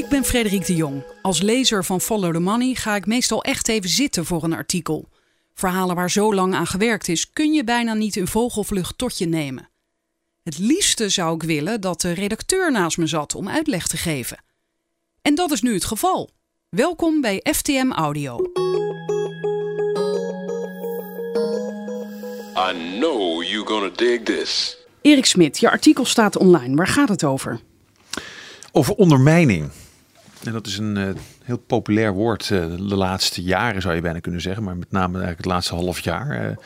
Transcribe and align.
Ik 0.00 0.08
ben 0.08 0.24
Frederik 0.24 0.66
de 0.66 0.74
Jong. 0.74 1.02
Als 1.22 1.40
lezer 1.40 1.84
van 1.84 2.00
Follow 2.00 2.32
the 2.32 2.40
Money 2.40 2.74
ga 2.74 2.96
ik 2.96 3.06
meestal 3.06 3.44
echt 3.44 3.68
even 3.68 3.90
zitten 3.90 4.24
voor 4.24 4.44
een 4.44 4.52
artikel. 4.52 5.08
Verhalen 5.54 5.96
waar 5.96 6.10
zo 6.10 6.34
lang 6.34 6.54
aan 6.54 6.66
gewerkt 6.66 7.08
is, 7.08 7.30
kun 7.32 7.52
je 7.52 7.64
bijna 7.64 7.94
niet 7.94 8.16
in 8.16 8.26
vogelvlucht 8.26 8.98
tot 8.98 9.18
je 9.18 9.26
nemen. 9.26 9.68
Het 10.42 10.58
liefste 10.58 11.08
zou 11.08 11.34
ik 11.34 11.42
willen 11.42 11.80
dat 11.80 12.00
de 12.00 12.12
redacteur 12.12 12.72
naast 12.72 12.98
me 12.98 13.06
zat 13.06 13.34
om 13.34 13.48
uitleg 13.48 13.86
te 13.86 13.96
geven. 13.96 14.42
En 15.22 15.34
dat 15.34 15.50
is 15.50 15.62
nu 15.62 15.74
het 15.74 15.84
geval. 15.84 16.30
Welkom 16.68 17.20
bij 17.20 17.44
FTM 17.52 17.90
Audio. 17.90 18.36
I 22.56 22.98
know 22.98 23.42
you're 23.42 23.66
gonna 23.66 23.90
dig 23.96 24.22
this. 24.22 24.78
Erik 25.02 25.26
Smit, 25.26 25.58
je 25.58 25.70
artikel 25.70 26.04
staat 26.04 26.36
online. 26.36 26.76
Waar 26.76 26.88
gaat 26.88 27.08
het 27.08 27.24
over? 27.24 27.60
Over 28.72 28.94
ondermijning. 28.94 29.70
En 30.44 30.52
dat 30.52 30.66
is 30.66 30.78
een 30.78 30.96
uh, 30.96 31.08
heel 31.42 31.58
populair 31.58 32.12
woord 32.12 32.50
uh, 32.50 32.66
de 32.76 32.96
laatste 32.96 33.42
jaren 33.42 33.82
zou 33.82 33.94
je 33.94 34.00
bijna 34.00 34.20
kunnen 34.20 34.40
zeggen. 34.40 34.62
Maar 34.62 34.76
met 34.76 34.90
name 34.90 35.12
eigenlijk 35.12 35.36
het 35.38 35.46
laatste 35.46 35.74
half 35.74 36.00
jaar. 36.00 36.58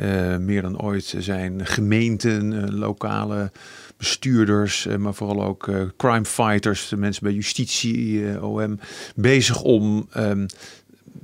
Uh, 0.00 0.36
meer 0.36 0.62
dan 0.62 0.80
ooit 0.80 1.14
zijn 1.18 1.66
gemeenten, 1.66 2.74
lokale 2.74 3.52
bestuurders, 3.96 4.86
maar 4.98 5.14
vooral 5.14 5.44
ook 5.44 5.70
crime 5.96 6.24
fighters, 6.24 6.88
de 6.88 6.96
mensen 6.96 7.22
bij 7.22 7.32
justitie, 7.32 8.42
OM, 8.42 8.80
bezig 9.14 9.62
om 9.62 10.08
um, 10.16 10.46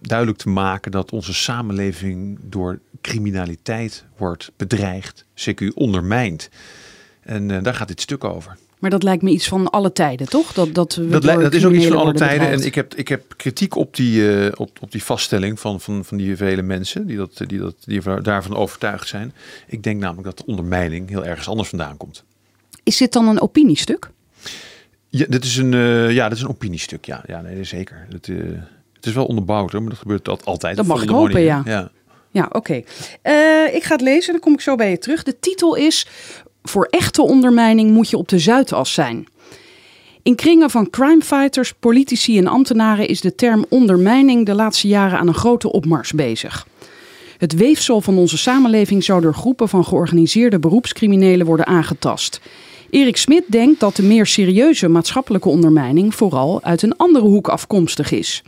duidelijk 0.00 0.38
te 0.38 0.48
maken 0.48 0.90
dat 0.90 1.12
onze 1.12 1.34
samenleving 1.34 2.38
door 2.42 2.78
criminaliteit 3.00 4.04
wordt 4.16 4.52
bedreigd, 4.56 5.24
CQ 5.34 5.68
ondermijnd. 5.74 6.48
En 7.20 7.62
daar 7.62 7.74
gaat 7.74 7.88
dit 7.88 8.00
stuk 8.00 8.24
over. 8.24 8.56
Maar 8.78 8.90
dat 8.90 9.02
lijkt 9.02 9.22
me 9.22 9.30
iets 9.30 9.48
van 9.48 9.70
alle 9.70 9.92
tijden, 9.92 10.28
toch? 10.28 10.52
Dat, 10.52 10.74
dat, 10.74 10.94
we 10.94 11.08
dat, 11.08 11.22
dat 11.22 11.54
is 11.54 11.64
ook 11.64 11.72
iets 11.72 11.86
van 11.86 11.96
alle 11.96 12.12
tijden. 12.12 12.48
En 12.48 12.64
ik 12.64 12.74
heb, 12.74 12.94
ik 12.94 13.08
heb 13.08 13.34
kritiek 13.36 13.74
op 13.74 13.96
die, 13.96 14.38
eh, 14.38 14.52
op, 14.56 14.70
op 14.80 14.92
die 14.92 15.04
vaststelling 15.04 15.60
van, 15.60 15.80
van, 15.80 16.04
van 16.04 16.16
die 16.16 16.36
vele 16.36 16.62
mensen 16.62 17.06
die, 17.06 17.16
dat, 17.16 17.42
die, 17.46 17.58
dat, 17.58 17.74
die 17.84 18.20
daarvan 18.22 18.56
overtuigd 18.56 19.08
zijn. 19.08 19.32
Ik 19.66 19.82
denk 19.82 20.00
namelijk 20.00 20.24
dat 20.24 20.38
de 20.38 20.46
ondermijning 20.46 21.08
heel 21.08 21.24
ergens 21.24 21.48
anders 21.48 21.68
vandaan 21.68 21.96
komt. 21.96 22.24
Is 22.82 22.96
dit 22.96 23.12
dan 23.12 23.28
een 23.28 23.40
opiniestuk? 23.40 24.10
Ja, 25.08 25.24
dit 25.28 25.44
is 25.44 25.56
een, 25.56 25.74
eh, 25.74 26.10
ja, 26.10 26.28
dit 26.28 26.36
is 26.36 26.42
een 26.42 26.50
opiniestuk. 26.50 27.04
Ja, 27.04 27.22
ja 27.26 27.40
nee, 27.40 27.64
zeker. 27.64 28.06
Het, 28.10 28.28
eh, 28.28 28.36
het 28.92 29.06
is 29.06 29.12
wel 29.12 29.26
onderbouwd, 29.26 29.72
hoor, 29.72 29.80
maar 29.80 29.90
dat 29.90 29.98
gebeurt 29.98 30.24
dat 30.24 30.44
altijd. 30.44 30.76
Dat 30.76 30.86
mag 30.86 31.02
ik 31.02 31.08
hopen, 31.08 31.40
ja. 31.40 31.62
ja. 31.64 31.90
Ja, 32.30 32.48
oké. 32.52 32.74
Ik 33.72 33.82
ga 33.84 33.92
het 33.92 34.00
lezen, 34.00 34.32
dan 34.32 34.40
kom 34.40 34.52
ik 34.52 34.60
zo 34.60 34.74
bij 34.74 34.90
je 34.90 34.98
terug. 34.98 35.22
De 35.22 35.38
titel 35.38 35.74
is: 35.74 36.06
Voor 36.68 36.86
echte 36.90 37.22
ondermijning 37.22 37.90
moet 37.90 38.10
je 38.10 38.16
op 38.16 38.28
de 38.28 38.38
Zuidas 38.38 38.92
zijn. 38.92 39.26
In 40.22 40.34
kringen 40.34 40.70
van 40.70 40.90
crimefighters, 40.90 41.72
politici 41.72 42.38
en 42.38 42.46
ambtenaren 42.46 43.08
is 43.08 43.20
de 43.20 43.34
term 43.34 43.64
ondermijning 43.68 44.46
de 44.46 44.54
laatste 44.54 44.88
jaren 44.88 45.18
aan 45.18 45.28
een 45.28 45.34
grote 45.34 45.72
opmars 45.72 46.12
bezig. 46.12 46.66
Het 47.38 47.54
weefsel 47.54 48.00
van 48.00 48.18
onze 48.18 48.38
samenleving 48.38 49.04
zou 49.04 49.20
door 49.20 49.34
groepen 49.34 49.68
van 49.68 49.84
georganiseerde 49.84 50.58
beroepscriminelen 50.58 51.46
worden 51.46 51.66
aangetast. 51.66 52.40
Erik 52.90 53.16
Smit 53.16 53.44
denkt 53.46 53.80
dat 53.80 53.96
de 53.96 54.02
meer 54.02 54.26
serieuze 54.26 54.88
maatschappelijke 54.88 55.48
ondermijning 55.48 56.14
vooral 56.14 56.62
uit 56.62 56.82
een 56.82 56.96
andere 56.96 57.24
hoek 57.24 57.48
afkomstig 57.48 58.10
is. 58.10 58.42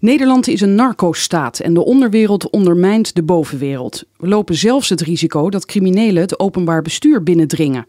Nederland 0.00 0.48
is 0.48 0.60
een 0.60 0.74
narco-staat 0.74 1.60
en 1.60 1.74
de 1.74 1.84
onderwereld 1.84 2.50
ondermijnt 2.50 3.14
de 3.14 3.22
bovenwereld. 3.22 4.04
We 4.16 4.28
lopen 4.28 4.54
zelfs 4.54 4.88
het 4.88 5.00
risico 5.00 5.50
dat 5.50 5.66
criminelen 5.66 6.22
het 6.22 6.38
openbaar 6.38 6.82
bestuur 6.82 7.22
binnendringen. 7.22 7.86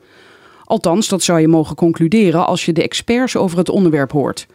Althans, 0.63 1.07
dat 1.07 1.23
zou 1.23 1.39
je 1.39 1.47
mogen 1.47 1.75
concluderen 1.75 2.45
als 2.45 2.65
je 2.65 2.73
de 2.73 2.83
experts 2.83 3.35
over 3.35 3.57
het 3.57 3.69
onderwerp 3.69 4.11
hoort. 4.11 4.47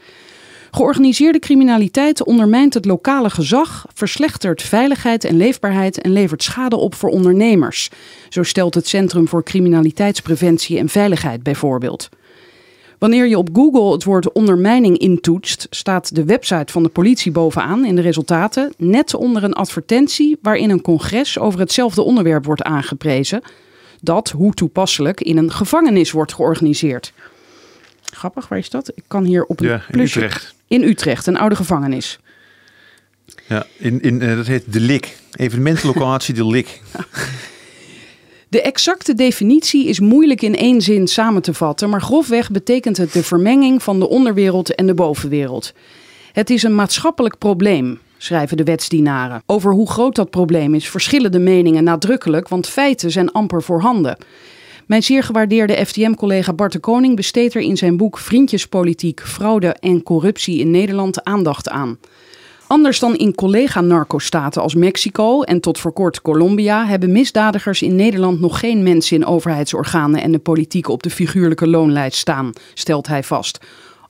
Georganiseerde 0.71 1.39
criminaliteit 1.39 2.25
ondermijnt 2.25 2.75
het 2.75 2.85
lokale 2.85 3.31
gezag, 3.31 3.87
verslechtert 3.95 4.63
veiligheid 4.63 5.25
en 5.25 5.37
leefbaarheid 5.37 6.01
en 6.01 6.13
levert 6.13 6.43
schade 6.43 6.77
op 6.77 6.95
voor 6.95 7.11
ondernemers. 7.11 7.91
Zo 8.29 8.43
stelt 8.43 8.75
het 8.75 8.89
Centrum 8.89 9.29
voor 9.29 9.43
Criminaliteitspreventie 9.43 10.79
en 10.79 10.89
Veiligheid 10.89 11.43
bijvoorbeeld. 11.43 12.09
Wanneer 12.99 13.27
je 13.27 13.39
op 13.39 13.49
Google 13.53 13.93
het 13.93 14.05
woord 14.05 14.33
ondermijning 14.33 14.99
intoetst, 14.99 15.67
staat 15.71 16.15
de 16.15 16.25
website 16.25 16.73
van 16.73 16.83
de 16.83 16.89
politie 16.89 17.33
bovenaan 17.33 17.85
in 17.85 17.95
de 17.95 18.03
resultaten, 18.03 18.73
net 18.77 19.15
onder 19.15 19.45
een 19.45 19.53
advertentie 19.53 20.39
waarin 20.43 20.71
een 20.71 20.83
congres 20.83 21.39
over 21.39 21.61
hetzelfde 21.61 22.03
onderwerp 22.03 22.45
wordt 22.45 22.63
aangeprezen, 22.63 23.43
dat, 24.01 24.31
hoe 24.31 24.55
toepasselijk, 24.55 25.21
in 25.21 25.37
een 25.37 25.53
gevangenis 25.53 26.11
wordt 26.11 26.35
georganiseerd. 26.35 27.13
Grappig, 28.05 28.49
waar 28.49 28.59
is 28.59 28.71
dat? 28.71 28.93
Ik 28.95 29.05
kan 29.07 29.25
hier 29.25 29.45
op 29.45 29.61
een 29.61 29.67
Ja, 29.67 29.83
in. 29.91 30.01
Utrecht. 30.01 30.55
In 30.69 30.83
Utrecht, 30.83 31.27
een 31.27 31.39
oude 31.39 31.57
gevangenis. 31.57 32.19
Ja, 33.49 33.67
in, 33.79 34.01
in, 34.01 34.23
eh, 34.23 34.37
dat 34.37 34.47
heet 34.47 34.73
De 34.73 34.81
Lik. 34.81 35.17
Evenementlocatie 35.33 36.35
De 36.35 36.47
Lik. 36.47 36.83
De 38.55 38.63
exacte 38.63 39.15
definitie 39.15 39.87
is 39.87 40.01
moeilijk 40.01 40.43
in 40.43 40.57
één 40.57 40.81
zin 40.81 41.07
samen 41.07 41.43
te 41.43 41.55
vatten, 41.55 41.91
maar 41.91 42.03
grofweg 42.03 42.51
betekent 42.51 42.97
het 42.97 43.13
de 43.13 43.23
vermenging 43.23 43.83
van 43.83 43.99
de 43.99 44.09
onderwereld 44.09 44.75
en 44.75 44.87
de 44.87 44.95
bovenwereld. 44.95 45.73
Het 46.33 46.51
is 46.51 46.63
een 46.63 46.75
maatschappelijk 46.75 47.39
probleem, 47.39 47.99
schrijven 48.17 48.57
de 48.57 48.65
wetsdienaren. 48.65 49.43
Over 49.47 49.73
hoe 49.73 49.91
groot 49.91 50.15
dat 50.15 50.31
probleem 50.31 50.75
is 50.75 50.89
verschillen 50.89 51.33
de 51.33 51.39
meningen 51.39 51.85
nadrukkelijk, 51.85 52.49
want 52.49 52.69
feiten 52.69 53.11
zijn 53.11 53.33
amper 53.33 53.63
voorhanden. 53.63 54.17
Mijn 54.87 55.03
zeer 55.03 55.23
gewaardeerde 55.23 55.87
FTM-collega 55.87 56.53
Bart 56.53 56.73
de 56.73 56.79
Koning 56.79 57.17
besteedt 57.17 57.55
er 57.55 57.61
in 57.61 57.77
zijn 57.77 57.97
boek 57.97 58.19
Vriendjespolitiek, 58.19 59.21
fraude 59.21 59.69
en 59.69 60.03
corruptie 60.03 60.59
in 60.59 60.71
Nederland 60.71 61.25
aandacht 61.25 61.69
aan. 61.69 61.99
Anders 62.67 62.99
dan 62.99 63.17
in 63.17 63.35
collega-narcostaten 63.35 64.63
als 64.63 64.75
Mexico 64.75 65.43
en 65.43 65.61
tot 65.61 65.79
voor 65.79 65.93
kort 65.93 66.23
Colombia 66.23 66.87
hebben 66.87 67.13
misdadigers 67.13 67.83
in 67.83 67.95
Nederland 67.95 68.41
nog 68.41 68.59
geen 68.59 68.83
mensen 68.83 69.17
in 69.17 69.27
overheidsorganen 69.27 70.23
en 70.23 70.33
de 70.33 70.39
politiek 70.39 70.89
op 70.89 71.03
de 71.03 71.11
figuurlijke 71.11 71.69
loonlijst 71.69 72.19
staan, 72.19 72.53
stelt 72.75 73.07
hij 73.07 73.23
vast. 73.23 73.59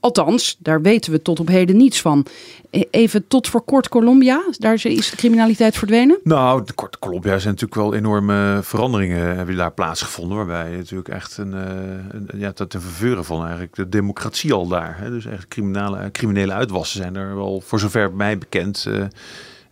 Althans, 0.05 0.57
daar 0.59 0.83
weten 0.83 1.13
we 1.13 1.23
tot 1.23 1.41
op 1.41 1.49
heden 1.49 1.77
niets 1.77 2.01
van. 2.01 2.27
E- 2.71 2.83
Even 2.91 3.27
tot 3.29 3.49
voor 3.49 3.63
kort 3.63 3.89
Colombia, 3.89 4.43
daar 4.59 4.75
is- 4.75 5.11
de 5.11 5.17
criminaliteit 5.17 5.77
verdwenen. 5.77 6.19
Nou, 6.25 6.65
de 6.65 6.73
korte 6.73 6.99
Colombia 6.99 7.39
zijn 7.39 7.55
natuurlijk 7.55 7.81
wel 7.81 7.95
enorme 7.95 8.59
veranderingen 8.63 9.37
hebben 9.37 9.57
daar 9.57 9.73
plaatsgevonden. 9.73 10.37
Waarbij 10.37 10.77
natuurlijk 10.77 11.09
echt 11.09 11.37
een, 11.39 11.55
eh, 11.55 11.71
een 12.11 12.29
ja, 12.39 12.53
te 12.53 12.67
te 12.67 12.81
verveuren 12.81 13.25
van 13.25 13.43
eigenlijk 13.43 13.75
de 13.75 13.89
democratie 13.89 14.53
al 14.53 14.69
daar. 14.69 14.99
Hè. 14.99 15.11
Dus 15.11 15.27
echt 15.27 15.49
criminele, 15.49 16.11
criminele 16.11 16.53
uitwassen 16.53 17.01
zijn 17.03 17.17
er 17.17 17.35
wel, 17.35 17.61
voor 17.67 17.81
zover 17.81 18.13
mij 18.13 18.39
bekend, 18.39 18.87
eh 18.89 18.95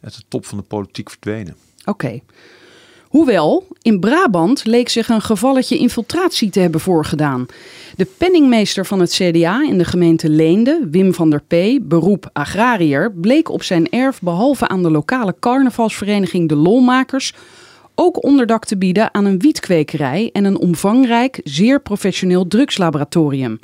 uit 0.02 0.16
de 0.16 0.22
top 0.28 0.46
van 0.46 0.58
de 0.58 0.64
politiek 0.64 1.10
verdwenen. 1.10 1.56
Oké. 1.84 2.20
Hoewel, 3.12 3.66
in 3.82 4.00
Brabant 4.00 4.64
leek 4.66 4.88
zich 4.88 5.08
een 5.08 5.20
gevalletje 5.20 5.78
infiltratie 5.78 6.50
te 6.50 6.60
hebben 6.60 6.80
voorgedaan. 6.80 7.46
De 7.96 8.06
penningmeester 8.18 8.86
van 8.86 9.00
het 9.00 9.12
CDA 9.12 9.62
in 9.62 9.78
de 9.78 9.84
gemeente 9.84 10.28
Leende, 10.28 10.88
Wim 10.90 11.14
van 11.14 11.30
der 11.30 11.42
P., 11.42 11.78
beroep 11.82 12.30
agrariër, 12.32 13.12
bleek 13.12 13.48
op 13.48 13.62
zijn 13.62 13.90
erf 13.90 14.20
behalve 14.20 14.68
aan 14.68 14.82
de 14.82 14.90
lokale 14.90 15.34
carnavalsvereniging 15.40 16.48
De 16.48 16.56
Lolmakers 16.56 17.34
ook 17.94 18.24
onderdak 18.24 18.64
te 18.64 18.76
bieden 18.76 19.14
aan 19.14 19.24
een 19.24 19.38
wietkwekerij 19.38 20.30
en 20.32 20.44
een 20.44 20.58
omvangrijk, 20.58 21.40
zeer 21.44 21.80
professioneel 21.80 22.46
drugslaboratorium. 22.48 23.60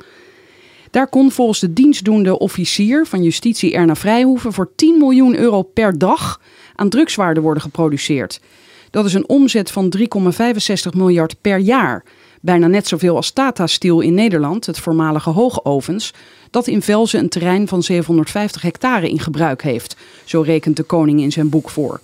Daar 0.91 1.07
kon 1.07 1.31
volgens 1.31 1.59
de 1.59 1.73
dienstdoende 1.73 2.39
officier 2.39 3.05
van 3.05 3.23
justitie 3.23 3.73
Erna 3.73 3.95
Vrijhoeven 3.95 4.53
voor 4.53 4.71
10 4.75 4.97
miljoen 4.97 5.35
euro 5.35 5.61
per 5.61 5.97
dag 5.97 6.41
aan 6.75 6.89
drugswaarde 6.89 7.41
worden 7.41 7.63
geproduceerd. 7.63 8.39
Dat 8.91 9.05
is 9.05 9.13
een 9.13 9.29
omzet 9.29 9.71
van 9.71 9.93
3,65 9.97 10.03
miljard 10.93 11.35
per 11.41 11.57
jaar. 11.57 12.03
Bijna 12.41 12.67
net 12.67 12.87
zoveel 12.87 13.15
als 13.15 13.31
Tata 13.31 13.67
Steel 13.67 14.01
in 14.01 14.13
Nederland, 14.13 14.65
het 14.65 14.79
voormalige 14.79 15.29
Hoogovens, 15.29 16.13
dat 16.51 16.67
in 16.67 16.81
Velzen 16.81 17.19
een 17.19 17.29
terrein 17.29 17.67
van 17.67 17.83
750 17.83 18.61
hectare 18.61 19.09
in 19.09 19.19
gebruik 19.19 19.61
heeft. 19.61 19.95
Zo 20.25 20.41
rekent 20.41 20.77
de 20.77 20.83
koning 20.83 21.21
in 21.21 21.31
zijn 21.31 21.49
boek 21.49 21.69
voor. 21.69 21.99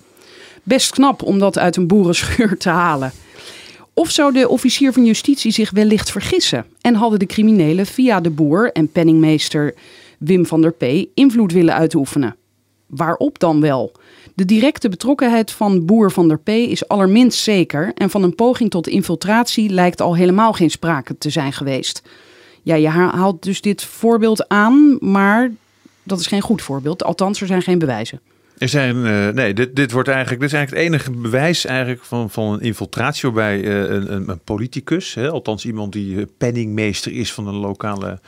Best 0.62 0.90
knap 0.90 1.22
om 1.22 1.38
dat 1.38 1.58
uit 1.58 1.76
een 1.76 1.86
boerenschuur 1.86 2.56
te 2.58 2.68
halen. 2.68 3.12
Of 3.92 4.10
zou 4.10 4.32
de 4.32 4.48
officier 4.48 4.92
van 4.92 5.04
justitie 5.04 5.52
zich 5.52 5.70
wellicht 5.70 6.10
vergissen 6.10 6.66
en 6.80 6.94
hadden 6.94 7.18
de 7.18 7.26
criminelen 7.26 7.86
via 7.86 8.20
de 8.20 8.30
boer 8.30 8.72
en 8.72 8.92
penningmeester 8.92 9.74
Wim 10.18 10.46
van 10.46 10.60
der 10.60 10.72
P. 10.72 11.06
invloed 11.14 11.52
willen 11.52 11.74
uitoefenen? 11.74 12.36
Waarop 12.86 13.38
dan 13.38 13.60
wel? 13.60 13.92
De 14.36 14.44
directe 14.44 14.88
betrokkenheid 14.88 15.50
van 15.50 15.84
boer 15.84 16.12
van 16.12 16.28
der 16.28 16.38
P. 16.38 16.48
is 16.48 16.88
allerminst 16.88 17.38
zeker 17.38 17.92
en 17.94 18.10
van 18.10 18.22
een 18.22 18.34
poging 18.34 18.70
tot 18.70 18.88
infiltratie 18.88 19.70
lijkt 19.70 20.00
al 20.00 20.16
helemaal 20.16 20.52
geen 20.52 20.70
sprake 20.70 21.18
te 21.18 21.30
zijn 21.30 21.52
geweest. 21.52 22.02
Ja, 22.62 22.74
je 22.74 22.88
haalt 22.88 23.42
dus 23.42 23.60
dit 23.60 23.84
voorbeeld 23.84 24.48
aan, 24.48 24.96
maar 25.00 25.50
dat 26.02 26.20
is 26.20 26.26
geen 26.26 26.40
goed 26.40 26.62
voorbeeld. 26.62 27.04
Althans, 27.04 27.40
er 27.40 27.46
zijn 27.46 27.62
geen 27.62 27.78
bewijzen. 27.78 28.20
Er 28.58 28.68
zijn, 28.68 29.06
eh, 29.06 29.28
nee, 29.28 29.54
dit, 29.54 29.76
dit 29.76 29.92
wordt 29.92 30.08
eigenlijk, 30.08 30.40
dit 30.40 30.52
is 30.52 30.56
eigenlijk 30.56 30.86
het 30.86 30.94
enige 30.94 31.20
bewijs 31.20 31.64
eigenlijk 31.64 32.04
van, 32.04 32.30
van 32.30 32.52
een 32.52 32.60
infiltratie 32.60 33.30
waarbij 33.30 33.64
eh, 33.64 33.94
een, 33.94 34.12
een, 34.12 34.28
een 34.28 34.40
politicus, 34.44 35.14
hè, 35.14 35.30
althans 35.30 35.64
iemand 35.64 35.92
die 35.92 36.18
eh, 36.18 36.26
penningmeester 36.38 37.12
is 37.12 37.32
van 37.32 37.46
een 37.46 37.54
lokale 37.54 38.18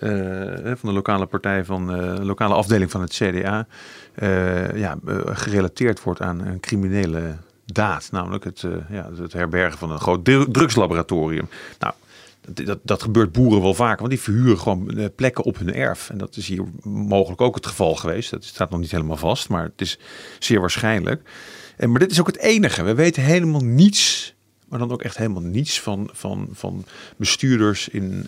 eh, 0.00 0.72
van 0.76 0.88
de 0.88 0.92
lokale 0.92 1.26
partij 1.26 1.64
van 1.64 1.86
de 1.86 2.24
lokale 2.24 2.54
afdeling 2.54 2.90
van 2.90 3.00
het 3.00 3.12
CDA, 3.12 3.66
eh, 4.14 4.76
ja, 4.76 4.98
eh, 5.06 5.18
gerelateerd 5.24 6.02
wordt 6.02 6.20
aan 6.20 6.46
een 6.46 6.60
criminele 6.60 7.36
daad. 7.64 8.08
Namelijk 8.12 8.44
het, 8.44 8.62
eh, 8.62 8.70
ja, 8.90 9.10
het 9.16 9.32
herbergen 9.32 9.78
van 9.78 9.90
een 9.90 10.00
groot 10.00 10.24
dru- 10.24 10.50
drugslaboratorium. 10.50 11.48
Nou, 11.78 11.94
dat, 12.40 12.66
dat, 12.66 12.78
dat 12.82 13.02
gebeurt 13.02 13.32
boeren 13.32 13.62
wel 13.62 13.74
vaker, 13.74 13.98
want 13.98 14.10
die 14.10 14.20
verhuren 14.20 14.58
gewoon 14.58 15.10
plekken 15.16 15.44
op 15.44 15.58
hun 15.58 15.74
erf. 15.74 16.10
En 16.10 16.18
dat 16.18 16.36
is 16.36 16.46
hier 16.48 16.64
mogelijk 16.82 17.40
ook 17.40 17.54
het 17.54 17.66
geval 17.66 17.94
geweest. 17.94 18.30
Dat 18.30 18.44
staat 18.44 18.70
nog 18.70 18.80
niet 18.80 18.90
helemaal 18.90 19.16
vast, 19.16 19.48
maar 19.48 19.62
het 19.62 19.80
is 19.80 19.98
zeer 20.38 20.60
waarschijnlijk. 20.60 21.30
En, 21.76 21.90
maar 21.90 22.00
dit 22.00 22.10
is 22.10 22.20
ook 22.20 22.26
het 22.26 22.38
enige. 22.38 22.82
We 22.82 22.94
weten 22.94 23.22
helemaal 23.22 23.64
niets, 23.64 24.34
maar 24.68 24.78
dan 24.78 24.92
ook 24.92 25.02
echt 25.02 25.16
helemaal 25.16 25.42
niets 25.42 25.80
van, 25.80 26.10
van, 26.12 26.48
van 26.52 26.84
bestuurders 27.16 27.88
in, 27.88 28.26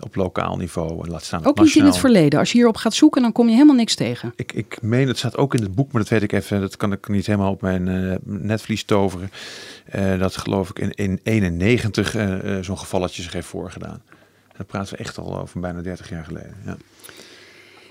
op 0.00 0.14
lokaal 0.14 0.56
niveau. 0.56 1.04
En 1.04 1.10
laat 1.10 1.24
staan 1.24 1.44
Ook 1.44 1.60
niet 1.60 1.74
in 1.74 1.84
het 1.84 1.98
verleden. 1.98 2.38
Als 2.38 2.52
je 2.52 2.56
hierop 2.56 2.76
gaat 2.76 2.94
zoeken, 2.94 3.22
dan 3.22 3.32
kom 3.32 3.46
je 3.46 3.52
helemaal 3.52 3.74
niks 3.74 3.94
tegen. 3.94 4.32
Ik, 4.36 4.52
ik 4.52 4.78
meen, 4.82 5.08
het 5.08 5.18
staat 5.18 5.36
ook 5.36 5.54
in 5.54 5.62
het 5.62 5.74
boek, 5.74 5.92
maar 5.92 6.02
dat 6.02 6.10
weet 6.10 6.22
ik 6.22 6.32
even. 6.32 6.60
Dat 6.60 6.76
kan 6.76 6.92
ik 6.92 7.08
niet 7.08 7.26
helemaal 7.26 7.52
op 7.52 7.62
mijn 7.62 7.88
eh, 7.88 8.16
netvlies 8.24 8.84
toveren. 8.84 9.30
Eh, 9.84 10.18
dat 10.18 10.36
geloof 10.36 10.70
ik 10.70 10.78
in, 10.78 10.94
in 10.94 11.20
91 11.22 12.14
eh, 12.14 12.58
zo'n 12.60 12.78
gevalletje 12.78 13.22
zich 13.22 13.32
heeft 13.32 13.46
voorgedaan. 13.46 14.02
Dat 14.56 14.66
praten 14.66 14.92
we 14.92 14.98
echt 14.98 15.18
al 15.18 15.40
over 15.40 15.60
bijna 15.60 15.80
30 15.80 16.10
jaar 16.10 16.24
geleden. 16.24 16.54
Ja. 16.64 16.76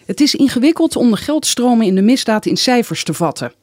Het 0.05 0.21
is 0.21 0.35
ingewikkeld 0.35 0.95
om 0.95 1.11
de 1.11 1.17
geldstromen 1.17 1.85
in 1.85 1.95
de 1.95 2.01
misdaad 2.01 2.45
in 2.45 2.57
cijfers 2.57 3.03
te 3.03 3.13
vatten. 3.13 3.53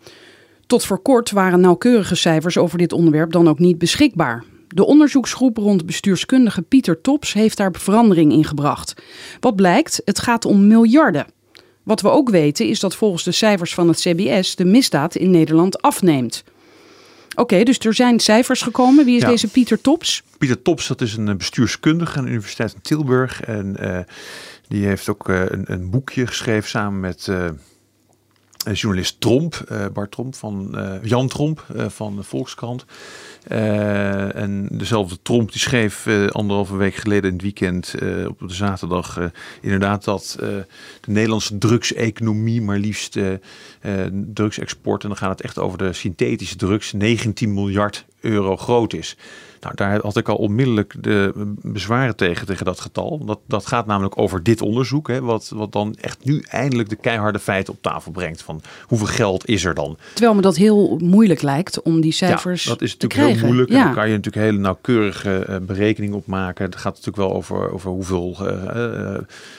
Tot 0.67 0.85
voor 0.85 0.99
kort 0.99 1.31
waren 1.31 1.61
nauwkeurige 1.61 2.15
cijfers 2.15 2.59
over 2.59 2.79
dit 2.79 2.93
onderwerp 2.93 3.33
dan 3.33 3.49
ook 3.49 3.59
niet 3.59 3.79
beschikbaar. 3.79 4.45
De 4.75 4.87
onderzoeksgroep 4.87 5.57
rond 5.57 5.87
bestuurskundige 5.87 6.63
Pieter 6.63 7.01
Tops 7.01 7.33
heeft 7.33 7.57
daar 7.57 7.73
verandering 7.73 8.33
in 8.33 8.45
gebracht. 8.45 8.95
Wat 9.41 9.57
blijkt, 9.57 10.03
het 10.05 10.19
gaat 10.19 10.45
om 10.45 10.67
miljarden. 10.67 11.27
Wat 11.83 12.01
we 12.01 12.11
ook 12.11 12.31
weten 12.31 12.67
is 12.69 12.81
dat 12.81 12.97
volgens 12.97 13.23
de 13.25 13.33
cijfers 13.33 13.75
van 13.75 13.89
het 13.89 14.01
CBS 14.01 14.57
de 14.57 14.65
misdaad 14.65 15.15
in 15.15 15.31
Nederland 15.31 15.83
afneemt. 15.83 16.45
Oké, 17.35 17.63
dus 17.63 17.79
er 17.79 17.95
zijn 17.95 18.21
cijfers 18.21 18.63
gekomen. 18.63 19.05
Wie 19.05 19.17
is 19.17 19.23
Ja. 19.23 19.29
deze 19.29 19.49
Pieter 19.49 19.81
Tops? 19.81 20.23
Pieter 20.39 20.63
Tops, 20.63 20.89
dat 20.89 21.01
is 21.01 21.17
een 21.17 21.29
eh, 21.29 21.35
bestuurskundige 21.35 22.19
aan 22.19 22.25
de 22.25 22.31
Universiteit 22.31 22.71
van 22.71 22.81
Tilburg. 22.81 23.41
En 23.43 23.77
eh, 23.77 23.99
die 24.69 24.87
heeft 24.87 25.09
ook 25.09 25.29
eh, 25.29 25.41
een, 25.47 25.73
een 25.73 25.91
boekje 25.91 26.27
geschreven 26.27 26.69
samen 26.69 27.01
met 27.01 27.29
journalist 28.73 29.21
Tromp, 29.21 29.55
eh, 29.55 29.87
Bart 29.93 30.11
Tromp 30.11 30.35
van 30.35 30.79
eh, 30.79 30.93
Jan 31.03 31.29
Tromp 31.29 31.65
eh, 31.77 31.89
van 31.89 32.17
de 32.17 32.23
Volkskrant. 32.23 32.85
Eh, 33.49 34.37
en 34.37 34.69
dezelfde 34.73 35.19
Tromp 35.23 35.53
die 35.53 35.61
schreef 35.61 36.07
eh, 36.07 36.27
anderhalve 36.27 36.77
week 36.77 36.95
geleden 36.95 37.25
in 37.25 37.33
het 37.33 37.43
weekend 37.43 37.95
eh, 37.95 38.27
op 38.29 38.39
de 38.39 38.55
zaterdag 38.55 39.19
eh, 39.19 39.25
inderdaad 39.61 40.05
dat 40.05 40.37
eh, 40.41 40.49
de 41.01 41.11
Nederlandse 41.11 41.59
drugseconomie 41.59 42.63
maar 42.63 42.79
liefst 42.79 43.17
eh, 43.17 43.33
eh, 43.33 43.41
drugsexport 44.13 45.03
en 45.03 45.09
dan 45.09 45.19
gaat 45.19 45.31
het 45.31 45.41
echt 45.41 45.59
over 45.59 45.79
de 45.79 45.93
synthetische 45.93 46.57
drugs 46.57 46.93
19 46.93 47.55
miljard 47.55 48.05
euro 48.21 48.57
groot 48.57 48.93
is. 48.93 49.17
Nou, 49.65 49.77
daar 49.77 50.01
had 50.03 50.17
ik 50.17 50.29
al 50.29 50.37
onmiddellijk 50.37 50.95
de 51.01 51.33
bezwaren 51.63 52.17
tegen, 52.17 52.47
tegen 52.47 52.65
dat 52.65 52.81
getal. 52.81 53.25
Dat, 53.25 53.39
dat 53.47 53.67
gaat 53.67 53.87
namelijk 53.87 54.19
over 54.19 54.43
dit 54.43 54.61
onderzoek, 54.63 55.09
hè, 55.09 55.21
wat, 55.21 55.53
wat 55.55 55.73
dan 55.73 55.95
echt 56.01 56.25
nu 56.25 56.43
eindelijk 56.49 56.89
de 56.89 56.97
keiharde 56.97 57.39
feiten 57.39 57.73
op 57.73 57.83
tafel 57.83 58.11
brengt. 58.13 58.43
Van 58.43 58.61
hoeveel 58.87 59.07
geld 59.07 59.49
is 59.49 59.65
er 59.65 59.75
dan? 59.75 59.97
Terwijl 60.13 60.35
me 60.35 60.41
dat 60.43 60.57
heel 60.57 60.99
moeilijk 61.03 61.43
lijkt 61.43 61.83
om 61.83 62.01
die 62.01 62.13
cijfers 62.13 62.65
ja, 62.65 62.71
dat 62.71 62.83
is 62.83 62.97
natuurlijk 62.97 63.31
heel 63.31 63.47
moeilijk. 63.47 63.71
En 63.71 63.77
daar 63.77 63.95
kan 63.95 64.09
je 64.09 64.15
natuurlijk 64.17 64.45
hele 64.47 64.59
nauwkeurige 64.59 65.39
eh, 65.39 65.57
berekeningen 65.63 66.17
op 66.17 66.27
maken. 66.27 66.65
Het 66.65 66.77
gaat 66.77 66.93
natuurlijk 66.97 67.17
wel 67.17 67.33
over, 67.35 67.73
over 67.73 67.91
hoeveel 67.91 68.37
eh, 68.49 69.15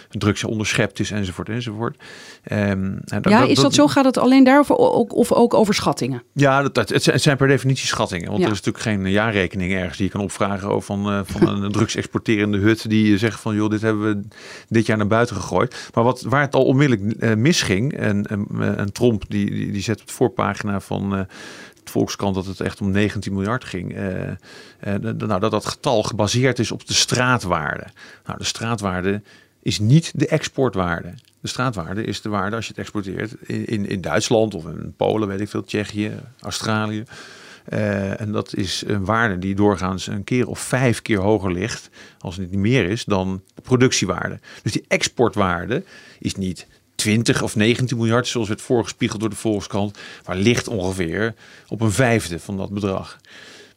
drugs 0.09 0.41
er 0.41 0.49
onderschept 0.49 0.99
is, 0.99 1.11
enzovoort, 1.11 1.49
enzovoort. 1.49 1.97
Ehm, 2.43 2.59
en 3.05 3.21
Ja, 3.21 3.43
is 3.43 3.59
dat 3.59 3.73
zo? 3.73 3.87
Gaat 3.87 4.05
het 4.05 4.17
alleen 4.17 4.43
daarover 4.43 4.75
o- 4.77 5.05
of 5.09 5.31
ook 5.31 5.53
over 5.53 5.73
schattingen? 5.73 6.23
Ja, 6.33 6.61
dat, 6.69 6.89
het 6.89 7.03
zijn- 7.03 7.15
het 7.15 7.23
zijn 7.23 7.37
per 7.37 7.47
definitie 7.47 7.87
schattingen. 7.87 8.27
Want 8.27 8.39
Ja. 8.39 8.45
er 8.45 8.51
is 8.51 8.61
natuurlijk 8.61 8.83
geen 8.83 9.11
jaarrekening 9.11 9.73
ergens 9.73 9.94
die 9.97 10.05
je 10.05 10.11
kan 10.11 10.21
opvragen 10.21 10.67
over 10.67 10.85
van, 10.85 11.11
eh, 11.11 11.19
van 11.23 11.63
een 11.63 11.71
drugsexporterende 11.77 12.57
hut 12.57 12.89
die 12.89 13.17
zegt 13.17 13.39
van 13.39 13.55
joh, 13.55 13.69
dit 13.69 13.81
hebben 13.81 14.07
we 14.07 14.27
dit 14.69 14.85
jaar 14.85 14.97
naar 14.97 15.07
buiten 15.07 15.35
gegooid. 15.35 15.89
Maar 15.93 16.03
wat, 16.03 16.21
waar 16.21 16.41
het 16.41 16.55
al 16.55 16.65
onmiddellijk 16.65 17.19
eh, 17.19 17.33
misging, 17.35 17.93
en, 17.93 18.25
en, 18.25 18.47
en 18.77 18.93
Tromp 18.93 19.23
die, 19.27 19.51
die, 19.51 19.71
die 19.71 19.81
zet 19.81 20.01
op 20.01 20.07
de 20.07 20.13
voorpagina 20.13 20.79
van 20.79 21.13
eh, 21.15 21.19
het 21.85 21.93
Volkskrant 21.93 22.35
dat 22.35 22.45
het 22.45 22.59
echt 22.59 22.81
om 22.81 22.91
19 22.91 23.33
miljard 23.33 23.63
ging. 23.63 23.93
eh, 23.93 24.31
eh, 24.79 25.01
nou, 25.01 25.39
dat 25.39 25.51
dat 25.51 25.65
getal 25.65 26.03
gebaseerd 26.03 26.59
is 26.59 26.71
op 26.71 26.87
de 26.87 26.93
straatwaarde. 26.93 27.87
Nou, 28.25 28.37
de 28.37 28.43
straatwaarde 28.43 29.21
is 29.61 29.79
niet 29.79 30.11
de 30.15 30.27
exportwaarde. 30.27 31.13
De 31.41 31.47
straatwaarde 31.47 32.03
is 32.03 32.21
de 32.21 32.29
waarde 32.29 32.55
als 32.55 32.65
je 32.65 32.71
het 32.71 32.81
exporteert 32.81 33.35
in, 33.41 33.65
in, 33.65 33.89
in 33.89 34.01
Duitsland 34.01 34.53
of 34.53 34.65
in 34.65 34.93
Polen, 34.97 35.27
weet 35.27 35.41
ik 35.41 35.49
veel, 35.49 35.63
Tsjechië, 35.63 36.11
Australië. 36.39 37.03
Eh, 37.65 38.21
en 38.21 38.31
dat 38.31 38.55
is 38.55 38.83
een 38.87 39.05
waarde 39.05 39.39
die 39.39 39.55
doorgaans 39.55 40.07
een 40.07 40.23
keer 40.23 40.47
of 40.47 40.59
vijf 40.59 41.01
keer 41.01 41.19
hoger 41.19 41.51
ligt, 41.51 41.89
als 42.19 42.37
het 42.37 42.51
niet 42.51 42.59
meer 42.59 42.89
is, 42.89 43.05
dan 43.05 43.41
de 43.55 43.61
productiewaarde. 43.61 44.39
Dus 44.63 44.71
die 44.71 44.85
exportwaarde 44.87 45.83
is 46.19 46.35
niet 46.35 46.67
20 46.95 47.41
of 47.41 47.55
19 47.55 47.97
miljard, 47.97 48.27
zoals 48.27 48.47
werd 48.47 48.61
voorgespiegeld 48.61 49.21
door 49.21 49.29
de 49.29 49.35
Volkskrant, 49.35 49.97
maar 50.25 50.35
ligt 50.35 50.67
ongeveer 50.67 51.33
op 51.67 51.81
een 51.81 51.91
vijfde 51.91 52.39
van 52.39 52.57
dat 52.57 52.69
bedrag. 52.69 53.17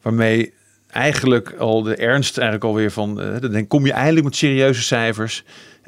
Waarmee 0.01 0.53
eigenlijk 0.87 1.51
al 1.51 1.81
de 1.81 1.95
ernst 1.95 2.37
eigenlijk 2.37 2.67
alweer 2.67 2.91
van, 2.91 3.21
eh, 3.21 3.51
dan 3.51 3.67
kom 3.67 3.85
je 3.85 3.91
eindelijk 3.91 4.25
met 4.25 4.35
serieuze 4.35 4.81
cijfers. 4.81 5.43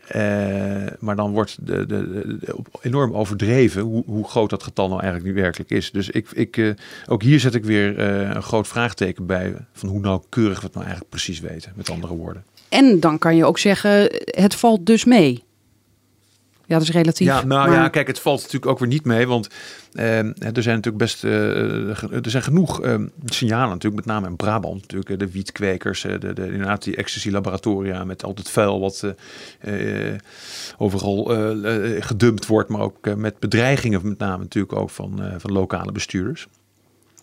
Eh, 0.07 0.87
maar 0.99 1.15
dan 1.15 1.31
wordt 1.31 1.57
de, 1.61 1.85
de, 1.85 2.59
enorm 2.81 3.13
overdreven 3.13 3.81
hoe, 3.81 4.03
hoe 4.05 4.27
groot 4.27 4.49
dat 4.49 4.63
getal 4.63 4.87
nou 4.87 5.01
eigenlijk 5.01 5.33
nu 5.33 5.41
werkelijk 5.41 5.69
is. 5.69 5.91
Dus 5.91 6.09
ik, 6.09 6.31
ik, 6.31 6.57
eh, 6.57 6.69
ook 7.07 7.23
hier 7.23 7.39
zet 7.39 7.55
ik 7.55 7.63
weer 7.63 7.97
eh, 7.97 8.35
een 8.35 8.43
groot 8.43 8.67
vraagteken 8.67 9.25
bij 9.25 9.55
van 9.73 9.89
hoe 9.89 9.99
nauwkeurig 9.99 10.59
we 10.59 10.65
het 10.65 10.73
nou 10.73 10.85
eigenlijk 10.85 11.15
precies 11.15 11.39
weten, 11.39 11.73
met 11.75 11.89
andere 11.89 12.13
woorden. 12.15 12.43
En 12.69 12.99
dan 12.99 13.17
kan 13.17 13.35
je 13.35 13.45
ook 13.45 13.59
zeggen, 13.59 14.09
het 14.25 14.55
valt 14.55 14.85
dus 14.85 15.05
mee. 15.05 15.43
Ja, 16.71 16.77
dat 16.77 16.87
is 16.87 16.93
relatief. 16.93 17.27
Ja, 17.27 17.43
nou 17.45 17.69
maar- 17.69 17.77
ja, 17.77 17.89
kijk, 17.89 18.07
het 18.07 18.19
valt 18.19 18.39
natuurlijk 18.39 18.71
ook 18.71 18.79
weer 18.79 18.87
niet 18.87 19.05
mee, 19.05 19.27
want 19.27 19.49
eh, 19.93 20.17
er 20.19 20.63
zijn 20.63 20.75
natuurlijk 20.75 20.97
best, 20.97 21.23
eh, 21.23 21.89
er 22.11 22.29
zijn 22.29 22.43
genoeg 22.43 22.81
eh, 22.81 22.95
signalen 23.25 23.69
natuurlijk, 23.69 24.05
met 24.05 24.13
name 24.13 24.27
in 24.27 24.35
Brabant 24.35 24.81
natuurlijk, 24.81 25.19
de 25.19 25.31
wietkwekers, 25.31 26.01
de, 26.01 26.17
de, 26.33 26.45
inderdaad 26.45 26.83
die 26.83 26.95
ecstasy 26.95 27.29
laboratoria 27.29 28.03
met 28.03 28.23
al 28.23 28.33
het 28.35 28.49
vuil 28.49 28.79
wat 28.79 29.03
eh, 29.59 30.11
eh, 30.11 30.19
overal 30.77 31.23
gedumpt 31.99 32.45
wordt, 32.45 32.69
maar 32.69 32.81
ook 32.81 33.15
met 33.15 33.39
bedreigingen 33.39 34.01
met 34.03 34.17
name 34.17 34.43
natuurlijk 34.43 34.73
ook 34.75 34.89
van, 34.89 35.21
van 35.37 35.51
lokale 35.51 35.91
bestuurders. 35.91 36.47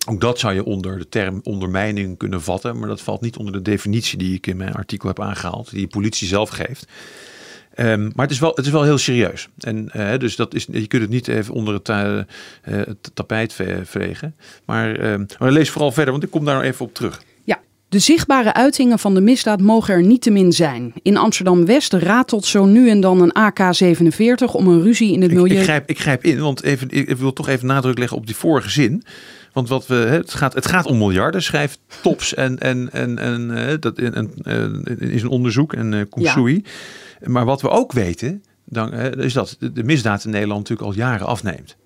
Ook 0.08 0.20
dat 0.20 0.38
zou 0.38 0.54
je 0.54 0.64
onder 0.64 0.98
de 0.98 1.08
term 1.08 1.40
ondermijning 1.42 2.18
kunnen 2.18 2.42
vatten, 2.42 2.78
maar 2.78 2.88
dat 2.88 3.00
valt 3.00 3.20
niet 3.20 3.36
onder 3.36 3.52
de 3.52 3.62
definitie 3.62 4.18
die 4.18 4.34
ik 4.34 4.46
in 4.46 4.56
mijn 4.56 4.74
artikel 4.74 5.08
heb 5.08 5.20
aangehaald, 5.20 5.70
die 5.70 5.80
de 5.80 5.86
politie 5.86 6.28
zelf 6.28 6.48
geeft. 6.50 6.86
Ehm, 7.78 8.02
maar 8.02 8.24
het 8.24 8.30
is, 8.30 8.38
wel, 8.38 8.52
het 8.54 8.66
is 8.66 8.72
wel 8.72 8.82
heel 8.82 8.98
serieus. 8.98 9.48
En 9.58 9.88
eh, 9.92 10.18
dus 10.18 10.36
dat 10.36 10.54
is, 10.54 10.66
je 10.70 10.86
kunt 10.86 11.02
het 11.02 11.10
niet 11.10 11.28
even 11.28 11.54
onder 11.54 11.74
het, 11.74 11.88
eh, 11.88 12.20
het 12.62 13.10
tapijt 13.14 13.52
ve- 13.52 13.80
vegen. 13.84 14.34
Maar, 14.64 14.96
ehm, 14.96 15.24
maar 15.38 15.52
lees 15.52 15.70
vooral 15.70 15.92
verder, 15.92 16.12
want 16.12 16.24
ik 16.24 16.30
kom 16.30 16.44
daar 16.44 16.54
nog 16.54 16.64
even 16.64 16.84
op 16.84 16.94
terug. 16.94 17.22
Ja, 17.44 17.60
de 17.88 17.98
zichtbare 17.98 18.54
uitingen 18.54 18.98
van 18.98 19.14
de 19.14 19.20
misdaad 19.20 19.60
mogen 19.60 19.94
er 19.94 20.02
niettemin 20.02 20.52
zijn. 20.52 20.92
In 21.02 21.16
Amsterdam-West 21.16 21.92
ratelt 21.92 22.44
zo 22.44 22.64
nu 22.64 22.90
en 22.90 23.00
dan 23.00 23.20
een 23.22 23.32
AK-47 23.32 24.52
om 24.52 24.68
een 24.68 24.82
ruzie 24.82 25.12
in 25.12 25.22
het 25.22 25.32
milieu... 25.32 25.58
ik, 25.58 25.62
grijp, 25.62 25.88
ik 25.88 26.00
grijp 26.00 26.24
in, 26.24 26.38
want 26.38 26.62
even, 26.62 26.88
ik, 26.90 27.16
wil 27.16 27.32
toch 27.32 27.48
even 27.48 27.66
nadruk 27.66 27.98
leggen 27.98 28.16
op 28.16 28.26
die 28.26 28.36
vorige 28.36 28.70
zin. 28.70 29.02
Want 29.52 29.68
wat 29.68 29.86
we, 29.86 29.94
het, 29.94 30.34
gaat, 30.34 30.54
het 30.54 30.66
gaat 30.66 30.86
om 30.86 30.98
miljarden, 30.98 31.42
schrijft 31.42 31.80
Tops 32.02 32.34
en, 32.34 32.58
en, 32.58 32.92
en, 32.92 33.18
en 33.18 33.68
eh, 33.68 33.74
dat 33.80 33.98
en, 33.98 34.30
is 34.98 35.22
een 35.22 35.28
onderzoek 35.28 35.72
en 35.72 35.92
uh, 35.92 36.00
Kusui. 36.10 36.64
Maar 37.24 37.44
wat 37.44 37.60
we 37.60 37.68
ook 37.68 37.92
weten, 37.92 38.44
dan, 38.64 38.92
hè, 38.92 39.22
is 39.22 39.32
dat 39.32 39.56
de, 39.58 39.84
misdaad 39.84 40.24
in 40.24 40.30
Nederland 40.30 40.60
natuurlijk 40.60 40.88
al 40.88 40.94
jaren 40.94 41.26
afneemt. 41.26 41.76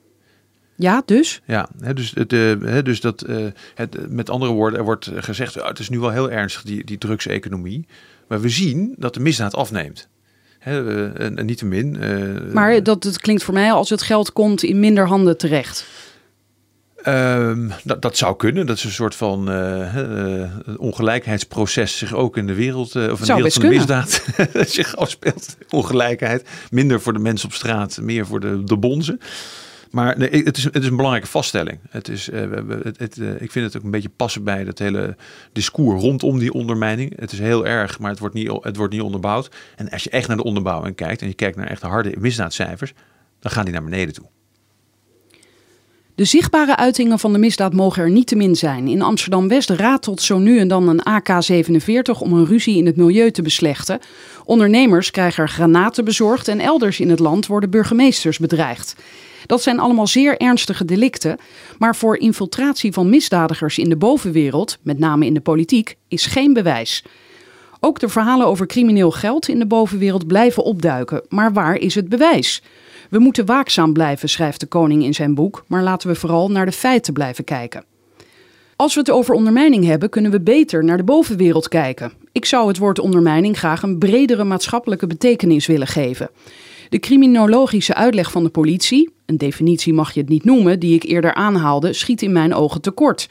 Ja, 0.77 1.03
dus? 1.07 1.41
Ja, 1.47 1.69
dus, 1.95 2.12
de, 2.27 2.59
hè, 2.62 2.83
dus 2.83 3.01
dat, 3.01 3.29
uh, 3.29 3.47
het, 3.75 4.11
met 4.11 4.31
andere 4.31 4.53
woorden, 4.53 4.79
er 4.79 4.85
wordt 4.85 5.11
gezegd, 5.15 5.61
oh, 5.61 5.67
het 5.67 5.79
is 5.79 5.89
nu 5.89 6.01
wel 6.01 6.11
heel 6.11 6.31
ernstig, 6.31 6.62
die, 6.62 6.85
die 6.85 6.99
drugseconomie. 6.99 7.87
Maar 8.29 8.41
we 8.41 8.49
zien 8.49 8.95
dat 8.99 9.15
de 9.15 9.21
misdaad 9.21 9.55
afneemt. 9.55 10.09
En, 10.59 11.37
en 11.37 11.47
niettemin. 11.47 11.97
Uh, 12.01 12.53
maar 12.53 12.83
dat, 12.83 13.05
het 13.05 13.21
klinkt 13.21 13.43
voor 13.43 13.55
mij 13.55 13.73
als 13.73 13.91
het 13.91 14.03
geld 14.03 14.33
komt 14.33 14.62
in 14.62 14.81
minder 14.81 15.07
handen 15.07 15.39
terecht. 15.39 15.87
Um, 17.09 17.71
dat, 17.85 18.03
dat, 18.03 18.17
zou 18.17 18.37
kunnen. 18.37 18.67
Dat 18.67 18.77
is 18.77 18.85
een 18.85 18.91
soort 18.91 19.15
van 19.15 19.51
uh, 19.51 19.97
uh, 19.97 20.51
ongelijkheidsproces 20.77 21.99
zich 21.99 22.15
ook 22.15 22.37
in 22.37 22.47
de 22.47 22.55
wereld, 22.55 22.95
uh, 22.95 23.11
of 23.11 23.21
in 23.21 23.27
de 23.27 23.35
wereld 23.35 23.53
van 23.53 23.63
de 23.63 23.69
misdaad 23.69 24.25
zich 24.79 24.97
afspeelt. 24.97 25.57
Ongelijkheid. 25.71 26.49
Minder 26.71 27.01
voor 27.01 27.13
de 27.13 27.19
mensen 27.19 27.49
op 27.49 27.55
straat, 27.55 27.99
meer 28.01 28.27
voor 28.27 28.41
de, 28.41 28.65
de 28.65 28.77
bonzen. 28.77 29.21
Maar 29.91 30.19
nee, 30.19 30.43
het, 30.45 30.57
is, 30.57 30.65
het 30.65 30.77
is 30.77 30.87
een 30.87 30.97
belangrijke 30.97 31.29
vaststelling. 31.29 31.79
Het 31.91 32.09
is, 32.09 32.31
het, 32.33 32.99
het, 32.99 33.19
ik 33.39 33.53
vind 33.53 33.67
het 33.67 33.77
ook 33.77 33.83
een 33.83 33.91
beetje 33.91 34.11
passen 34.17 34.45
bij 34.45 34.65
dat 34.65 34.79
hele 34.79 35.17
discours 35.53 36.03
rondom 36.03 36.39
die 36.39 36.53
ondermijning. 36.53 37.21
Het 37.21 37.33
is 37.33 37.39
heel 37.39 37.67
erg, 37.67 37.99
maar 37.99 38.11
het 38.11 38.19
wordt, 38.19 38.35
niet, 38.35 38.51
het 38.61 38.77
wordt 38.77 38.93
niet 38.93 39.03
onderbouwd. 39.03 39.51
En 39.77 39.91
als 39.91 40.05
je 40.05 40.11
echt 40.11 40.29
naar 40.29 40.37
de 40.37 40.45
onderbouwing 40.45 40.97
kijkt 40.97 41.23
en 41.23 41.29
je 41.29 41.35
kijkt 41.35 41.57
naar 41.57 41.67
echt 41.67 41.83
harde 41.83 42.15
misdaadcijfers, 42.19 42.93
dan 43.39 43.53
gaan 43.53 43.65
die 43.65 43.73
naar 43.73 43.85
beneden 43.85 44.15
toe. 44.15 44.27
De 46.14 46.25
zichtbare 46.25 46.76
uitingen 46.76 47.19
van 47.19 47.33
de 47.33 47.38
misdaad 47.38 47.73
mogen 47.73 48.02
er 48.02 48.11
niet 48.11 48.26
te 48.26 48.37
min 48.37 48.57
zijn. 48.57 48.88
In 48.88 49.02
Amsterdam-West 49.02 49.71
ratelt 49.71 50.21
zo 50.21 50.38
nu 50.38 50.59
en 50.59 50.69
dan 50.69 50.88
een 50.88 51.02
AK-47 51.02 52.19
om 52.19 52.33
een 52.33 52.47
ruzie 52.47 52.76
in 52.76 52.87
het 52.87 52.97
milieu 52.97 53.31
te 53.31 53.42
beslechten. 53.42 53.99
Ondernemers 54.45 55.11
krijgen 55.11 55.42
er 55.42 55.49
granaten 55.49 56.04
bezorgd 56.04 56.49
en 56.49 56.61
elders 56.61 57.00
in 57.00 57.11
het 57.11 57.19
land 57.19 57.47
worden 57.47 57.71
burgemeesters 57.71 58.38
bedreigd. 58.38 58.95
Dat 59.47 59.62
zijn 59.62 59.78
allemaal 59.78 60.07
zeer 60.07 60.37
ernstige 60.37 60.85
delicten, 60.85 61.37
maar 61.78 61.97
voor 61.97 62.16
infiltratie 62.16 62.92
van 62.92 63.11
misdadigers 63.11 63.78
in 63.78 63.88
de 63.88 63.97
bovenwereld, 63.97 64.78
met 64.83 64.99
name 64.99 65.26
in 65.26 65.35
de 65.35 65.40
politiek, 65.40 65.97
is 66.09 66.26
geen 66.26 66.52
bewijs. 66.52 67.04
Ook 67.81 68.00
de 68.00 68.09
verhalen 68.09 68.47
over 68.47 68.66
crimineel 68.66 69.11
geld 69.11 69.49
in 69.49 69.59
de 69.59 69.66
bovenwereld 69.66 70.26
blijven 70.26 70.64
opduiken, 70.64 71.23
maar 71.28 71.52
waar 71.52 71.76
is 71.76 71.95
het 71.95 72.09
bewijs? 72.09 72.62
We 73.12 73.19
moeten 73.19 73.47
waakzaam 73.47 73.92
blijven, 73.92 74.28
schrijft 74.28 74.61
de 74.61 74.66
koning 74.66 75.04
in 75.04 75.14
zijn 75.14 75.35
boek, 75.35 75.64
maar 75.66 75.83
laten 75.83 76.09
we 76.09 76.14
vooral 76.14 76.50
naar 76.50 76.66
de 76.66 76.73
feiten 76.73 77.12
blijven 77.12 77.45
kijken. 77.45 77.85
Als 78.76 78.95
we 78.95 79.00
het 79.00 79.11
over 79.11 79.35
ondermijning 79.35 79.85
hebben, 79.85 80.09
kunnen 80.09 80.31
we 80.31 80.40
beter 80.40 80.85
naar 80.85 80.97
de 80.97 81.04
bovenwereld 81.04 81.69
kijken. 81.69 82.12
Ik 82.33 82.45
zou 82.45 82.69
het 82.69 82.78
woord 82.78 82.99
ondermijning 82.99 83.59
graag 83.59 83.83
een 83.83 83.99
bredere 83.99 84.45
maatschappelijke 84.45 85.07
betekenis 85.07 85.66
willen 85.66 85.87
geven. 85.87 86.31
De 86.88 86.99
criminologische 86.99 87.95
uitleg 87.95 88.31
van 88.31 88.45
de 88.45 88.50
politie, 88.50 89.11
een 89.26 89.38
definitie 89.38 89.92
mag 89.92 90.12
je 90.12 90.21
het 90.21 90.28
niet 90.28 90.45
noemen, 90.45 90.81
die 90.81 90.95
ik 90.95 91.02
eerder 91.02 91.35
aanhaalde, 91.35 91.92
schiet 91.92 92.23
in 92.23 92.33
mijn 92.33 92.54
ogen 92.54 92.81
tekort. 92.81 93.28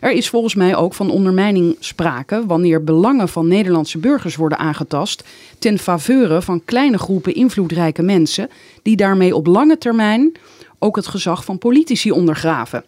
Er 0.00 0.10
is 0.10 0.28
volgens 0.28 0.54
mij 0.54 0.76
ook 0.76 0.94
van 0.94 1.10
ondermijning 1.10 1.76
sprake 1.80 2.46
wanneer 2.46 2.84
belangen 2.84 3.28
van 3.28 3.48
Nederlandse 3.48 3.98
burgers 3.98 4.36
worden 4.36 4.58
aangetast 4.58 5.24
ten 5.58 5.78
faveur 5.78 6.42
van 6.42 6.64
kleine 6.64 6.98
groepen 6.98 7.34
invloedrijke 7.34 8.02
mensen 8.02 8.50
die 8.82 8.96
daarmee 8.96 9.34
op 9.34 9.46
lange 9.46 9.78
termijn 9.78 10.32
ook 10.78 10.96
het 10.96 11.06
gezag 11.06 11.44
van 11.44 11.58
politici 11.58 12.10
ondergraven. 12.10 12.84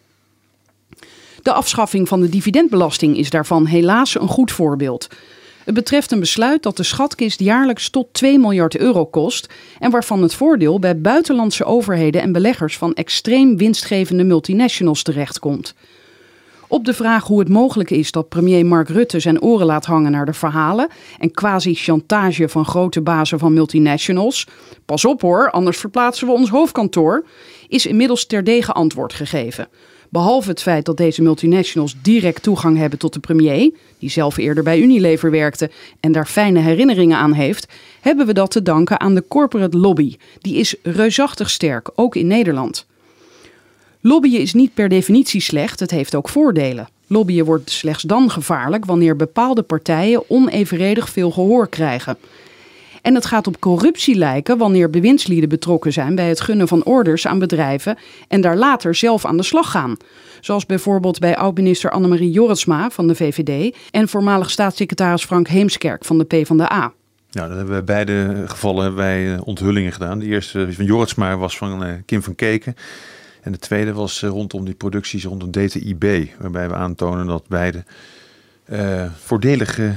De 1.41 1.51
afschaffing 1.53 2.07
van 2.07 2.21
de 2.21 2.29
dividendbelasting 2.29 3.17
is 3.17 3.29
daarvan 3.29 3.65
helaas 3.65 4.19
een 4.19 4.27
goed 4.27 4.51
voorbeeld. 4.51 5.07
Het 5.63 5.73
betreft 5.73 6.11
een 6.11 6.19
besluit 6.19 6.63
dat 6.63 6.77
de 6.77 6.83
schatkist 6.83 7.39
jaarlijks 7.39 7.89
tot 7.89 8.07
2 8.11 8.39
miljard 8.39 8.77
euro 8.77 9.05
kost 9.05 9.53
en 9.79 9.91
waarvan 9.91 10.21
het 10.21 10.33
voordeel 10.33 10.79
bij 10.79 11.01
buitenlandse 11.01 11.65
overheden 11.65 12.21
en 12.21 12.31
beleggers 12.31 12.77
van 12.77 12.93
extreem 12.93 13.57
winstgevende 13.57 14.23
multinationals 14.23 15.03
terechtkomt. 15.03 15.73
Op 16.71 16.85
de 16.85 16.93
vraag 16.93 17.27
hoe 17.27 17.39
het 17.39 17.49
mogelijk 17.49 17.89
is 17.89 18.11
dat 18.11 18.29
premier 18.29 18.65
Mark 18.65 18.89
Rutte 18.89 19.19
zijn 19.19 19.41
oren 19.41 19.65
laat 19.65 19.85
hangen 19.85 20.11
naar 20.11 20.25
de 20.25 20.33
verhalen 20.33 20.87
en 21.19 21.31
quasi-chantage 21.31 22.49
van 22.49 22.65
grote 22.65 23.01
bazen 23.01 23.39
van 23.39 23.53
multinationals, 23.53 24.47
pas 24.85 25.05
op 25.05 25.21
hoor, 25.21 25.51
anders 25.51 25.77
verplaatsen 25.77 26.27
we 26.27 26.33
ons 26.33 26.49
hoofdkantoor, 26.49 27.25
is 27.67 27.85
inmiddels 27.85 28.25
terdege 28.25 28.71
antwoord 28.71 29.13
gegeven. 29.13 29.67
Behalve 30.09 30.49
het 30.49 30.61
feit 30.61 30.85
dat 30.85 30.97
deze 30.97 31.21
multinationals 31.21 31.95
direct 32.01 32.43
toegang 32.43 32.77
hebben 32.77 32.99
tot 32.99 33.13
de 33.13 33.19
premier, 33.19 33.71
die 33.99 34.09
zelf 34.09 34.37
eerder 34.37 34.63
bij 34.63 34.79
Unilever 34.79 35.31
werkte 35.31 35.71
en 35.99 36.11
daar 36.11 36.27
fijne 36.27 36.59
herinneringen 36.59 37.17
aan 37.17 37.33
heeft, 37.33 37.67
hebben 38.01 38.25
we 38.25 38.33
dat 38.33 38.51
te 38.51 38.61
danken 38.61 38.99
aan 38.99 39.15
de 39.15 39.23
corporate 39.27 39.77
lobby. 39.77 40.15
Die 40.41 40.55
is 40.55 40.75
reusachtig 40.83 41.49
sterk, 41.49 41.89
ook 41.95 42.15
in 42.15 42.27
Nederland. 42.27 42.87
Lobbyen 44.01 44.41
is 44.41 44.53
niet 44.53 44.73
per 44.73 44.89
definitie 44.89 45.41
slecht, 45.41 45.79
het 45.79 45.91
heeft 45.91 46.15
ook 46.15 46.29
voordelen. 46.29 46.87
Lobbyen 47.07 47.45
wordt 47.45 47.69
slechts 47.69 48.03
dan 48.03 48.29
gevaarlijk 48.31 48.85
wanneer 48.85 49.15
bepaalde 49.15 49.61
partijen 49.61 50.23
onevenredig 50.29 51.09
veel 51.09 51.31
gehoor 51.31 51.67
krijgen. 51.67 52.17
En 53.01 53.15
het 53.15 53.25
gaat 53.25 53.47
op 53.47 53.59
corruptie 53.59 54.15
lijken 54.15 54.57
wanneer 54.57 54.89
bewindslieden 54.89 55.49
betrokken 55.49 55.93
zijn 55.93 56.15
bij 56.15 56.29
het 56.29 56.41
gunnen 56.41 56.67
van 56.67 56.83
orders 56.83 57.27
aan 57.27 57.39
bedrijven 57.39 57.97
en 58.27 58.41
daar 58.41 58.57
later 58.57 58.95
zelf 58.95 59.25
aan 59.25 59.37
de 59.37 59.43
slag 59.43 59.71
gaan. 59.71 59.97
Zoals 60.39 60.65
bijvoorbeeld 60.65 61.19
bij 61.19 61.37
oud-minister 61.37 61.91
Annemarie 61.91 62.31
Jorritsma 62.31 62.89
van 62.89 63.07
de 63.07 63.15
VVD 63.15 63.75
en 63.91 64.07
voormalig 64.07 64.49
staatssecretaris 64.49 65.25
Frank 65.25 65.47
Heemskerk 65.47 66.05
van 66.05 66.17
de 66.17 66.23
PvdA. 66.23 66.93
Nou, 67.31 67.47
dat 67.47 67.57
hebben 67.57 67.75
we 67.75 67.83
beide 67.83 68.43
gevallen 68.45 68.95
wij 68.95 69.33
eh, 69.33 69.41
onthullingen 69.43 69.91
gedaan. 69.91 70.19
De 70.19 70.25
eerste 70.25 70.67
van 70.71 70.85
Jorritsma 70.85 71.37
was 71.37 71.57
van 71.57 71.83
eh, 71.83 71.93
Kim 72.05 72.23
van 72.23 72.35
Keken. 72.35 72.75
En 73.49 73.55
de 73.55 73.61
tweede 73.61 73.93
was 73.93 74.23
eh, 74.23 74.29
rondom 74.29 74.65
die 74.65 74.73
producties 74.73 75.23
rondom 75.23 75.51
DTIB, 75.51 76.29
waarbij 76.39 76.69
we 76.69 76.75
aantonen 76.75 77.27
dat 77.27 77.47
beide 77.47 77.83
uh, 78.69 79.11
voordelige 79.15 79.95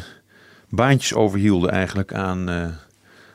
baantjes 0.69 1.15
overhielden 1.15 1.71
eigenlijk 1.71 2.15
aan, 2.15 2.51
uh, 2.51 2.67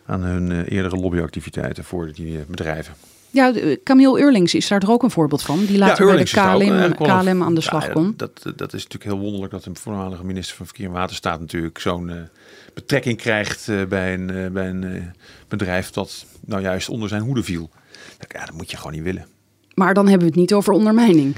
aan 0.05 0.21
hun 0.21 0.51
uh, 0.51 0.71
eerdere 0.71 0.95
lobbyactiviteiten 0.95 1.83
voor 1.83 2.12
die 2.13 2.38
bedrijven. 2.47 2.93
Ja, 3.29 3.53
Camille 3.83 4.19
Eurlings 4.19 4.53
is 4.53 4.67
daar 4.67 4.79
toch 4.79 4.89
ook 4.89 5.03
een 5.03 5.12
voorbeeld 5.12 5.41
van, 5.41 5.65
die 5.65 5.77
later 5.77 6.07
ja, 6.07 6.13
bij 6.13 6.24
de 6.24 6.29
KLM, 6.29 7.07
KLM 7.07 7.43
aan 7.43 7.55
de 7.55 7.62
slag 7.62 7.86
ja, 7.86 7.91
kon. 7.91 8.13
Dat, 8.15 8.41
dat 8.55 8.74
is 8.74 8.83
natuurlijk 8.83 9.12
heel 9.12 9.19
wonderlijk 9.19 9.51
dat 9.51 9.65
een 9.65 9.77
voormalige 9.77 10.25
minister 10.25 10.55
van 10.55 10.65
Verkeer 10.65 10.86
en 10.86 10.91
Waterstaat 10.91 11.39
natuurlijk 11.39 11.79
zo'n 11.79 12.29
betrekking 12.74 13.17
krijgt 13.17 13.65
bij 13.89 14.13
een, 14.13 14.53
bij 14.53 14.69
een 14.69 15.13
bedrijf 15.47 15.89
dat 15.89 16.25
nou 16.45 16.62
juist 16.62 16.89
onder 16.89 17.09
zijn 17.09 17.21
hoede 17.21 17.43
viel. 17.43 17.69
Ja, 18.27 18.45
dat 18.45 18.55
moet 18.55 18.71
je 18.71 18.77
gewoon 18.77 18.93
niet 18.93 19.03
willen. 19.03 19.37
Maar 19.77 19.93
dan 19.93 20.07
hebben 20.07 20.27
we 20.27 20.34
het 20.34 20.41
niet 20.41 20.53
over 20.53 20.74
ondermijning. 20.74 21.36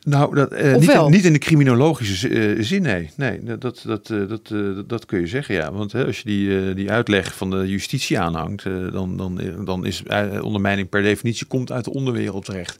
Nou, 0.00 0.34
dat, 0.34 0.52
uh, 0.52 0.76
niet, 0.76 1.08
niet, 1.08 1.24
in 1.24 1.32
de 1.32 1.38
criminologische 1.38 2.28
uh, 2.28 2.62
zin, 2.62 2.82
nee. 2.82 3.10
Nee, 3.16 3.58
dat, 3.58 3.82
dat, 3.86 4.10
uh, 4.10 4.28
dat, 4.28 4.52
dat 4.88 5.06
kun 5.06 5.20
je 5.20 5.26
zeggen, 5.26 5.54
ja. 5.54 5.72
Want 5.72 5.94
als 5.94 6.18
je 6.18 6.24
die, 6.24 6.74
die 6.74 6.90
uitleg 6.90 7.36
van 7.36 7.50
de 7.50 7.68
justitie 7.68 8.20
aanhangt, 8.20 8.64
dan, 8.92 9.16
dan, 9.16 9.40
dan 9.64 9.86
is 9.86 10.02
ondermijning 10.40 10.88
per 10.88 11.02
definitie 11.02 11.46
komt 11.46 11.72
uit 11.72 11.84
de 11.84 11.92
onderwereld 11.92 12.44
terecht 12.44 12.78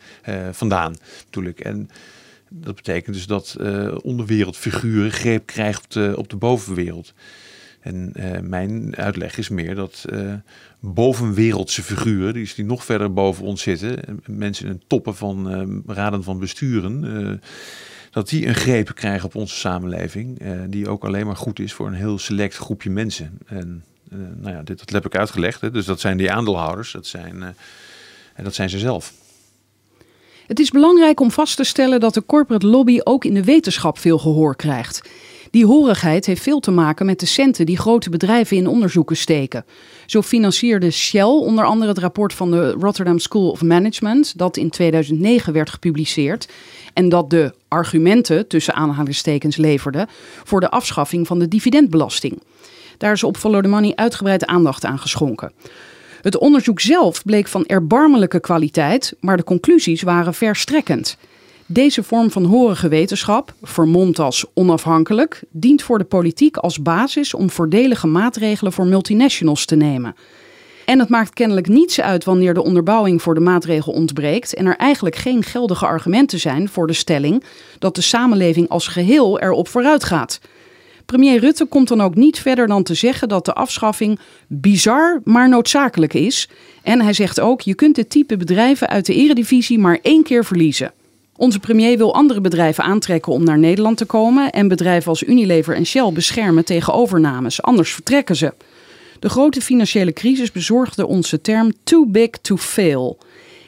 vandaan, 0.52 0.94
natuurlijk. 1.24 1.60
En 1.60 1.88
dat 2.48 2.74
betekent 2.74 3.14
dus 3.14 3.26
dat 3.26 3.56
onderwereldfiguren 4.02 5.12
greep 5.12 5.46
krijgen 5.46 5.82
op 5.82 5.90
de, 5.90 6.14
op 6.16 6.28
de 6.28 6.36
bovenwereld. 6.36 7.12
En 7.82 8.12
mijn 8.48 8.96
uitleg 8.96 9.38
is 9.38 9.48
meer 9.48 9.74
dat 9.74 10.04
bovenwereldse 10.80 11.82
figuren, 11.82 12.32
die, 12.32 12.64
nog 12.64 12.84
verder 12.84 13.12
boven 13.12 13.44
ons 13.44 13.62
zitten, 13.62 14.22
mensen 14.26 14.68
in 14.68 14.82
toppen 14.86 15.16
van 15.16 15.52
uh, 15.52 15.78
raden 15.86 16.24
van 16.24 16.38
besturen, 16.38 17.40
dat 18.10 18.28
die 18.28 18.46
een 18.46 18.54
greep 18.54 18.94
krijgen 18.94 19.26
op 19.26 19.34
onze 19.34 19.54
samenleving, 19.54 20.42
die 20.68 20.88
ook 20.88 21.04
alleen 21.04 21.26
maar 21.26 21.36
goed 21.36 21.58
is 21.58 21.72
voor 21.72 21.86
een 21.86 21.94
heel 21.94 22.18
select 22.18 22.56
groepje 22.56 22.90
mensen. 22.90 23.38
En 23.46 23.84
nou 24.36 24.54
ja, 24.54 24.62
dit 24.62 24.78
dat 24.78 24.90
heb 24.90 25.06
ik 25.06 25.16
uitgelegd. 25.16 25.60
Hè. 25.60 25.70
Dus 25.70 25.86
dat 25.86 26.00
zijn 26.00 26.16
die 26.16 26.32
aandeelhouders, 26.32 26.92
dat 26.92 27.06
zijn, 27.06 27.42
en 28.34 28.44
dat 28.44 28.54
zijn 28.54 28.70
ze 28.70 28.78
zelf. 28.78 29.12
Het 30.46 30.60
is 30.60 30.70
belangrijk 30.70 31.20
om 31.20 31.30
vast 31.30 31.56
te 31.56 31.64
stellen 31.64 32.00
dat 32.00 32.14
de 32.14 32.26
corporate 32.26 32.66
lobby 32.66 33.00
ook 33.04 33.24
in 33.24 33.34
de 33.34 33.44
wetenschap 33.44 33.98
veel 33.98 34.18
gehoor 34.18 34.56
krijgt. 34.56 35.10
Die 35.52 35.66
horigheid 35.66 36.26
heeft 36.26 36.42
veel 36.42 36.60
te 36.60 36.70
maken 36.70 37.06
met 37.06 37.20
de 37.20 37.26
centen 37.26 37.66
die 37.66 37.78
grote 37.78 38.10
bedrijven 38.10 38.56
in 38.56 38.66
onderzoeken 38.66 39.16
steken. 39.16 39.64
Zo 40.06 40.22
financierde 40.22 40.90
Shell 40.90 41.22
onder 41.22 41.64
andere 41.64 41.90
het 41.90 41.98
rapport 41.98 42.32
van 42.34 42.50
de 42.50 42.70
Rotterdam 42.70 43.18
School 43.18 43.50
of 43.50 43.62
Management, 43.62 44.38
dat 44.38 44.56
in 44.56 44.70
2009 44.70 45.52
werd 45.52 45.70
gepubliceerd. 45.70 46.48
En 46.92 47.08
dat 47.08 47.30
de 47.30 47.54
argumenten 47.68 48.48
tussen 48.48 48.74
aanhalingstekens 48.74 49.56
leverde 49.56 50.06
voor 50.44 50.60
de 50.60 50.70
afschaffing 50.70 51.26
van 51.26 51.38
de 51.38 51.48
dividendbelasting. 51.48 52.42
Daar 52.98 53.12
is 53.12 53.24
op 53.24 53.36
Follow 53.36 53.62
the 53.62 53.68
Money 53.68 53.92
uitgebreid 53.94 54.46
aandacht 54.46 54.84
aan 54.84 54.98
geschonken. 54.98 55.52
Het 56.22 56.38
onderzoek 56.38 56.80
zelf 56.80 57.24
bleek 57.24 57.48
van 57.48 57.66
erbarmelijke 57.66 58.40
kwaliteit, 58.40 59.16
maar 59.20 59.36
de 59.36 59.44
conclusies 59.44 60.02
waren 60.02 60.34
verstrekkend. 60.34 61.16
Deze 61.72 62.02
vorm 62.02 62.30
van 62.30 62.44
horige 62.44 62.88
wetenschap, 62.88 63.54
vermomd 63.62 64.18
als 64.18 64.44
onafhankelijk, 64.54 65.42
dient 65.50 65.82
voor 65.82 65.98
de 65.98 66.04
politiek 66.04 66.56
als 66.56 66.82
basis 66.82 67.34
om 67.34 67.50
voordelige 67.50 68.06
maatregelen 68.06 68.72
voor 68.72 68.86
multinationals 68.86 69.64
te 69.64 69.76
nemen. 69.76 70.14
En 70.84 70.98
het 70.98 71.08
maakt 71.08 71.34
kennelijk 71.34 71.68
niets 71.68 72.00
uit 72.00 72.24
wanneer 72.24 72.54
de 72.54 72.62
onderbouwing 72.62 73.22
voor 73.22 73.34
de 73.34 73.40
maatregel 73.40 73.92
ontbreekt 73.92 74.54
en 74.54 74.66
er 74.66 74.76
eigenlijk 74.76 75.16
geen 75.16 75.42
geldige 75.42 75.86
argumenten 75.86 76.40
zijn 76.40 76.68
voor 76.68 76.86
de 76.86 76.92
stelling 76.92 77.44
dat 77.78 77.94
de 77.94 78.02
samenleving 78.02 78.68
als 78.68 78.86
geheel 78.88 79.40
erop 79.40 79.68
vooruit 79.68 80.04
gaat. 80.04 80.40
Premier 81.06 81.40
Rutte 81.40 81.64
komt 81.64 81.88
dan 81.88 82.00
ook 82.00 82.14
niet 82.14 82.38
verder 82.38 82.66
dan 82.66 82.82
te 82.82 82.94
zeggen 82.94 83.28
dat 83.28 83.44
de 83.44 83.52
afschaffing 83.52 84.18
bizar, 84.46 85.20
maar 85.24 85.48
noodzakelijk 85.48 86.14
is. 86.14 86.48
En 86.82 87.00
hij 87.00 87.12
zegt 87.12 87.40
ook: 87.40 87.60
je 87.60 87.74
kunt 87.74 87.94
dit 87.94 88.10
type 88.10 88.36
bedrijven 88.36 88.88
uit 88.88 89.06
de 89.06 89.14
eredivisie 89.14 89.78
maar 89.78 89.98
één 90.02 90.22
keer 90.22 90.44
verliezen. 90.44 90.92
Onze 91.42 91.58
premier 91.58 91.96
wil 91.98 92.14
andere 92.14 92.40
bedrijven 92.40 92.84
aantrekken 92.84 93.32
om 93.32 93.44
naar 93.44 93.58
Nederland 93.58 93.96
te 93.96 94.04
komen 94.04 94.50
en 94.50 94.68
bedrijven 94.68 95.08
als 95.08 95.22
Unilever 95.22 95.74
en 95.74 95.86
Shell 95.86 96.12
beschermen 96.12 96.64
tegen 96.64 96.92
overnames, 96.92 97.62
anders 97.62 97.92
vertrekken 97.92 98.36
ze. 98.36 98.52
De 99.18 99.28
grote 99.28 99.60
financiële 99.60 100.12
crisis 100.12 100.52
bezorgde 100.52 101.06
ons 101.06 101.30
de 101.30 101.40
term 101.40 101.72
too 101.84 102.06
big 102.06 102.30
to 102.30 102.56
fail. 102.56 103.18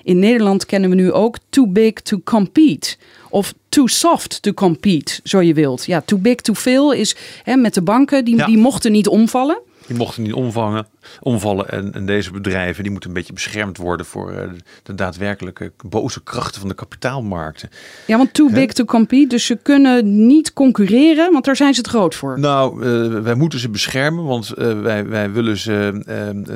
In 0.03 0.19
Nederland 0.19 0.67
kennen 0.67 0.91
we 0.91 0.97
nu 0.97 1.13
ook 1.13 1.37
too 1.49 1.67
big 1.67 1.93
to 1.93 2.21
compete. 2.25 2.97
Of 3.31 3.55
too 3.69 3.87
soft 3.87 4.43
to 4.43 4.53
compete, 4.53 5.21
zo 5.25 5.41
je 5.43 5.55
wilt. 5.55 5.85
Ja, 5.85 6.01
too 6.01 6.19
big 6.19 6.35
to 6.35 6.55
fail 6.55 6.93
is 6.93 7.17
hè, 7.43 7.57
met 7.57 7.75
de 7.75 7.83
banken, 7.83 8.25
die, 8.25 8.37
Ja. 8.37 8.47
die 8.47 8.59
mochten 8.59 8.93
niet 8.93 9.09
omvallen. 9.09 9.59
Die 9.87 9.97
mochten 9.97 10.23
niet 10.23 10.33
omvangen, 10.33 10.87
omvallen. 11.21 11.69
En, 11.69 11.95
en 11.95 12.07
deze 12.07 12.31
bedrijven 12.31 12.83
die 12.83 12.93
moeten 12.93 13.11
een 13.11 13.17
beetje 13.17 13.33
beschermd 13.33 13.77
worden 13.77 14.07
voor 14.07 14.33
eh, 14.33 14.49
de 14.83 14.95
daadwerkelijke 14.95 15.73
boze 15.87 16.23
krachten 16.23 16.61
van 16.61 16.69
de 16.69 16.75
kapitaalmarkten. 16.75 17.71
Ja, 18.07 18.17
want 18.17 18.35
too 18.35 18.51
big 18.51 18.73
to 18.73 18.85
compete. 18.85 19.27
Dus 19.27 19.47
ze 19.47 19.57
kunnen 19.57 20.27
niet 20.27 20.53
concurreren, 20.53 21.33
want 21.33 21.45
daar 21.45 21.57
zijn 21.57 21.75
ze 21.75 21.83
te 21.83 21.89
groot 21.89 22.15
voor. 22.15 22.39
Nou, 22.39 22.83
eh, 22.83 23.21
wij 23.23 23.35
moeten 23.35 23.59
ze 23.59 23.69
beschermen, 23.69 24.25
want 24.25 24.51
eh, 24.51 24.81
wij, 24.81 25.07
wij 25.07 25.31
willen 25.31 25.57
ze. 25.57 26.03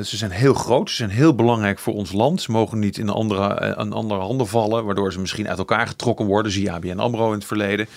ze 0.03 0.17
zijn 0.17 0.31
heel 0.31 0.53
groot, 0.53 0.89
ze 0.89 0.95
zijn 0.95 1.09
heel 1.09 1.35
belangrijk 1.35 1.79
voor 1.79 1.93
ons 1.93 2.11
land. 2.11 2.41
Ze 2.41 2.51
mogen 2.51 2.79
niet 2.79 2.97
in 2.97 3.09
andere, 3.09 3.75
in 3.77 3.93
andere 3.93 4.19
handen 4.19 4.47
vallen, 4.47 4.85
waardoor 4.85 5.11
ze 5.11 5.19
misschien 5.19 5.49
uit 5.49 5.57
elkaar 5.57 5.87
getrokken 5.87 6.25
worden. 6.25 6.51
Zie 6.51 6.71
ABN 6.71 6.99
Amro 6.99 7.27
in 7.27 7.33
het 7.33 7.45
verleden. 7.45 7.87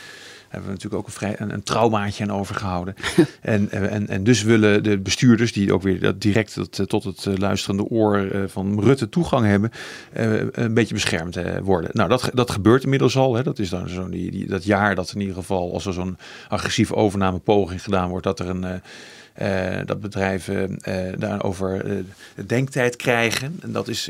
Hebben 0.52 0.70
we 0.70 0.76
natuurlijk 0.76 1.02
ook 1.02 1.06
een, 1.06 1.12
vrij, 1.12 1.34
een, 1.38 1.62
traumaatje 1.62 2.22
aan 2.22 2.32
overgehouden. 2.32 2.94
en, 3.40 3.70
en, 3.70 4.08
en 4.08 4.24
dus 4.24 4.42
willen 4.42 4.82
de 4.82 4.98
bestuurders, 4.98 5.52
die 5.52 5.72
ook 5.72 5.82
weer 5.82 6.00
dat 6.00 6.20
direct 6.20 6.56
eh, 6.56 6.84
tot 6.84 7.04
het 7.04 7.26
eh, 7.26 7.36
luisterende 7.36 7.84
oor 7.84 8.16
eh, 8.16 8.40
van 8.46 8.80
Rutte 8.80 9.08
toegang 9.08 9.46
hebben, 9.46 9.70
een 10.52 10.74
beetje 10.74 10.94
beschermd 10.94 11.38
worden. 11.62 11.90
Nou, 11.92 12.08
dat, 12.08 12.30
dat 12.34 12.50
gebeurt 12.50 12.82
inmiddels 12.82 13.16
al. 13.16 13.34
Hè. 13.34 13.42
Dat 13.42 13.58
is 13.58 13.68
dan 13.68 13.88
zo'n 13.88 14.10
die, 14.10 14.30
die, 14.30 14.46
dat 14.46 14.64
jaar 14.64 14.94
dat 14.94 15.12
in 15.14 15.20
ieder 15.20 15.34
geval, 15.34 15.72
als 15.72 15.86
er 15.86 15.92
zo'n 15.92 16.18
agressieve 16.48 16.94
overnamepoging 16.94 17.82
gedaan 17.82 18.08
wordt, 18.08 18.24
dat 18.24 18.40
er 18.40 18.48
een. 18.48 18.82
Eh, 19.32 19.78
dat 19.84 20.00
bedrijven 20.00 20.78
eh, 20.78 21.18
daarover 21.18 21.84
eh, 21.84 21.96
denktijd 22.46 22.96
krijgen. 22.96 23.58
En 23.62 23.72
dat 23.72 23.88
is, 23.88 24.08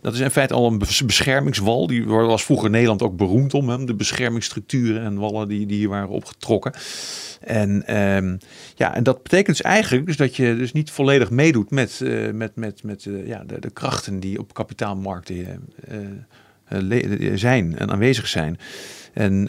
dat 0.00 0.14
is 0.14 0.20
in 0.20 0.30
feite 0.30 0.54
al 0.54 0.66
een 0.66 0.78
bes- 0.78 1.04
beschermingswal. 1.04 1.86
Die 1.86 2.04
was 2.04 2.44
vroeger 2.44 2.70
Nederland 2.70 3.02
ook 3.02 3.16
beroemd 3.16 3.54
om. 3.54 3.68
Hè? 3.68 3.84
De 3.84 3.94
beschermingsstructuren 3.94 5.02
en 5.02 5.18
wallen 5.18 5.48
die, 5.48 5.66
die 5.66 5.76
hier 5.76 5.88
waren 5.88 6.08
opgetrokken. 6.08 6.72
En, 7.40 7.86
ehm, 7.86 8.36
ja, 8.74 8.94
en 8.94 9.02
dat 9.02 9.22
betekent 9.22 9.56
dus 9.56 9.62
eigenlijk 9.66 10.06
dus 10.06 10.16
dat 10.16 10.36
je 10.36 10.56
dus 10.56 10.72
niet 10.72 10.90
volledig 10.90 11.30
meedoet 11.30 11.70
met, 11.70 12.00
met, 12.32 12.56
met, 12.56 12.82
met 12.82 13.08
ja, 13.24 13.44
de, 13.60 13.70
krachten 13.70 14.20
die 14.20 14.38
op 14.38 14.54
kapitaalmarkten 14.54 15.68
zijn 17.34 17.78
en 17.78 17.90
aanwezig 17.90 18.26
zijn. 18.26 18.58
En 19.12 19.48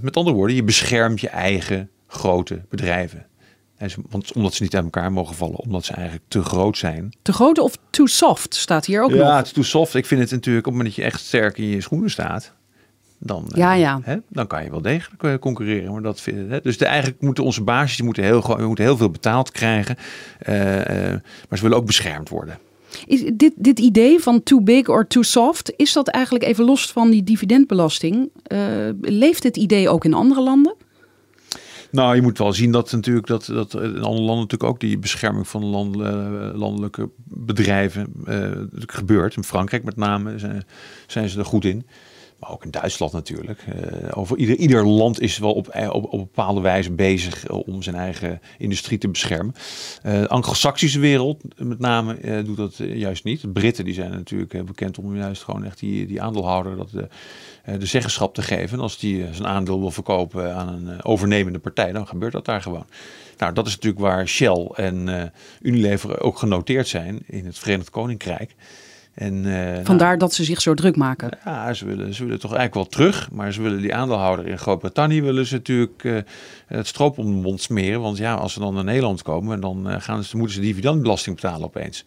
met 0.00 0.16
andere 0.16 0.36
woorden, 0.36 0.56
je 0.56 0.64
beschermt 0.64 1.20
je 1.20 1.28
eigen 1.28 1.90
grote 2.06 2.60
bedrijven. 2.68 3.26
En 3.78 3.90
ze- 3.90 4.02
want, 4.10 4.32
omdat 4.32 4.54
ze 4.54 4.62
niet 4.62 4.74
uit 4.74 4.84
elkaar 4.84 5.12
mogen 5.12 5.34
vallen, 5.34 5.58
omdat 5.58 5.84
ze 5.84 5.92
eigenlijk 5.92 6.24
te 6.28 6.42
groot 6.42 6.78
zijn. 6.78 7.12
Te 7.22 7.32
groot 7.32 7.58
of 7.58 7.78
too 7.90 8.06
soft 8.06 8.54
staat 8.54 8.86
hier 8.86 9.02
ook 9.02 9.10
ja, 9.10 9.16
nog. 9.28 9.36
het 9.36 9.46
is 9.46 9.52
too 9.52 9.62
soft. 9.64 9.94
Ik 9.94 10.06
vind 10.06 10.20
het 10.20 10.30
natuurlijk, 10.30 10.66
op 10.66 10.72
het 10.72 10.80
moment 10.82 10.96
dat 10.96 11.04
je 11.04 11.10
echt 11.12 11.20
sterk 11.26 11.58
in 11.58 11.64
je 11.66 11.80
schoenen 11.80 12.10
staat, 12.10 12.52
dan, 13.18 13.44
eh, 13.50 13.56
Ja, 13.58 13.72
ja. 13.72 14.00
Hè, 14.02 14.16
dan 14.28 14.46
kan 14.46 14.64
je 14.64 14.70
wel 14.70 14.82
degelijk 14.82 15.22
eh, 15.22 15.34
concurreren. 15.40 15.92
Maar 15.92 16.02
dat, 16.02 16.20
vind- 16.20 16.50
hè, 16.50 16.60
dus 16.60 16.78
de, 16.78 16.84
eigenlijk 16.84 17.20
moeten 17.20 17.44
onze 17.44 17.62
baasjes 17.62 17.96
die 17.96 18.04
moeten 18.04 18.22
heel, 18.24 18.56
we 18.56 18.66
moeten 18.66 18.84
heel 18.84 18.96
veel 18.96 19.10
betaald 19.10 19.50
krijgen. 19.50 19.96
eh, 20.38 20.54
maar 21.48 21.58
ze 21.58 21.62
willen 21.62 21.76
ook 21.76 21.86
beschermd 21.86 22.28
worden. 22.28 22.58
Is 23.06 23.22
dit, 23.34 23.52
dit 23.56 23.78
idee 23.78 24.18
van 24.20 24.42
too 24.42 24.60
big 24.60 24.88
or 24.88 25.06
too 25.06 25.22
soft, 25.22 25.72
is 25.76 25.92
dat 25.92 26.08
eigenlijk 26.08 26.44
even 26.44 26.64
los 26.64 26.92
van 26.92 27.10
die 27.10 27.24
dividendbelasting? 27.24 28.30
leeft 29.00 29.42
dit 29.42 29.56
idee 29.56 29.88
ook 29.88 30.04
in 30.04 30.14
andere 30.14 30.40
landen? 30.42 30.74
Nou, 31.90 32.14
je 32.14 32.22
moet 32.22 32.38
wel 32.38 32.52
zien 32.52 32.72
dat 32.72 32.92
natuurlijk 32.92 33.26
dat, 33.26 33.46
dat 33.46 33.74
in 33.74 33.80
andere 33.80 34.02
landen 34.02 34.36
natuurlijk 34.36 34.62
ook 34.70 34.80
die 34.80 34.98
bescherming 34.98 35.48
van 35.48 35.64
land, 35.64 36.00
eh, 36.00 36.50
landelijke 36.54 37.10
bedrijven 37.24 38.12
eh, 38.26 38.50
gebeurt. 38.86 39.36
In 39.36 39.44
Frankrijk 39.44 39.84
met 39.84 39.96
name 39.96 40.34
zijn 41.06 41.28
ze 41.28 41.38
er 41.38 41.44
goed 41.44 41.64
in. 41.64 41.86
Maar 42.38 42.50
ook 42.50 42.64
in 42.64 42.70
Duitsland 42.70 43.12
natuurlijk. 43.12 43.64
Eh, 43.66 44.18
over 44.18 44.36
ieder, 44.36 44.56
ieder 44.56 44.86
land 44.86 45.20
is 45.20 45.38
wel 45.38 45.52
op, 45.52 45.74
op, 45.92 46.04
op 46.04 46.12
een 46.12 46.18
bepaalde 46.18 46.60
wijze 46.60 46.92
bezig 46.92 47.46
eh, 47.46 47.68
om 47.68 47.82
zijn 47.82 47.96
eigen 47.96 48.40
industrie 48.58 48.98
te 48.98 49.08
beschermen. 49.08 49.54
Eh, 50.02 50.20
de 50.20 50.28
Anglo-Saxische 50.28 50.98
wereld 50.98 51.42
met 51.56 51.78
name 51.78 52.14
eh, 52.14 52.44
doet 52.44 52.56
dat 52.56 52.78
eh, 52.78 52.96
juist 52.96 53.24
niet. 53.24 53.40
De 53.40 53.48
Britten 53.48 53.84
die 53.84 53.94
zijn 53.94 54.10
natuurlijk 54.10 54.54
eh, 54.54 54.62
bekend 54.62 54.98
om 54.98 55.16
juist 55.16 55.42
gewoon 55.42 55.64
echt 55.64 55.78
die, 55.78 56.06
die 56.06 56.22
aandeelhouder 56.22 56.76
dat, 56.76 56.90
de, 56.90 57.08
eh, 57.64 57.74
zeggenschap 57.78 58.34
te 58.34 58.42
geven. 58.42 58.76
En 58.76 58.82
als 58.82 58.98
die 58.98 59.24
eh, 59.24 59.32
zijn 59.32 59.48
aandeel 59.48 59.80
wil 59.80 59.90
verkopen 59.90 60.54
aan 60.54 60.68
een 60.68 60.88
eh, 60.88 60.98
overnemende 61.02 61.58
partij, 61.58 61.92
dan 61.92 62.06
gebeurt 62.06 62.32
dat 62.32 62.44
daar 62.44 62.62
gewoon. 62.62 62.86
Nou, 63.38 63.52
dat 63.52 63.66
is 63.66 63.74
natuurlijk 63.74 64.02
waar 64.02 64.28
Shell 64.28 64.70
en 64.74 65.08
eh, 65.08 65.28
Unilever 65.60 66.20
ook 66.20 66.38
genoteerd 66.38 66.88
zijn 66.88 67.22
in 67.26 67.46
het 67.46 67.58
Verenigd 67.58 67.90
Koninkrijk. 67.90 68.54
En, 69.18 69.44
eh, 69.44 69.72
nou, 69.72 69.84
Vandaar 69.84 70.18
dat 70.18 70.34
ze 70.34 70.44
zich 70.44 70.60
zo 70.60 70.74
druk 70.74 70.96
maken. 70.96 71.38
ja, 71.44 71.74
ze 71.74 71.86
willen, 71.86 72.14
ze 72.14 72.24
willen 72.24 72.40
toch 72.40 72.54
eigenlijk 72.54 72.74
wel 72.74 72.86
terug. 72.86 73.30
Maar 73.30 73.52
ze 73.52 73.62
willen 73.62 73.80
die 73.80 73.94
aandeelhouder 73.94 74.46
in 74.46 74.58
Groot-Brittannië 74.58 75.22
willen 75.22 75.46
ze 75.46 75.54
natuurlijk 75.54 76.04
eh, 76.04 76.18
het 76.66 76.86
stroop 76.86 77.18
om 77.18 77.24
de 77.24 77.40
mond 77.40 77.60
smeren. 77.60 78.00
Want 78.00 78.18
ja, 78.18 78.34
als 78.34 78.52
ze 78.52 78.60
dan 78.60 78.74
naar 78.74 78.84
Nederland 78.84 79.22
komen, 79.22 79.60
dan 79.60 79.88
eh, 79.88 80.00
gaan 80.00 80.24
ze, 80.24 80.36
moeten 80.36 80.54
ze 80.54 80.60
dividendbelasting 80.60 81.36
betalen 81.36 81.66
opeens. 81.66 82.04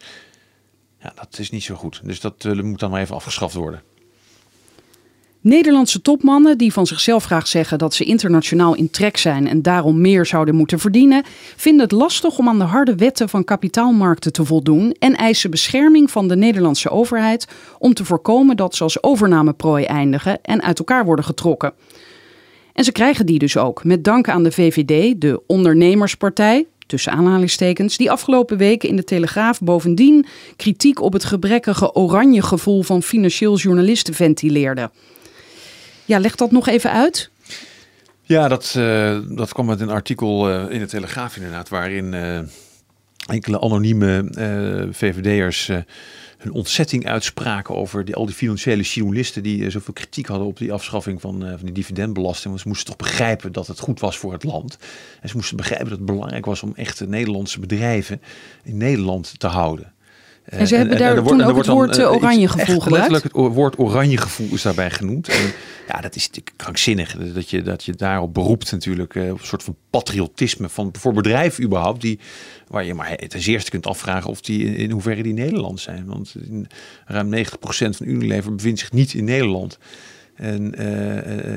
Ja, 1.00 1.12
dat 1.14 1.38
is 1.38 1.50
niet 1.50 1.62
zo 1.62 1.74
goed. 1.74 2.00
Dus 2.04 2.20
dat 2.20 2.44
moet 2.44 2.80
dan 2.80 2.90
maar 2.90 3.00
even 3.00 3.14
afgeschaft 3.14 3.54
worden. 3.54 3.82
Nederlandse 5.42 6.02
topmannen 6.02 6.58
die 6.58 6.72
van 6.72 6.86
zichzelf 6.86 7.24
graag 7.24 7.46
zeggen 7.46 7.78
dat 7.78 7.94
ze 7.94 8.04
internationaal 8.04 8.74
in 8.74 8.90
trek 8.90 9.16
zijn 9.16 9.48
en 9.48 9.62
daarom 9.62 10.00
meer 10.00 10.26
zouden 10.26 10.54
moeten 10.54 10.78
verdienen, 10.78 11.24
vinden 11.56 11.82
het 11.82 11.92
lastig 11.92 12.38
om 12.38 12.48
aan 12.48 12.58
de 12.58 12.64
harde 12.64 12.94
wetten 12.94 13.28
van 13.28 13.44
kapitaalmarkten 13.44 14.32
te 14.32 14.44
voldoen 14.44 14.96
en 14.98 15.16
eisen 15.16 15.50
bescherming 15.50 16.10
van 16.10 16.28
de 16.28 16.36
Nederlandse 16.36 16.90
overheid 16.90 17.46
om 17.78 17.94
te 17.94 18.04
voorkomen 18.04 18.56
dat 18.56 18.74
ze 18.74 18.82
als 18.82 19.02
overnameprooi 19.02 19.84
eindigen 19.84 20.38
en 20.42 20.62
uit 20.62 20.78
elkaar 20.78 21.04
worden 21.04 21.24
getrokken. 21.24 21.72
En 22.72 22.84
ze 22.84 22.92
krijgen 22.92 23.26
die 23.26 23.38
dus 23.38 23.56
ook, 23.56 23.84
met 23.84 24.04
dank 24.04 24.28
aan 24.28 24.42
de 24.42 24.52
VVD, 24.52 25.20
de 25.20 25.42
ondernemerspartij, 25.46 26.66
tussen 26.86 27.12
aanhalingstekens, 27.12 27.96
die 27.96 28.10
afgelopen 28.10 28.56
weken 28.56 28.88
in 28.88 28.96
de 28.96 29.04
Telegraaf 29.04 29.60
bovendien 29.60 30.26
kritiek 30.56 31.00
op 31.00 31.12
het 31.12 31.24
gebrekkige 31.24 31.94
oranje 31.94 32.42
gevoel 32.42 32.82
van 32.82 33.02
financieel 33.02 33.56
journalisten 33.56 34.14
ventileerde. 34.14 34.90
Ja, 36.12 36.18
leg 36.18 36.34
dat 36.34 36.50
nog 36.50 36.68
even 36.68 36.90
uit. 36.90 37.30
Ja, 38.22 38.48
dat, 38.48 38.74
eh, 38.76 39.18
dat 39.28 39.52
kwam 39.52 39.70
uit 39.70 39.80
een 39.80 39.90
artikel 39.90 40.50
eh, 40.50 40.70
in 40.70 40.78
de 40.78 40.86
Telegraaf 40.86 41.36
inderdaad, 41.36 41.68
waarin 41.68 42.14
eh, 42.14 42.38
enkele 43.26 43.60
anonieme 43.60 44.24
VVD'ers 44.90 45.66
hun 46.38 46.52
ontzetting 46.52 47.06
uitspraken 47.06 47.74
over 47.74 48.04
die, 48.04 48.14
al 48.14 48.26
die 48.26 48.34
financiële 48.34 48.82
journalisten 48.82 49.42
die 49.42 49.70
zoveel 49.70 49.94
kritiek 49.94 50.26
hadden 50.26 50.46
op 50.46 50.58
die 50.58 50.72
afschaffing 50.72 51.20
van, 51.20 51.40
van 51.40 51.64
die 51.64 51.72
dividendbelasting. 51.72 52.48
Want 52.48 52.60
ze 52.60 52.68
moesten 52.68 52.86
toch 52.86 52.96
begrijpen 52.96 53.52
dat 53.52 53.66
het 53.66 53.78
goed 53.78 54.00
was 54.00 54.18
voor 54.18 54.32
het 54.32 54.44
land. 54.44 54.78
En 55.20 55.28
ze 55.28 55.36
moesten 55.36 55.56
begrijpen 55.56 55.88
dat 55.88 55.98
het 55.98 56.06
belangrijk 56.06 56.44
was 56.44 56.62
om 56.62 56.72
echte 56.76 57.08
Nederlandse 57.08 57.60
bedrijven 57.60 58.20
in 58.62 58.76
Nederland 58.76 59.38
te 59.38 59.46
houden. 59.46 59.92
Eh, 60.44 60.60
En 60.60 60.66
ze 60.66 60.76
hebben 60.76 60.98
daar 60.98 61.22
toen 61.22 61.42
ook 61.42 61.56
het 61.56 61.66
woord, 61.66 61.96
eh, 61.96 62.04
eh, 62.04 62.12
oranje 62.12 62.48
gevoel 62.48 62.80
gebruikt? 62.80 63.10
letterlijk 63.10 63.46
het 63.46 63.54
woord 63.54 63.78
oranje 63.78 64.16
gevoel 64.16 64.48
is 64.52 64.62
daarbij 64.62 64.90
genoemd. 64.90 65.28
En 65.28 65.52
ja, 65.88 66.00
dat 66.00 66.16
is 66.16 66.26
natuurlijk 66.26 66.56
krankzinnig. 66.56 67.16
Dat 67.32 67.50
je, 67.50 67.62
dat 67.62 67.84
je 67.84 67.92
daarop 67.92 68.34
beroept 68.34 68.72
natuurlijk. 68.72 69.14
Op 69.14 69.20
een 69.40 69.46
soort 69.46 69.62
van 69.62 69.76
patriotisme 69.90 70.68
van, 70.68 70.90
voor 70.98 71.12
bedrijven 71.12 71.64
überhaupt. 71.64 72.00
Die, 72.00 72.18
waar 72.68 72.84
je 72.84 72.94
maar 72.94 73.16
ten 73.16 73.40
eerste 73.40 73.70
kunt 73.70 73.86
afvragen 73.86 74.30
of 74.30 74.40
die 74.40 74.76
in, 74.76 74.90
hoeverre 74.90 75.22
die 75.22 75.32
Nederlands 75.32 75.82
zijn. 75.82 76.04
Want 76.06 76.34
in, 76.48 76.66
ruim 77.06 77.34
90% 77.36 77.96
van 77.96 78.06
Unilever 78.06 78.54
bevindt 78.54 78.78
zich 78.80 78.92
niet 78.92 79.14
in 79.14 79.24
Nederland. 79.24 79.78
En, 80.34 80.74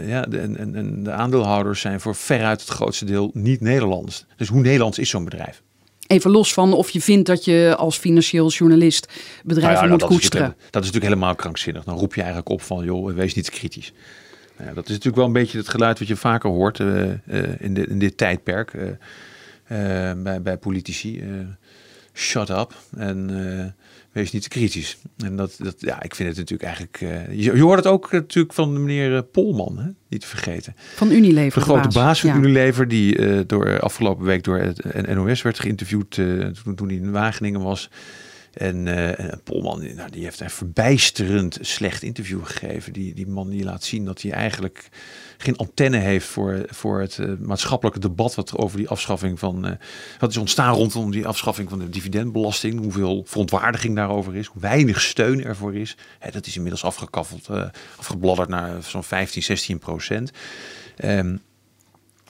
ja, 0.08 0.22
de, 0.22 0.38
en- 0.40 0.76
en 0.76 1.04
de 1.04 1.12
aandeelhouders 1.12 1.82
zijn 1.82 2.00
voor 2.00 2.16
veruit 2.16 2.62
het 2.62 2.70
grootste 2.70 3.06
deel 3.06 3.30
niet 3.34 3.62
Nederlands. 3.62 4.26
Dus 4.38 4.48
hoe 4.48 4.62
Nederlands 4.62 5.00
is 5.00 5.10
zo'n 5.10 5.24
bedrijf? 5.24 5.62
Even 6.08 6.32
los 6.32 6.54
van 6.54 6.74
of 6.74 6.90
je 6.90 7.02
vindt 7.02 7.28
dat 7.28 7.46
je 7.46 7.76
als 7.78 7.98
financieel 7.98 8.50
journalist 8.50 9.08
bedrijven 9.44 9.74
Nou 9.74 9.86
ja, 9.86 9.92
moet 9.92 10.00
dat, 10.00 10.10
is 10.10 10.16
koesteren. 10.16 10.42
natuurlijk, 10.42 10.72
dat 10.74 10.84
is 10.84 10.92
natuurlijk 10.92 11.14
helemaal 11.14 11.36
krankzinnig. 11.36 11.84
Dan 11.84 11.98
roep 11.98 12.14
je 12.14 12.22
eigenlijk 12.22 12.50
op 12.50 12.62
van, 12.62 12.86
joh, 12.86 13.14
wees 13.14 13.34
niet 13.34 13.50
kritisch. 13.50 13.94
Nou 14.58 14.70
ja, 14.70 14.76
dat 14.76 14.84
is 14.84 14.90
natuurlijk 14.90 15.16
wel 15.16 15.26
een 15.26 15.34
beetje 15.34 15.58
het 15.58 15.70
geluid 15.70 16.00
wat 16.00 16.08
je 16.08 16.16
vaker 16.16 16.50
hoort 16.50 16.80
eh, 16.80 17.12
eh, 17.12 17.18
in, 17.60 17.74
dit, 17.74 17.88
in 17.88 18.00
dit 18.00 18.18
tijdperk 18.18 18.74
eh, 18.74 20.12
bij, 20.18 20.42
bij 20.42 20.58
politici. 20.58 21.24
shut 22.14 22.50
up 22.50 22.74
en 22.98 23.76
wees 24.16 24.32
niet 24.32 24.42
te 24.42 24.50
kritisch. 24.50 24.98
En 25.18 25.36
dat, 25.36 25.56
dat, 25.58 25.76
ja, 25.78 26.02
ik 26.02 26.16
vind 26.16 26.30
het 26.30 26.38
natuurlijk 26.38 26.64
eigenlijk... 26.64 27.02
eh, 27.02 27.44
je, 27.44 27.56
je 27.56 27.62
hoort 27.62 27.78
het 27.78 27.88
ook 27.88 28.12
natuurlijk 28.12 28.54
van 28.54 28.74
de 28.74 28.80
meneer 28.80 29.16
eh, 29.16 29.22
Polman, 29.32 29.78
hè? 29.78 29.90
niet 30.08 30.22
te 30.22 30.28
vergeten. 30.28 30.76
Van 30.96 31.12
Unilever. 31.12 31.60
De 31.60 31.66
grote 31.66 31.88
baas 31.88 32.20
van 32.20 32.30
Ja. 32.30 32.36
Unilever, 32.36 32.88
die 32.88 33.18
eh, 33.18 33.40
door 33.48 33.80
afgelopen 33.80 34.26
week 34.26 34.44
door 34.44 34.58
het 34.58 35.08
NOS 35.16 35.42
werd 35.42 35.60
geïnterviewd 35.60 36.18
eh, 36.18 36.46
toen, 36.46 36.76
toen 36.76 36.88
hij 36.88 36.98
in 36.98 37.12
Wageningen 37.12 37.62
was. 37.62 37.90
En, 38.54 38.86
uh, 38.86 39.20
en 39.20 39.42
Polman, 39.44 39.96
nou, 39.96 40.12
die 40.12 40.24
heeft 40.24 40.40
een 40.40 40.50
verbijsterend 40.50 41.58
slecht 41.62 42.04
interview 42.04 42.46
gegeven. 42.46 42.94
Die, 42.94 43.14
die 43.14 43.28
man 43.28 43.50
die 43.50 43.64
laat 43.64 43.84
zien 43.84 44.06
dat 44.06 44.22
hij 44.22 44.32
eigenlijk 44.32 44.90
geen 45.38 45.58
antenne 45.58 45.98
heeft 45.98 46.28
voor, 46.28 46.66
voor 46.68 47.00
het 47.00 47.18
uh, 47.18 47.32
maatschappelijke 47.40 48.00
debat 48.00 48.36
wat 48.36 48.58
over 48.58 48.78
die 48.78 48.90
afschaffing 48.90 49.40
van. 49.40 49.66
Uh, 49.66 49.72
wat 50.20 50.30
is 50.30 50.38
ontstaan 50.38 50.74
rondom 50.74 51.12
die 51.12 51.28
afschaffing 51.28 51.70
van 51.70 51.80
de 51.80 51.90
dividendbelasting. 51.90 52.80
Hoeveel 52.80 53.24
verontwaardiging 53.26 53.96
daarover 53.96 54.36
is. 54.36 54.48
Hoe 54.48 54.62
weinig 54.62 55.02
steun 55.02 55.44
ervoor 55.44 55.76
is. 55.76 55.98
Hè, 56.20 56.32
dat 56.32 56.46
is 56.46 56.56
inmiddels 56.56 56.84
afgekaffeld, 56.84 57.50
afgebladderd 57.98 58.50
naar 58.50 58.84
zo'n 58.84 59.04
15, 59.04 59.44
16 59.44 59.80
procent. 59.80 60.32
Um, 61.04 61.42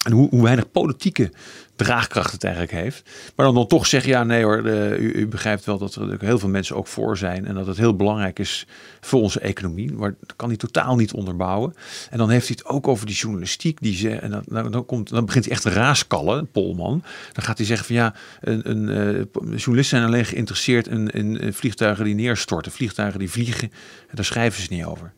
en 0.05 0.11
hoe, 0.11 0.41
weinig 0.41 0.71
politieke 0.71 1.31
draagkracht 1.75 2.31
het 2.31 2.43
eigenlijk 2.43 2.73
heeft. 2.73 3.09
Maar 3.35 3.45
dan, 3.45 3.55
dan 3.55 3.67
toch 3.67 3.87
zeggen, 3.87 4.11
ja 4.11 4.23
nee 4.23 4.43
hoor, 4.43 4.65
u, 4.65 5.11
u, 5.13 5.27
begrijpt 5.27 5.65
wel 5.65 5.77
dat 5.77 5.95
er 5.95 6.17
heel 6.19 6.39
veel 6.39 6.49
mensen 6.49 6.75
ook 6.75 6.87
voor 6.87 7.17
zijn. 7.17 7.45
En 7.45 7.55
dat 7.55 7.67
het 7.67 7.77
heel 7.77 7.95
belangrijk 7.95 8.39
is 8.39 8.67
voor 9.01 9.21
onze 9.21 9.39
economie. 9.39 9.93
Maar 9.93 10.15
dat 10.19 10.35
kan 10.35 10.47
hij 10.47 10.57
totaal 10.57 10.95
niet 10.95 11.13
onderbouwen. 11.13 11.75
En 12.09 12.17
dan 12.17 12.29
heeft 12.29 12.47
hij 12.47 12.57
het 12.59 12.73
ook 12.73 12.87
over 12.87 13.05
die 13.05 13.15
journalistiek. 13.15 13.81
Die 13.81 13.95
ze, 13.95 14.09
en 14.09 14.43
dan, 14.47 14.71
dan, 14.71 14.85
komt, 14.85 15.09
dan 15.09 15.25
begint 15.25 15.45
hij 15.45 15.53
echt 15.53 15.65
raaskallen, 15.65 16.51
Polman. 16.51 17.03
Dan 17.33 17.43
gaat 17.43 17.57
hij 17.57 17.67
zeggen 17.67 17.85
van 17.85 17.95
ja, 17.95 18.13
een, 18.41 18.69
een, 18.69 18.83
uh, 18.83 19.23
journalisten 19.33 19.97
zijn 19.97 20.03
alleen 20.03 20.25
geïnteresseerd 20.25 20.87
in, 20.87 21.09
in 21.09 21.53
vliegtuigen 21.53 22.05
die 22.05 22.15
neerstorten. 22.15 22.71
Vliegtuigen 22.71 23.19
die 23.19 23.31
vliegen, 23.31 23.71
en 24.07 24.15
daar 24.15 24.25
schrijven 24.25 24.61
ze 24.61 24.73
niet 24.73 24.85
over. 24.85 25.13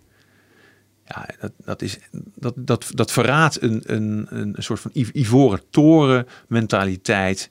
Ja, 1.07 1.25
dat, 1.39 1.51
dat, 1.65 1.81
is, 1.81 1.99
dat, 2.35 2.53
dat, 2.55 2.91
dat 2.93 3.11
verraadt 3.11 3.61
een, 3.61 3.81
een, 3.85 4.27
een 4.29 4.55
soort 4.57 4.79
van 4.79 4.91
ivoren 4.93 5.61
toren 5.69 6.27
mentaliteit. 6.47 7.49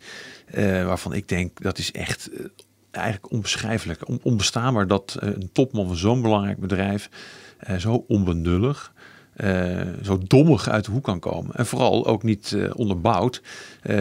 Uh, 0.55 0.85
waarvan 0.85 1.13
ik 1.13 1.29
denk 1.29 1.63
dat 1.63 1.79
is 1.79 1.93
echt 1.93 2.31
uh, 2.33 2.47
eigenlijk 2.91 3.33
onbeschrijfelijk, 3.33 4.09
on, 4.09 4.21
onbestaanbaar 4.23 4.87
dat 4.87 5.19
uh, 5.23 5.29
een 5.29 5.51
topman 5.53 5.87
van 5.87 5.97
zo'n 5.97 6.23
belangrijk 6.23 6.59
bedrijf 6.59 7.11
zo 7.79 8.05
onbenullig 8.09 8.93
uh, 9.45 9.81
zo 10.03 10.19
dommig 10.27 10.69
uit 10.69 10.85
de 10.85 10.91
hoek 10.91 11.05
kan 11.05 11.19
komen. 11.19 11.55
En 11.55 11.67
vooral 11.67 12.07
ook 12.07 12.23
niet 12.23 12.53
uh, 12.55 12.71
onderbouwd. 12.75 13.43
Uh, 13.91 13.97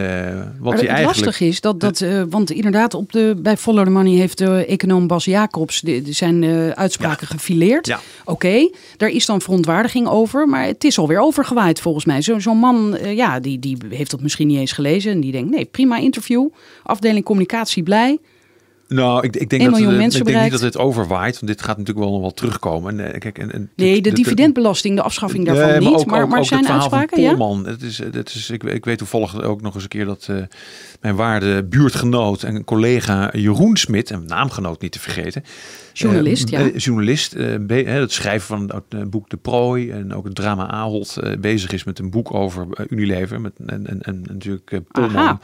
wat 0.58 0.72
maar 0.72 0.76
hij 0.76 0.88
eigenlijk... 0.88 1.06
lastig 1.06 1.40
is 1.40 1.60
dat, 1.60 1.80
dat 1.80 2.04
want 2.28 2.50
inderdaad, 2.50 2.94
op 2.94 3.12
de, 3.12 3.38
bij 3.38 3.56
Follow 3.56 3.84
the 3.84 3.90
Money 3.90 4.12
heeft 4.12 4.38
de 4.38 4.66
econoom 4.66 5.06
Bas 5.06 5.24
Jacobs 5.24 5.80
de, 5.80 6.02
de 6.02 6.12
zijn 6.12 6.44
uitspraken 6.74 7.26
ja. 7.30 7.34
gefileerd. 7.36 7.86
Ja. 7.86 8.00
Oké, 8.24 8.70
daar 8.96 9.08
is 9.08 9.26
dan 9.26 9.40
verontwaardiging 9.40 10.08
over, 10.08 10.48
maar 10.48 10.64
het 10.64 10.84
is 10.84 10.98
alweer 10.98 11.20
overgewaaid 11.20 11.80
volgens 11.80 12.04
mij. 12.04 12.22
Zo'n 12.22 12.40
zo 12.40 12.54
man, 12.54 12.98
ja, 13.04 13.40
die, 13.40 13.58
die 13.58 13.76
heeft 13.88 14.10
dat 14.10 14.20
misschien 14.20 14.46
niet 14.46 14.58
eens 14.58 14.72
gelezen 14.72 15.12
en 15.12 15.20
die 15.20 15.32
denkt, 15.32 15.50
nee, 15.50 15.64
prima 15.64 15.96
interview, 15.96 16.48
afdeling 16.82 17.24
communicatie 17.24 17.82
blij. 17.82 18.18
Nou, 18.88 19.24
ik, 19.24 19.36
ik 19.36 19.50
denk, 19.50 19.62
dat, 19.62 19.78
ik 19.78 20.24
denk 20.24 20.42
niet 20.42 20.50
dat 20.50 20.60
het 20.60 20.78
overwaait, 20.78 21.34
want 21.34 21.46
dit 21.46 21.62
gaat 21.62 21.78
natuurlijk 21.78 22.06
wel 22.06 22.12
nog 22.12 22.20
wel 22.20 22.34
terugkomen. 22.34 23.00
En, 23.00 23.18
kijk, 23.18 23.38
en, 23.38 23.52
en, 23.52 23.70
nee, 23.76 24.00
de, 24.00 24.08
de 24.08 24.14
dividendbelasting, 24.14 24.96
de 24.96 25.02
afschaffing 25.02 25.46
daarvan 25.46 25.64
nee, 25.64 25.80
maar 25.80 25.90
niet. 25.90 25.98
Ook, 25.98 26.06
maar, 26.06 26.28
maar 26.28 26.38
ook 26.38 26.44
zijn 26.44 26.68
uitspraken, 26.68 27.20
ja? 27.20 27.34
Polman, 27.34 27.66
het 27.66 27.82
is, 27.82 27.98
het 27.98 28.34
is, 28.34 28.50
ik, 28.50 28.62
ik 28.62 28.84
weet 28.84 28.98
toevallig 28.98 29.42
ook 29.42 29.62
nog 29.62 29.74
eens 29.74 29.82
een 29.82 29.88
keer 29.88 30.04
dat 30.04 30.26
uh, 30.30 30.36
mijn 31.00 31.16
waarde 31.16 31.64
buurtgenoot 31.64 32.42
en 32.42 32.64
collega 32.64 33.30
Jeroen 33.32 33.76
Smit, 33.76 34.10
en 34.10 34.24
naamgenoot 34.26 34.80
niet 34.80 34.92
te 34.92 35.00
vergeten. 35.00 35.44
Journalist, 35.92 36.52
uh, 36.52 36.58
ja. 36.58 36.76
Journalist, 36.76 37.34
uh, 37.34 37.86
het 37.86 38.12
schrijven 38.12 38.46
van 38.46 38.82
het 38.88 39.10
boek 39.10 39.30
De 39.30 39.36
Prooi 39.36 39.90
en 39.90 40.14
ook 40.14 40.24
het 40.24 40.34
drama 40.34 40.70
Ahold 40.70 41.20
bezig 41.38 41.72
is 41.72 41.84
met 41.84 41.98
een 41.98 42.10
boek 42.10 42.34
over 42.34 42.66
Unilever. 42.88 43.40
Met, 43.40 43.52
en, 43.66 43.86
en, 43.86 44.00
en 44.02 44.24
natuurlijk 44.28 44.80
Polman. 44.90 45.16
Aha. 45.16 45.40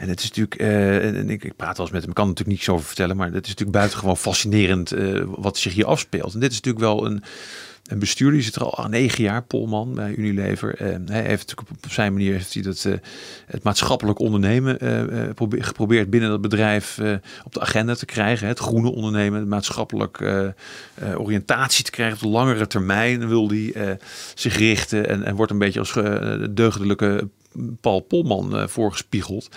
En 0.00 0.08
het 0.08 0.20
is 0.20 0.28
natuurlijk, 0.28 0.62
uh, 0.62 1.18
en 1.18 1.30
ik, 1.30 1.44
ik, 1.44 1.56
praat 1.56 1.76
wel 1.76 1.86
eens 1.86 1.94
met 1.94 2.04
hem, 2.04 2.12
kan 2.12 2.26
natuurlijk 2.26 2.56
niets 2.56 2.68
over 2.68 2.86
vertellen, 2.86 3.16
maar 3.16 3.26
het 3.26 3.44
is 3.44 3.48
natuurlijk 3.48 3.78
buitengewoon 3.78 4.16
fascinerend 4.16 4.92
uh, 4.92 5.24
wat 5.26 5.58
zich 5.58 5.74
hier 5.74 5.86
afspeelt. 5.86 6.34
En 6.34 6.40
dit 6.40 6.50
is 6.50 6.60
natuurlijk 6.60 6.84
wel 6.84 7.06
een, 7.06 7.22
een 7.86 7.98
bestuurder, 7.98 8.34
die 8.34 8.44
zit 8.44 8.54
er 8.54 8.62
al 8.62 8.88
negen 8.88 9.22
jaar, 9.22 9.42
Polman 9.42 9.94
bij 9.94 10.14
Unilever. 10.14 10.82
Uh, 10.82 10.96
hij 11.06 11.22
heeft 11.22 11.48
natuurlijk 11.48 11.84
op 11.84 11.92
zijn 11.92 12.12
manier 12.12 12.32
heeft 12.32 12.54
hij 12.54 12.62
dat, 12.62 12.86
het 13.46 13.62
maatschappelijk 13.62 14.18
ondernemen 14.18 14.78
geprobeerd 15.50 16.10
binnen 16.10 16.30
dat 16.30 16.40
bedrijf 16.40 16.98
op 17.44 17.52
de 17.52 17.60
agenda 17.60 17.94
te 17.94 18.06
krijgen. 18.06 18.48
Het 18.48 18.58
groene 18.58 18.90
ondernemen, 18.90 19.40
de 19.40 19.46
maatschappelijke 19.46 20.54
oriëntatie 21.16 21.84
te 21.84 21.90
krijgen 21.90 22.16
op 22.16 22.22
de 22.22 22.28
langere 22.28 22.66
termijn 22.66 23.28
wil 23.28 23.48
hij 23.48 23.98
zich 24.34 24.56
richten 24.56 25.08
en, 25.08 25.22
en 25.24 25.34
wordt 25.34 25.52
een 25.52 25.58
beetje 25.58 25.78
als 25.78 25.92
deugdelijke 26.50 27.28
Paul 27.80 28.00
Polman 28.00 28.68
voorgespiegeld. 28.68 29.48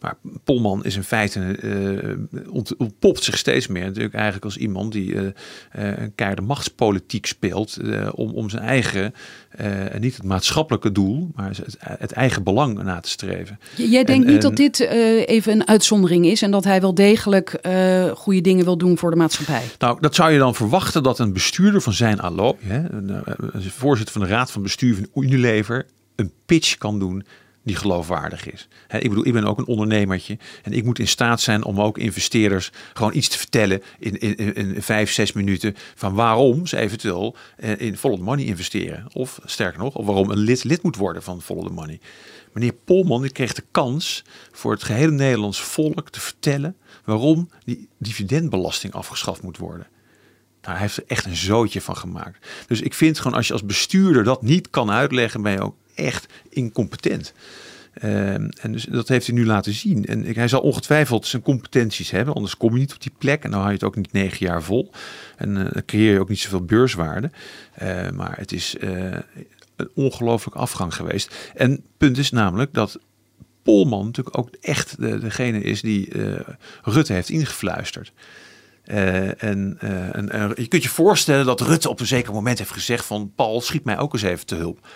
Maar 0.00 0.16
Polman 0.44 0.84
is 0.84 0.96
in 0.96 1.02
feite 1.02 1.58
uh, 1.62 2.54
ontpopt 2.76 3.24
zich 3.24 3.38
steeds 3.38 3.66
meer 3.66 3.84
natuurlijk 3.84 4.14
eigenlijk 4.14 4.44
als 4.44 4.56
iemand 4.56 4.92
die 4.92 5.12
uh, 5.12 5.22
een 5.72 6.14
keiharde 6.14 6.42
machtspolitiek 6.42 7.26
speelt 7.26 7.78
om, 8.14 8.30
om 8.30 8.50
zijn 8.50 8.62
eigen, 8.62 9.14
niet 9.98 10.16
het 10.16 10.24
maatschappelijke 10.24 10.92
doel, 10.92 11.30
maar 11.34 11.48
het, 11.48 11.76
het, 11.80 12.12
eigen 12.12 12.42
belang 12.42 12.82
na 12.82 13.00
te 13.00 13.08
streven. 13.08 13.58
Jij 13.76 14.04
denkt 14.04 14.26
niet 14.26 14.42
dat 14.42 14.56
dit 14.56 14.80
even 14.80 15.52
een 15.52 15.68
uitzondering 15.68 16.26
is 16.26 16.42
en 16.42 16.50
dat 16.50 16.64
hij 16.64 16.80
wel 16.80 16.94
degelijk 16.94 17.60
goede 18.14 18.40
dingen 18.40 18.64
wil 18.64 18.78
doen 18.78 18.98
voor 18.98 19.10
de 19.10 19.16
maatschappij? 19.16 19.62
Nou, 19.78 20.00
dat 20.00 20.14
zou 20.14 20.30
je 20.30 20.38
dan 20.38 20.54
verwachten 20.54 21.02
dat 21.02 21.18
een 21.18 21.32
bestuurder 21.32 21.80
van 21.80 21.92
zijn 21.92 22.20
allooi, 22.20 22.56
voorzitter 23.58 24.12
van 24.12 24.22
de 24.22 24.28
raad 24.34 24.50
van 24.50 24.62
bestuur 24.62 24.94
van 24.94 25.22
Unilever, 25.22 25.86
een 26.16 26.32
pitch 26.46 26.76
kan 26.76 26.98
doen 26.98 27.24
die 27.68 27.76
geloofwaardig 27.76 28.50
is. 28.50 28.68
ik 28.88 29.08
bedoel, 29.08 29.26
ik 29.26 29.32
ben 29.32 29.44
ook 29.44 29.58
een 29.58 29.66
ondernemertje 29.66 30.38
en 30.62 30.72
ik 30.72 30.84
moet 30.84 30.98
in 30.98 31.08
staat 31.08 31.40
zijn 31.40 31.64
om 31.64 31.80
ook 31.80 31.98
investeerders 31.98 32.70
gewoon 32.92 33.14
iets 33.14 33.28
te 33.28 33.38
vertellen 33.38 33.82
in, 33.98 34.18
in, 34.18 34.54
in 34.54 34.82
vijf, 34.82 35.12
zes 35.12 35.32
minuten 35.32 35.76
van 35.94 36.14
waarom 36.14 36.66
ze 36.66 36.76
eventueel 36.76 37.36
eh, 37.56 37.80
in 37.80 37.96
Follow 37.96 38.18
the 38.18 38.24
Money 38.24 38.44
investeren. 38.44 39.06
Of 39.12 39.40
sterker 39.44 39.78
nog, 39.78 39.94
of 39.94 40.06
waarom 40.06 40.30
een 40.30 40.38
lid 40.38 40.64
lid 40.64 40.82
moet 40.82 40.96
worden 40.96 41.22
van 41.22 41.42
Follow 41.42 41.66
the 41.66 41.72
Money. 41.72 42.00
Meneer 42.52 42.72
Polman 42.84 43.22
die 43.22 43.32
kreeg 43.32 43.52
de 43.52 43.64
kans 43.70 44.24
voor 44.52 44.72
het 44.72 44.82
gehele 44.82 45.12
Nederlands 45.12 45.60
volk 45.60 46.10
te 46.10 46.20
vertellen 46.20 46.76
waarom 47.04 47.48
die 47.64 47.88
dividendbelasting 47.98 48.92
afgeschaft 48.92 49.42
moet 49.42 49.58
worden. 49.58 49.86
Nou, 50.60 50.72
hij 50.72 50.80
heeft 50.80 50.96
er 50.96 51.04
echt 51.06 51.24
een 51.24 51.36
zootje 51.36 51.80
van 51.80 51.96
gemaakt. 51.96 52.46
Dus 52.66 52.80
ik 52.80 52.94
vind 52.94 53.18
gewoon 53.18 53.36
als 53.36 53.46
je 53.46 53.52
als 53.52 53.64
bestuurder 53.64 54.24
dat 54.24 54.42
niet 54.42 54.70
kan 54.70 54.90
uitleggen, 54.90 55.42
ben 55.42 55.52
je 55.52 55.60
ook 55.60 55.76
echt 55.98 56.26
incompetent. 56.48 57.32
Ehm, 58.00 58.48
en 58.60 58.72
dus 58.72 58.84
dat 58.84 59.08
heeft 59.08 59.26
hij 59.26 59.34
nu 59.34 59.46
laten 59.46 59.72
zien. 59.72 60.06
En 60.06 60.24
hij 60.34 60.48
zal 60.48 60.60
ongetwijfeld 60.60 61.26
zijn 61.26 61.42
competenties 61.42 62.10
hebben, 62.10 62.34
anders 62.34 62.56
kom 62.56 62.72
je 62.72 62.78
niet 62.78 62.94
op 62.94 63.02
die 63.02 63.12
plek. 63.18 63.44
En 63.44 63.50
dan 63.50 63.58
hou 63.60 63.72
je 63.72 63.78
het 63.78 63.86
ook 63.86 63.96
niet 63.96 64.12
negen 64.12 64.46
jaar 64.46 64.62
vol. 64.62 64.90
En 65.36 65.56
uh, 65.56 65.70
dan 65.72 65.84
creëer 65.86 66.12
je 66.12 66.20
ook 66.20 66.28
niet 66.28 66.38
zoveel 66.38 66.64
beurswaarde. 66.64 67.30
Uh, 67.82 68.10
maar 68.10 68.36
het 68.36 68.52
is 68.52 68.74
uh, 68.80 69.16
een 69.76 69.90
ongelooflijk 69.94 70.56
afgang 70.56 70.94
geweest. 70.94 71.50
En 71.54 71.84
punt 71.96 72.18
is 72.18 72.30
namelijk 72.30 72.74
dat 72.74 72.98
Polman 73.62 74.04
natuurlijk 74.04 74.38
ook 74.38 74.50
echt 74.60 75.00
de, 75.00 75.18
degene 75.18 75.60
is 75.60 75.80
die 75.80 76.12
Rutte 76.82 77.12
heeft 77.12 77.28
ingefluisterd. 77.28 78.12
En, 79.38 79.78
je 80.54 80.66
kunt 80.68 80.82
je 80.82 80.88
voorstellen 80.88 81.46
dat 81.46 81.60
Rutte 81.60 81.88
op 81.88 82.00
een 82.00 82.06
zeker 82.06 82.32
moment 82.32 82.58
heeft 82.58 82.70
gezegd 82.70 83.04
van 83.04 83.32
Paul, 83.34 83.60
schiet 83.60 83.84
mij 83.84 83.98
ook 83.98 84.12
eens 84.12 84.22
even 84.22 84.46
te 84.46 84.54
hulp. 84.54 84.86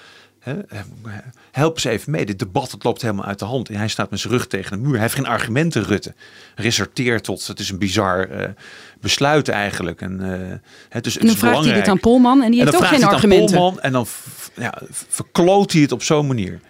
Help 1.50 1.74
eens 1.74 1.84
even 1.84 2.10
mee. 2.10 2.26
Dit 2.26 2.38
debat 2.38 2.70
het 2.70 2.84
loopt 2.84 3.02
helemaal 3.02 3.24
uit 3.24 3.38
de 3.38 3.44
hand. 3.44 3.68
En 3.68 3.76
hij 3.76 3.88
staat 3.88 4.10
met 4.10 4.20
zijn 4.20 4.32
rug 4.32 4.46
tegen 4.46 4.70
de 4.70 4.82
muur. 4.82 4.92
Hij 4.92 5.00
heeft 5.00 5.14
geen 5.14 5.26
argumenten, 5.26 5.82
Rutte. 5.82 6.14
Resorteert 6.54 7.24
tot, 7.24 7.46
het 7.46 7.58
is 7.58 7.70
een 7.70 7.78
bizar 7.78 8.28
besluit 9.00 9.48
eigenlijk. 9.48 10.00
En, 10.00 10.20
het 10.88 11.06
is, 11.06 11.18
en 11.18 11.26
dan 11.26 11.36
vraagt 11.36 11.64
hij 11.64 11.74
dit 11.74 11.88
aan 11.88 12.00
Polman 12.00 12.42
en 12.42 12.50
die 12.50 12.60
heeft 12.60 12.76
ook 12.76 12.84
geen 12.84 13.04
argumenten. 13.04 13.56
Polman, 13.56 13.80
en 13.80 13.92
dan 13.92 14.06
ja, 14.56 14.78
verkloot 14.90 15.72
hij 15.72 15.82
het 15.82 15.92
op 15.92 16.02
zo'n 16.02 16.26
manier. 16.26 16.60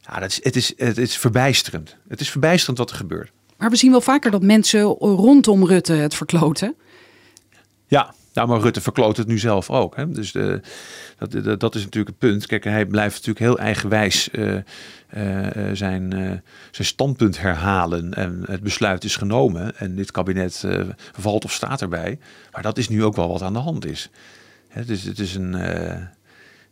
Ja, 0.00 0.20
dat 0.20 0.30
is, 0.30 0.40
het, 0.42 0.56
is, 0.56 0.72
het 0.76 0.98
is 0.98 1.16
verbijsterend. 1.16 1.96
Het 2.08 2.20
is 2.20 2.30
verbijsterend 2.30 2.78
wat 2.78 2.90
er 2.90 2.96
gebeurt. 2.96 3.30
Maar 3.56 3.70
we 3.70 3.76
zien 3.76 3.90
wel 3.90 4.00
vaker 4.00 4.30
dat 4.30 4.42
mensen 4.42 4.82
rondom 4.98 5.66
Rutte 5.66 5.92
het 5.92 6.14
verkloten. 6.14 6.74
Ja, 7.86 8.14
nou, 8.38 8.50
maar 8.50 8.60
Rutte 8.60 8.80
verkloot 8.80 9.16
het 9.16 9.26
nu 9.26 9.38
zelf 9.38 9.70
ook. 9.70 9.96
Hè? 9.96 10.10
Dus 10.10 10.32
de, 10.32 10.60
dat, 11.18 11.60
dat, 11.60 11.74
is 11.74 11.84
natuurlijk 11.84 12.08
het 12.08 12.30
punt. 12.30 12.46
Kijk, 12.46 12.64
hij 12.64 12.86
blijft 12.86 13.14
natuurlijk 13.14 13.38
heel 13.38 13.58
eigenwijs 13.58 14.28
uh, 14.32 14.54
uh, 14.54 15.46
zijn, 15.72 16.14
uh, 16.14 16.30
zijn 16.70 16.86
standpunt 16.86 17.40
herhalen. 17.40 18.14
En 18.14 18.42
het 18.46 18.62
besluit 18.62 19.04
is 19.04 19.16
genomen. 19.16 19.76
En 19.76 19.94
dit 19.94 20.10
kabinet 20.10 20.64
valt 21.12 21.44
of 21.44 21.52
staat 21.52 21.80
erbij. 21.80 22.18
Maar 22.52 22.62
dat 22.62 22.78
is 22.78 22.88
nu 22.88 23.04
ook 23.04 23.16
wel 23.16 23.28
wat 23.28 23.42
aan 23.42 23.52
de 23.52 23.58
hand 23.58 23.86
is. 23.86 24.10
Hè, 24.68 24.84
dus 24.84 25.02
het 25.02 25.18
is 25.18 25.34
een 25.34 25.54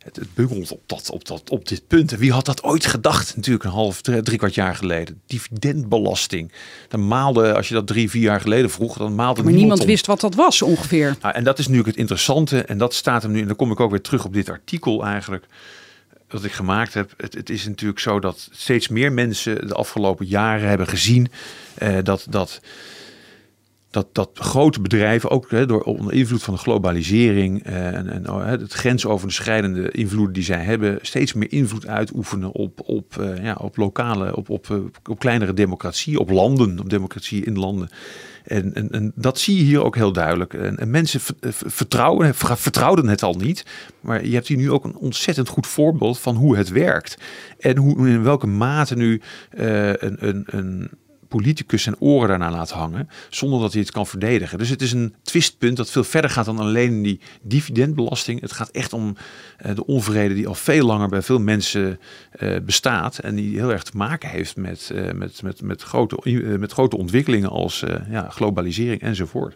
het, 0.07 0.15
het 0.15 0.33
bungelt 0.33 0.71
op, 0.71 0.81
dat, 0.85 1.09
op, 1.09 1.25
dat, 1.25 1.49
op 1.49 1.67
dit 1.67 1.87
punt. 1.87 2.11
En 2.11 2.19
wie 2.19 2.31
had 2.31 2.45
dat 2.45 2.63
ooit 2.63 2.85
gedacht? 2.85 3.35
Natuurlijk 3.35 3.63
een 3.63 3.71
half, 3.71 4.01
drie, 4.01 4.37
kwart 4.37 4.55
jaar 4.55 4.75
geleden. 4.75 5.21
Dividendbelasting. 5.25 6.51
Dan 6.87 7.07
maalde, 7.07 7.53
als 7.53 7.67
je 7.67 7.73
dat 7.73 7.87
drie, 7.87 8.09
vier 8.09 8.21
jaar 8.21 8.41
geleden 8.41 8.69
vroeg, 8.69 8.97
dan 8.97 9.15
maalde 9.15 9.43
Maar 9.43 9.53
niemand 9.53 9.83
wist 9.83 10.05
wat 10.05 10.19
dat 10.19 10.35
was 10.35 10.61
ongeveer. 10.61 11.15
Nou, 11.21 11.33
en 11.35 11.43
dat 11.43 11.59
is 11.59 11.67
nu 11.67 11.81
het 11.81 11.95
interessante. 11.95 12.61
En 12.61 12.77
dat 12.77 12.93
staat 12.93 13.23
hem 13.23 13.31
nu, 13.31 13.41
en 13.41 13.47
dan 13.47 13.55
kom 13.55 13.71
ik 13.71 13.79
ook 13.79 13.91
weer 13.91 14.01
terug 14.01 14.25
op 14.25 14.33
dit 14.33 14.49
artikel 14.49 15.05
eigenlijk 15.05 15.45
wat 16.29 16.43
ik 16.43 16.51
gemaakt 16.51 16.93
heb. 16.93 17.13
Het, 17.17 17.33
het, 17.33 17.49
is 17.49 17.65
natuurlijk 17.65 17.99
zo 17.99 18.19
dat 18.19 18.49
steeds 18.51 18.87
meer 18.87 19.11
mensen 19.11 19.67
de 19.67 19.73
afgelopen 19.73 20.25
jaren 20.25 20.69
hebben 20.69 20.87
gezien 20.87 21.31
uh, 21.83 21.97
dat, 22.03 22.25
dat 22.29 22.61
dat, 23.97 24.15
dat 24.15 24.29
grote 24.33 24.81
bedrijven, 24.81 25.29
ook 25.29 25.51
hè, 25.51 25.65
door 25.65 25.81
onder 25.81 26.13
invloed 26.13 26.43
van 26.43 26.53
de 26.53 26.59
globalisering 26.59 27.63
eh, 27.63 27.85
en, 27.85 28.09
en 28.09 28.31
oh, 28.31 28.45
het 28.45 28.73
grensoverschrijdende 28.73 29.91
invloed 29.91 30.33
die 30.33 30.43
zij 30.43 30.63
hebben, 30.63 30.99
steeds 31.01 31.33
meer 31.33 31.51
invloed 31.51 31.87
uitoefenen 31.87 32.51
op, 32.51 32.81
op, 32.85 33.17
eh, 33.17 33.43
ja, 33.43 33.57
op 33.61 33.77
lokale, 33.77 34.35
op, 34.35 34.49
op, 34.49 34.69
eh, 34.71 34.77
op 35.09 35.19
kleinere 35.19 35.53
democratie, 35.53 36.19
op 36.19 36.29
landen, 36.29 36.79
op 36.79 36.89
democratie 36.89 37.45
in 37.45 37.59
landen. 37.59 37.89
En, 38.43 38.73
en, 38.73 38.89
en 38.89 39.11
dat 39.15 39.39
zie 39.39 39.57
je 39.57 39.63
hier 39.63 39.83
ook 39.83 39.95
heel 39.95 40.11
duidelijk. 40.11 40.53
En, 40.53 40.77
en 40.77 40.89
mensen 40.89 41.19
vertrouwen, 41.65 42.35
vertrouwden 42.35 43.07
het 43.07 43.23
al 43.23 43.33
niet. 43.33 43.65
Maar 44.01 44.25
je 44.25 44.33
hebt 44.33 44.47
hier 44.47 44.57
nu 44.57 44.71
ook 44.71 44.83
een 44.83 44.97
ontzettend 44.97 45.47
goed 45.47 45.67
voorbeeld 45.67 46.19
van 46.19 46.35
hoe 46.35 46.57
het 46.57 46.69
werkt. 46.69 47.17
En 47.59 47.77
hoe, 47.77 48.09
in 48.09 48.23
welke 48.23 48.47
mate 48.47 48.95
nu 48.95 49.21
een, 49.49 50.27
een, 50.27 50.43
een 50.45 50.89
politicus 51.27 51.83
zijn 51.83 51.95
oren 51.99 52.27
daarna 52.27 52.51
laat 52.51 52.71
hangen, 52.71 53.09
zonder 53.29 53.59
dat 53.59 53.71
hij 53.71 53.81
het 53.81 53.91
kan 53.91 54.07
verdedigen. 54.07 54.57
Dus 54.57 54.69
het 54.69 54.81
is 54.81 54.91
een 54.91 55.15
twistpunt 55.21 55.77
dat 55.77 55.91
veel 55.91 56.03
verder 56.03 56.29
gaat 56.29 56.45
dan 56.45 56.59
alleen 56.59 57.01
die 57.01 57.19
dividendbelasting. 57.41 58.41
Het 58.41 58.51
gaat 58.51 58.69
echt 58.69 58.93
om 58.93 59.15
uh, 59.65 59.75
de 59.75 59.85
onvrede 59.85 60.33
die 60.33 60.47
al 60.47 60.55
veel 60.55 60.85
langer 60.85 61.09
bij 61.09 61.21
veel 61.21 61.39
mensen 61.39 61.99
uh, 62.39 62.55
bestaat 62.65 63.17
en 63.17 63.35
die 63.35 63.57
heel 63.57 63.71
erg 63.71 63.83
te 63.83 63.97
maken 63.97 64.29
heeft 64.29 64.55
met, 64.55 64.91
uh, 64.93 65.11
met, 65.11 65.41
met, 65.41 65.61
met, 65.61 65.81
grote, 65.81 66.39
met 66.59 66.71
grote 66.71 66.97
ontwikkelingen 66.97 67.49
als 67.49 67.83
ja, 68.09 68.29
globalisering 68.29 69.01
enzovoort. 69.01 69.55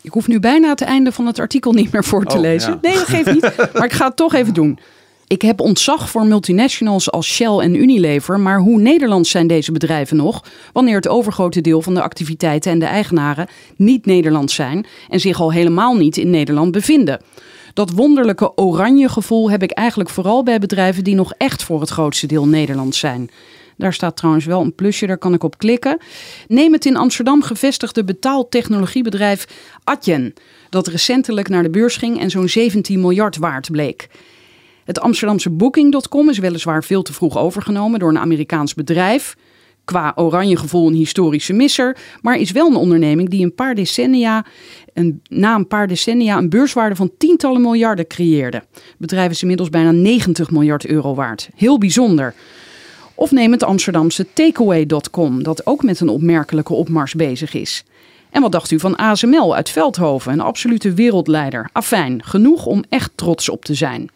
Ik 0.00 0.12
hoef 0.12 0.26
nu 0.26 0.40
bijna 0.40 0.68
het 0.68 0.80
einde 0.80 1.12
van 1.12 1.26
het 1.26 1.38
artikel 1.38 1.72
niet 1.72 1.92
meer 1.92 2.04
voor 2.04 2.24
te 2.24 2.34
oh, 2.34 2.40
lezen. 2.40 2.72
Ja. 2.72 2.78
Nee, 2.82 2.94
dat 2.94 3.06
geeft 3.06 3.32
niet. 3.32 3.56
maar 3.74 3.84
ik 3.84 3.92
ga 3.92 4.06
het 4.06 4.16
toch 4.16 4.34
even 4.34 4.54
doen. 4.54 4.78
Ik 5.28 5.42
heb 5.42 5.60
ontzag 5.60 6.10
voor 6.10 6.26
multinationals 6.26 7.10
als 7.10 7.26
Shell 7.26 7.58
en 7.58 7.74
Unilever, 7.74 8.40
maar 8.40 8.58
hoe 8.58 8.80
Nederlands 8.80 9.30
zijn 9.30 9.46
deze 9.46 9.72
bedrijven 9.72 10.16
nog 10.16 10.44
wanneer 10.72 10.96
het 10.96 11.08
overgrote 11.08 11.60
deel 11.60 11.82
van 11.82 11.94
de 11.94 12.02
activiteiten 12.02 12.72
en 12.72 12.78
de 12.78 12.84
eigenaren 12.84 13.48
niet 13.76 14.06
Nederlands 14.06 14.54
zijn 14.54 14.86
en 15.08 15.20
zich 15.20 15.40
al 15.40 15.52
helemaal 15.52 15.96
niet 15.96 16.16
in 16.16 16.30
Nederland 16.30 16.72
bevinden? 16.72 17.20
Dat 17.74 17.90
wonderlijke 17.90 18.56
oranje 18.56 19.08
gevoel 19.08 19.50
heb 19.50 19.62
ik 19.62 19.70
eigenlijk 19.70 20.10
vooral 20.10 20.42
bij 20.42 20.58
bedrijven 20.58 21.04
die 21.04 21.14
nog 21.14 21.32
echt 21.38 21.62
voor 21.62 21.80
het 21.80 21.90
grootste 21.90 22.26
deel 22.26 22.46
Nederlands 22.46 22.98
zijn. 22.98 23.30
Daar 23.76 23.92
staat 23.92 24.16
trouwens 24.16 24.44
wel 24.44 24.60
een 24.60 24.74
plusje, 24.74 25.06
daar 25.06 25.18
kan 25.18 25.34
ik 25.34 25.44
op 25.44 25.58
klikken. 25.58 25.98
Neem 26.48 26.72
het 26.72 26.86
in 26.86 26.96
Amsterdam 26.96 27.42
gevestigde 27.42 28.04
betaaltechnologiebedrijf 28.04 29.48
Atjen, 29.84 30.34
dat 30.70 30.86
recentelijk 30.86 31.48
naar 31.48 31.62
de 31.62 31.70
beurs 31.70 31.96
ging 31.96 32.20
en 32.20 32.30
zo'n 32.30 32.48
17 32.48 33.00
miljard 33.00 33.36
waard 33.36 33.70
bleek. 33.70 34.08
Het 34.86 35.00
Amsterdamse 35.00 35.50
Booking.com 35.50 36.28
is 36.28 36.38
weliswaar 36.38 36.84
veel 36.84 37.02
te 37.02 37.12
vroeg 37.12 37.38
overgenomen 37.38 37.98
door 37.98 38.08
een 38.08 38.18
Amerikaans 38.18 38.74
bedrijf. 38.74 39.36
Qua 39.84 40.12
oranje 40.16 40.56
gevoel 40.56 40.86
een 40.86 40.94
historische 40.94 41.52
misser, 41.52 41.96
maar 42.20 42.36
is 42.36 42.50
wel 42.50 42.68
een 42.68 42.76
onderneming 42.76 43.28
die 43.28 43.44
een 43.44 43.54
paar 43.54 43.74
decennia, 43.74 44.44
een, 44.94 45.20
na 45.28 45.54
een 45.54 45.66
paar 45.66 45.86
decennia 45.86 46.36
een 46.36 46.48
beurswaarde 46.48 46.96
van 46.96 47.10
tientallen 47.18 47.60
miljarden 47.60 48.06
creëerde. 48.06 48.56
Het 48.72 48.94
bedrijf 48.98 49.30
is 49.30 49.40
inmiddels 49.40 49.70
bijna 49.70 49.90
90 49.90 50.50
miljard 50.50 50.86
euro 50.86 51.14
waard. 51.14 51.48
Heel 51.54 51.78
bijzonder. 51.78 52.34
Of 53.14 53.30
neem 53.30 53.52
het 53.52 53.62
Amsterdamse 53.62 54.26
Takeaway.com, 54.32 55.42
dat 55.42 55.66
ook 55.66 55.82
met 55.82 56.00
een 56.00 56.08
opmerkelijke 56.08 56.72
opmars 56.72 57.14
bezig 57.14 57.54
is. 57.54 57.84
En 58.30 58.42
wat 58.42 58.52
dacht 58.52 58.70
u 58.70 58.80
van 58.80 58.96
ASML 58.96 59.54
uit 59.54 59.70
Veldhoven, 59.70 60.32
een 60.32 60.40
absolute 60.40 60.92
wereldleider? 60.92 61.68
Afijn, 61.72 62.22
genoeg 62.24 62.66
om 62.66 62.84
echt 62.88 63.10
trots 63.14 63.48
op 63.48 63.64
te 63.64 63.74
zijn. 63.74 64.10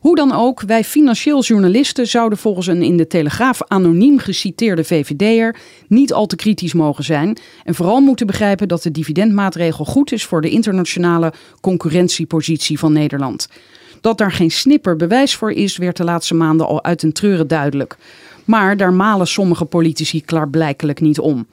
Hoe 0.00 0.16
dan 0.16 0.32
ook, 0.32 0.60
wij 0.60 0.84
financieel 0.84 1.42
journalisten 1.42 2.06
zouden 2.06 2.38
volgens 2.38 2.66
een 2.66 2.82
in 2.82 2.96
de 2.96 3.06
Telegraaf 3.06 3.62
anoniem 3.66 4.18
geciteerde 4.18 4.84
VVD'er 4.84 5.56
niet 5.88 6.12
al 6.12 6.26
te 6.26 6.36
kritisch 6.36 6.72
mogen 6.72 7.04
zijn 7.04 7.38
en 7.64 7.74
vooral 7.74 8.00
moeten 8.00 8.26
begrijpen 8.26 8.68
dat 8.68 8.82
de 8.82 8.90
dividendmaatregel 8.90 9.84
goed 9.84 10.12
is 10.12 10.24
voor 10.24 10.40
de 10.40 10.50
internationale 10.50 11.32
concurrentiepositie 11.60 12.78
van 12.78 12.92
Nederland. 12.92 13.48
Dat 14.00 14.18
daar 14.18 14.32
geen 14.32 14.50
snipper 14.50 14.96
bewijs 14.96 15.34
voor 15.34 15.52
is, 15.52 15.76
werd 15.76 15.96
de 15.96 16.04
laatste 16.04 16.34
maanden 16.34 16.66
al 16.66 16.84
uit 16.84 17.02
een 17.02 17.12
treuren 17.12 17.48
duidelijk. 17.48 17.96
Maar 18.44 18.76
daar 18.76 18.92
malen 18.92 19.26
sommige 19.26 19.64
politici 19.64 20.24
klaarblijkelijk 20.24 21.00
niet 21.00 21.18
om. 21.18 21.46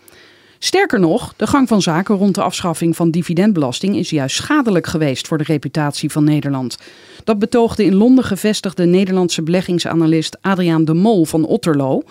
Sterker 0.66 1.00
nog, 1.00 1.34
de 1.38 1.48
gang 1.48 1.68
van 1.68 1.82
zaken 1.82 2.16
rond 2.16 2.36
de 2.36 2.42
afschaffing 2.42 2.96
van 2.96 3.12
dividendbelasting 3.12 3.96
is 3.96 4.10
juist 4.10 4.36
schadelijk 4.36 4.88
geweest 4.88 5.28
voor 5.28 5.38
de 5.38 5.44
reputatie 5.44 6.12
van 6.12 6.24
Nederland. 6.24 6.78
Dat 7.24 7.40
betoogde 7.40 7.86
in 7.86 7.96
Londen 7.96 8.24
gevestigde 8.24 8.86
Nederlandse 8.86 9.42
beleggingsanalist 9.42 10.38
Adriaan 10.42 10.86
de 10.86 10.94
Mol 10.94 11.26
van 11.26 11.46
Otterlo 11.46 12.02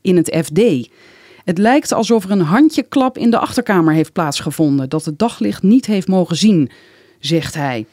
in 0.00 0.16
het 0.16 0.36
FD. 0.44 0.88
Het 1.44 1.58
lijkt 1.58 1.92
alsof 1.92 2.24
er 2.24 2.30
een 2.30 2.40
handjeklap 2.40 3.18
in 3.18 3.30
de 3.30 3.38
achterkamer 3.38 3.94
heeft 3.94 4.12
plaatsgevonden 4.12 4.88
dat 4.88 5.04
het 5.04 5.18
daglicht 5.18 5.62
niet 5.62 5.86
heeft 5.86 6.08
mogen 6.08 6.36
zien, 6.36 6.70
zegt 7.18 7.54
hij. 7.54 7.86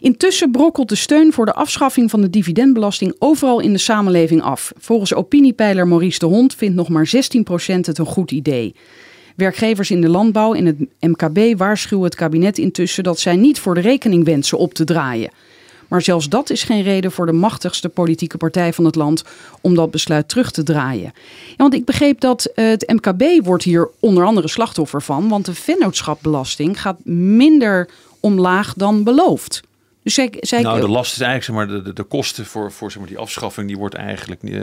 Intussen 0.00 0.50
brokkelt 0.50 0.88
de 0.88 0.94
steun 0.94 1.32
voor 1.32 1.46
de 1.46 1.54
afschaffing 1.54 2.10
van 2.10 2.20
de 2.20 2.30
dividendbelasting 2.30 3.14
overal 3.18 3.60
in 3.60 3.72
de 3.72 3.78
samenleving 3.78 4.42
af. 4.42 4.72
Volgens 4.78 5.14
opiniepeiler 5.14 5.88
Maurice 5.88 6.18
de 6.18 6.26
Hond 6.26 6.54
vindt 6.54 6.76
nog 6.76 6.88
maar 6.88 7.10
16% 7.14 7.80
het 7.80 7.98
een 7.98 8.06
goed 8.06 8.30
idee. 8.30 8.74
Werkgevers 9.36 9.90
in 9.90 10.00
de 10.00 10.08
landbouw 10.08 10.54
en 10.54 10.66
het 10.66 10.76
MKB 11.00 11.58
waarschuwen 11.58 12.04
het 12.04 12.14
kabinet 12.14 12.58
intussen 12.58 13.04
dat 13.04 13.18
zij 13.18 13.36
niet 13.36 13.58
voor 13.58 13.74
de 13.74 13.80
rekening 13.80 14.24
wensen 14.24 14.58
op 14.58 14.74
te 14.74 14.84
draaien. 14.84 15.30
Maar 15.88 16.02
zelfs 16.02 16.28
dat 16.28 16.50
is 16.50 16.62
geen 16.62 16.82
reden 16.82 17.12
voor 17.12 17.26
de 17.26 17.32
machtigste 17.32 17.88
politieke 17.88 18.36
partij 18.36 18.72
van 18.72 18.84
het 18.84 18.94
land 18.94 19.24
om 19.60 19.74
dat 19.74 19.90
besluit 19.90 20.28
terug 20.28 20.50
te 20.50 20.62
draaien. 20.62 21.12
Ja, 21.48 21.56
want 21.56 21.74
ik 21.74 21.84
begreep 21.84 22.20
dat 22.20 22.44
eh, 22.44 22.68
het 22.68 22.92
MKB 22.92 23.44
wordt 23.44 23.64
hier 23.64 23.88
onder 23.98 24.24
andere 24.24 24.48
slachtoffer 24.48 25.02
van, 25.02 25.28
want 25.28 25.46
de 25.46 25.54
vennootschapbelasting 25.54 26.80
gaat 26.80 27.04
minder 27.04 27.88
omlaag 28.20 28.74
dan 28.74 29.04
beloofd. 29.04 29.62
Dus 30.02 30.14
zij, 30.14 30.34
zij 30.40 30.62
nou, 30.62 30.80
de 30.80 30.88
last 30.88 31.12
is 31.12 31.20
eigenlijk, 31.20 31.44
zeg 31.44 31.56
maar, 31.56 31.76
de, 31.76 31.88
de, 31.88 31.92
de 31.92 32.02
kosten 32.02 32.46
voor, 32.46 32.72
voor 32.72 32.90
zeg 32.90 32.98
maar, 32.98 33.08
die 33.08 33.18
afschaffing, 33.18 33.66
die 33.66 33.76
wordt 33.76 33.94
eigenlijk 33.94 34.42
uh, 34.42 34.62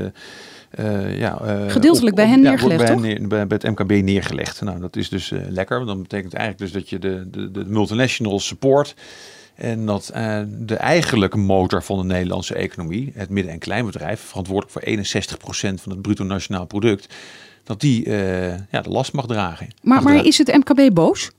uh, 0.80 1.19
ja, 1.19 1.41
uh, 1.41 1.71
gedeeltelijk 1.71 2.15
bij 2.15 2.28
hen 2.28 2.41
neergelegd, 2.41 2.78
bij, 2.78 2.88
toch? 2.88 3.02
Neer, 3.02 3.28
bij, 3.28 3.47
bij, 3.47 3.60
het 3.62 3.80
MKB 3.80 4.04
neergelegd. 4.04 4.62
Nou, 4.62 4.80
dat 4.80 4.95
is 4.95 5.10
dus 5.10 5.34
lekker, 5.50 5.78
want 5.78 5.88
dat 5.88 6.02
betekent 6.02 6.34
eigenlijk 6.34 6.71
dus 6.71 6.82
dat 6.82 6.89
je 6.89 7.00
de, 7.00 7.30
de, 7.30 7.52
de 7.52 7.65
multinational 7.65 8.39
support 8.39 8.95
en 9.56 9.86
dat 9.86 10.12
de 10.47 10.76
eigenlijke 10.76 11.38
motor 11.38 11.84
van 11.84 11.97
de 11.97 12.04
Nederlandse 12.04 12.56
economie, 12.56 13.12
het 13.15 13.30
midden- 13.30 13.54
en 13.54 13.60
kleinbedrijf, 13.60 14.21
verantwoordelijk 14.21 14.71
voor 14.71 14.82
61% 14.82 15.82
van 15.82 15.91
het 15.91 16.02
bruto 16.02 16.23
nationaal 16.23 16.65
product, 16.65 17.13
dat 17.63 17.82
die 17.82 18.10
ja, 18.71 18.82
de 18.82 18.89
last 18.89 19.13
mag 19.13 19.26
dragen. 19.26 19.67
Maar, 19.82 20.04
maar 20.04 20.26
is 20.26 20.38
het 20.38 20.47
MKB 20.47 20.93
boos? 20.93 21.32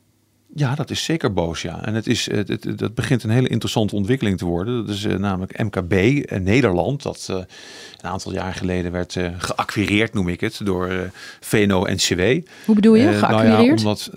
Ja, 0.55 0.75
dat 0.75 0.91
is 0.91 1.05
zeker 1.05 1.33
boos, 1.33 1.63
ja. 1.63 1.85
En 1.85 1.95
het 1.95 2.07
is, 2.07 2.31
het, 2.31 2.49
het, 2.49 2.79
dat 2.79 2.95
begint 2.95 3.23
een 3.23 3.31
hele 3.31 3.49
interessante 3.49 3.95
ontwikkeling 3.95 4.39
te 4.39 4.45
worden. 4.45 4.87
Dat 4.87 4.95
is 4.95 5.05
uh, 5.05 5.15
namelijk 5.15 5.63
MKB 5.63 5.93
uh, 5.93 6.39
Nederland, 6.39 7.03
dat 7.03 7.29
uh, 7.31 7.37
een 7.37 8.11
aantal 8.11 8.33
jaar 8.33 8.55
geleden 8.55 8.93
werd 8.93 9.17
geacquireerd, 9.39 10.15
noem 10.15 10.29
ik 10.29 10.41
het, 10.41 10.61
door 10.65 11.11
VNO-NCW. 11.41 12.21
Hoe 12.65 12.75
bedoel 12.75 12.95
je, 12.95 13.13
geacquireerd? 13.13 13.49
Nou 13.49 13.65
ja, 13.65 13.71
omdat 13.71 14.11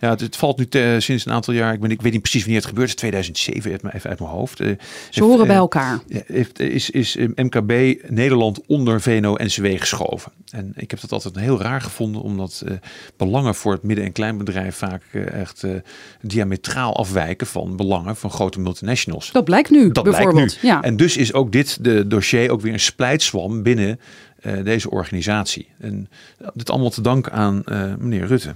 ja, 0.00 0.10
het, 0.10 0.36
valt 0.36 0.58
nu 0.58 1.00
sinds 1.00 1.26
een 1.26 1.32
aantal 1.32 1.54
jaar. 1.54 1.72
Ik, 1.72 1.80
ben, 1.80 1.90
ik 1.90 2.02
weet 2.02 2.12
niet 2.12 2.20
precies 2.20 2.42
wanneer 2.42 2.60
het 2.60 2.68
gebeurt. 2.68 2.96
2007, 2.96 3.72
even 3.72 4.10
uit 4.10 4.18
mijn 4.18 4.30
hoofd. 4.30 4.60
Uh, 4.60 4.76
Ze 5.10 5.24
horen 5.24 5.46
bij 5.46 5.56
elkaar. 5.56 5.98
Heeft, 6.26 6.60
is, 6.60 6.90
is 6.90 7.16
MKB 7.16 8.02
Nederland 8.08 8.60
onder 8.66 9.00
VNO-NCW 9.00 9.66
geschoven. 9.78 10.32
En 10.50 10.72
ik 10.76 10.90
heb 10.90 11.00
dat 11.00 11.12
altijd 11.12 11.38
heel 11.38 11.60
raar 11.60 11.80
gevonden, 11.80 12.22
omdat 12.22 12.64
belangen 13.16 13.54
voor 13.54 13.72
het 13.72 13.82
midden- 13.82 14.04
en 14.04 14.12
kleinbedrijf 14.12 14.76
vaak 14.76 15.02
echt 15.12 15.64
diametraal 16.20 16.96
afwijken 16.96 17.46
van 17.46 17.76
belangen 17.76 18.16
van 18.16 18.30
grote 18.30 18.60
multinationals. 18.60 19.32
Dat 19.32 19.44
blijkt 19.44 19.70
nu, 19.70 19.90
dat 19.90 20.04
bijvoorbeeld. 20.04 20.34
Blijkt 20.34 20.62
nu. 20.62 20.68
Ja. 20.68 20.82
En 20.82 20.96
dus 20.96 21.16
is 21.16 21.32
ook 21.32 21.52
dit 21.52 21.84
de 21.84 22.06
dossier 22.06 22.50
ook 22.50 22.60
weer 22.60 22.72
een 22.72 22.80
splijtswam 22.80 23.62
binnen 23.62 24.00
deze 24.64 24.90
organisatie. 24.90 25.68
En 25.78 26.08
dit 26.54 26.70
allemaal 26.70 26.90
te 26.90 27.00
danken 27.00 27.32
aan 27.32 27.62
meneer 27.98 28.26
Rutte. 28.26 28.54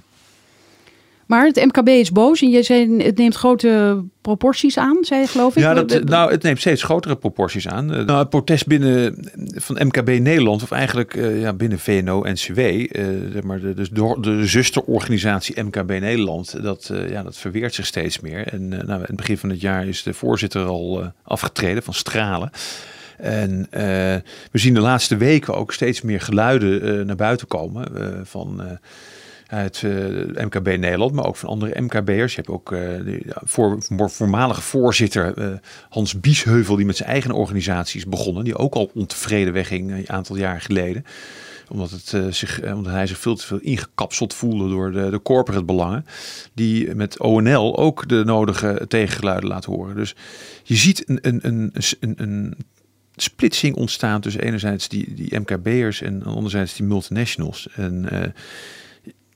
Maar 1.26 1.46
het 1.46 1.64
MKB 1.64 1.88
is 1.88 2.12
boos 2.12 2.42
en 2.42 2.50
je 2.50 2.62
zei 2.62 3.02
het 3.02 3.16
neemt 3.16 3.34
grote 3.34 4.04
proporties 4.20 4.78
aan, 4.78 4.98
zei 5.00 5.20
je 5.20 5.26
geloof 5.26 5.56
ik? 5.56 5.62
Ja, 5.62 5.74
dat, 5.74 6.04
nou, 6.04 6.30
het 6.30 6.42
neemt 6.42 6.58
steeds 6.58 6.82
grotere 6.82 7.16
proporties 7.16 7.68
aan. 7.68 7.94
Uh, 7.94 8.04
nou, 8.04 8.18
het 8.18 8.28
protest 8.28 8.66
binnen 8.66 9.26
van 9.54 9.86
MKB 9.86 10.08
Nederland, 10.08 10.62
of 10.62 10.70
eigenlijk 10.70 11.14
uh, 11.14 11.40
ja, 11.40 11.52
binnen 11.52 11.78
VNO-NCW, 11.78 12.58
uh, 12.58 12.86
zeg 13.32 13.42
maar 13.42 13.60
de, 13.60 13.74
dus 13.74 13.90
de, 13.90 14.16
de 14.20 14.46
zusterorganisatie 14.46 15.62
MKB 15.62 15.88
Nederland, 15.88 16.62
dat, 16.62 16.90
ja, 17.08 17.22
dat 17.22 17.38
verweert 17.38 17.74
zich 17.74 17.86
steeds 17.86 18.20
meer. 18.20 18.46
En 18.46 18.68
nou, 18.68 18.94
in 18.94 19.00
het 19.00 19.16
begin 19.16 19.38
van 19.38 19.50
het 19.50 19.60
jaar 19.60 19.86
is 19.86 20.02
de 20.02 20.14
voorzitter 20.14 20.64
al 20.64 21.12
afgetreden 21.22 21.82
van 21.82 21.94
Stralen. 21.94 22.50
En 23.16 23.66
we 24.50 24.58
zien 24.58 24.74
de 24.74 24.80
laatste 24.80 25.16
weken 25.16 25.54
ook 25.54 25.72
steeds 25.72 26.02
meer 26.02 26.20
geluiden 26.20 27.06
naar 27.06 27.16
buiten 27.16 27.46
komen 27.46 27.88
van 28.26 28.78
uit 29.52 29.82
uh, 29.82 30.44
MKB 30.44 30.66
Nederland, 30.66 31.12
maar 31.12 31.26
ook 31.26 31.36
van 31.36 31.48
andere 31.48 31.80
MKB'ers. 31.80 32.34
Je 32.34 32.40
hebt 32.40 32.52
ook 32.52 32.72
uh, 32.72 32.78
de 32.80 33.22
voor, 33.44 33.78
voormalige 34.10 34.60
voorzitter 34.60 35.38
uh, 35.38 35.54
Hans 35.88 36.20
Biesheuvel, 36.20 36.76
die 36.76 36.86
met 36.86 36.96
zijn 36.96 37.08
eigen 37.08 37.32
organisatie 37.32 38.00
is 38.00 38.06
begonnen, 38.06 38.44
die 38.44 38.56
ook 38.56 38.74
al 38.74 38.90
ontevreden 38.94 39.52
wegging 39.52 39.92
een 39.92 40.10
aantal 40.10 40.36
jaar 40.36 40.60
geleden 40.60 41.04
omdat, 41.72 41.90
het, 41.90 42.12
eh, 42.12 42.26
zich, 42.30 42.60
eh, 42.60 42.76
omdat 42.76 42.92
hij 42.92 43.06
zich 43.06 43.18
veel 43.18 43.34
te 43.34 43.46
veel 43.46 43.58
ingekapseld 43.60 44.34
voelde 44.34 44.68
door 44.68 44.92
de, 44.92 45.10
de 45.10 45.22
corporate 45.22 45.64
belangen. 45.64 46.06
Die 46.54 46.94
met 46.94 47.18
ONL 47.18 47.78
ook 47.78 48.08
de 48.08 48.22
nodige 48.24 48.84
tegengeluiden 48.88 49.48
laat 49.48 49.64
horen. 49.64 49.96
Dus 49.96 50.14
je 50.62 50.74
ziet 50.76 51.08
een, 51.08 51.18
een, 51.22 51.40
een, 51.42 51.72
een, 52.00 52.14
een 52.22 52.56
splitsing 53.16 53.76
ontstaan 53.76 54.20
tussen 54.20 54.42
enerzijds 54.42 54.88
die, 54.88 55.14
die 55.14 55.38
MKB'ers 55.38 56.02
en 56.02 56.22
anderzijds 56.22 56.76
die 56.76 56.86
multinationals. 56.86 57.68
En 57.74 58.10
eh, 58.10 58.28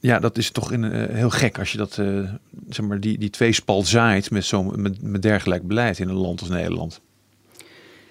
ja, 0.01 0.19
dat 0.19 0.39
is 0.39 0.51
toch 0.51 0.73
in, 0.73 0.85
eh, 0.85 1.15
heel 1.15 1.31
gek 1.31 1.59
als 1.59 1.73
je 1.73 1.79
dat, 1.79 1.99
eh, 1.99 2.07
zeg 2.69 2.87
maar, 2.87 3.01
die, 3.01 3.19
die 3.19 3.31
tweespalt 3.31 3.87
zaait 3.87 4.31
met, 4.31 4.45
zo, 4.45 4.63
met, 4.63 5.03
met 5.03 5.23
dergelijk 5.23 5.67
beleid 5.67 5.99
in 5.99 6.09
een 6.09 6.15
land 6.15 6.41
als 6.41 6.49
Nederland. 6.49 7.01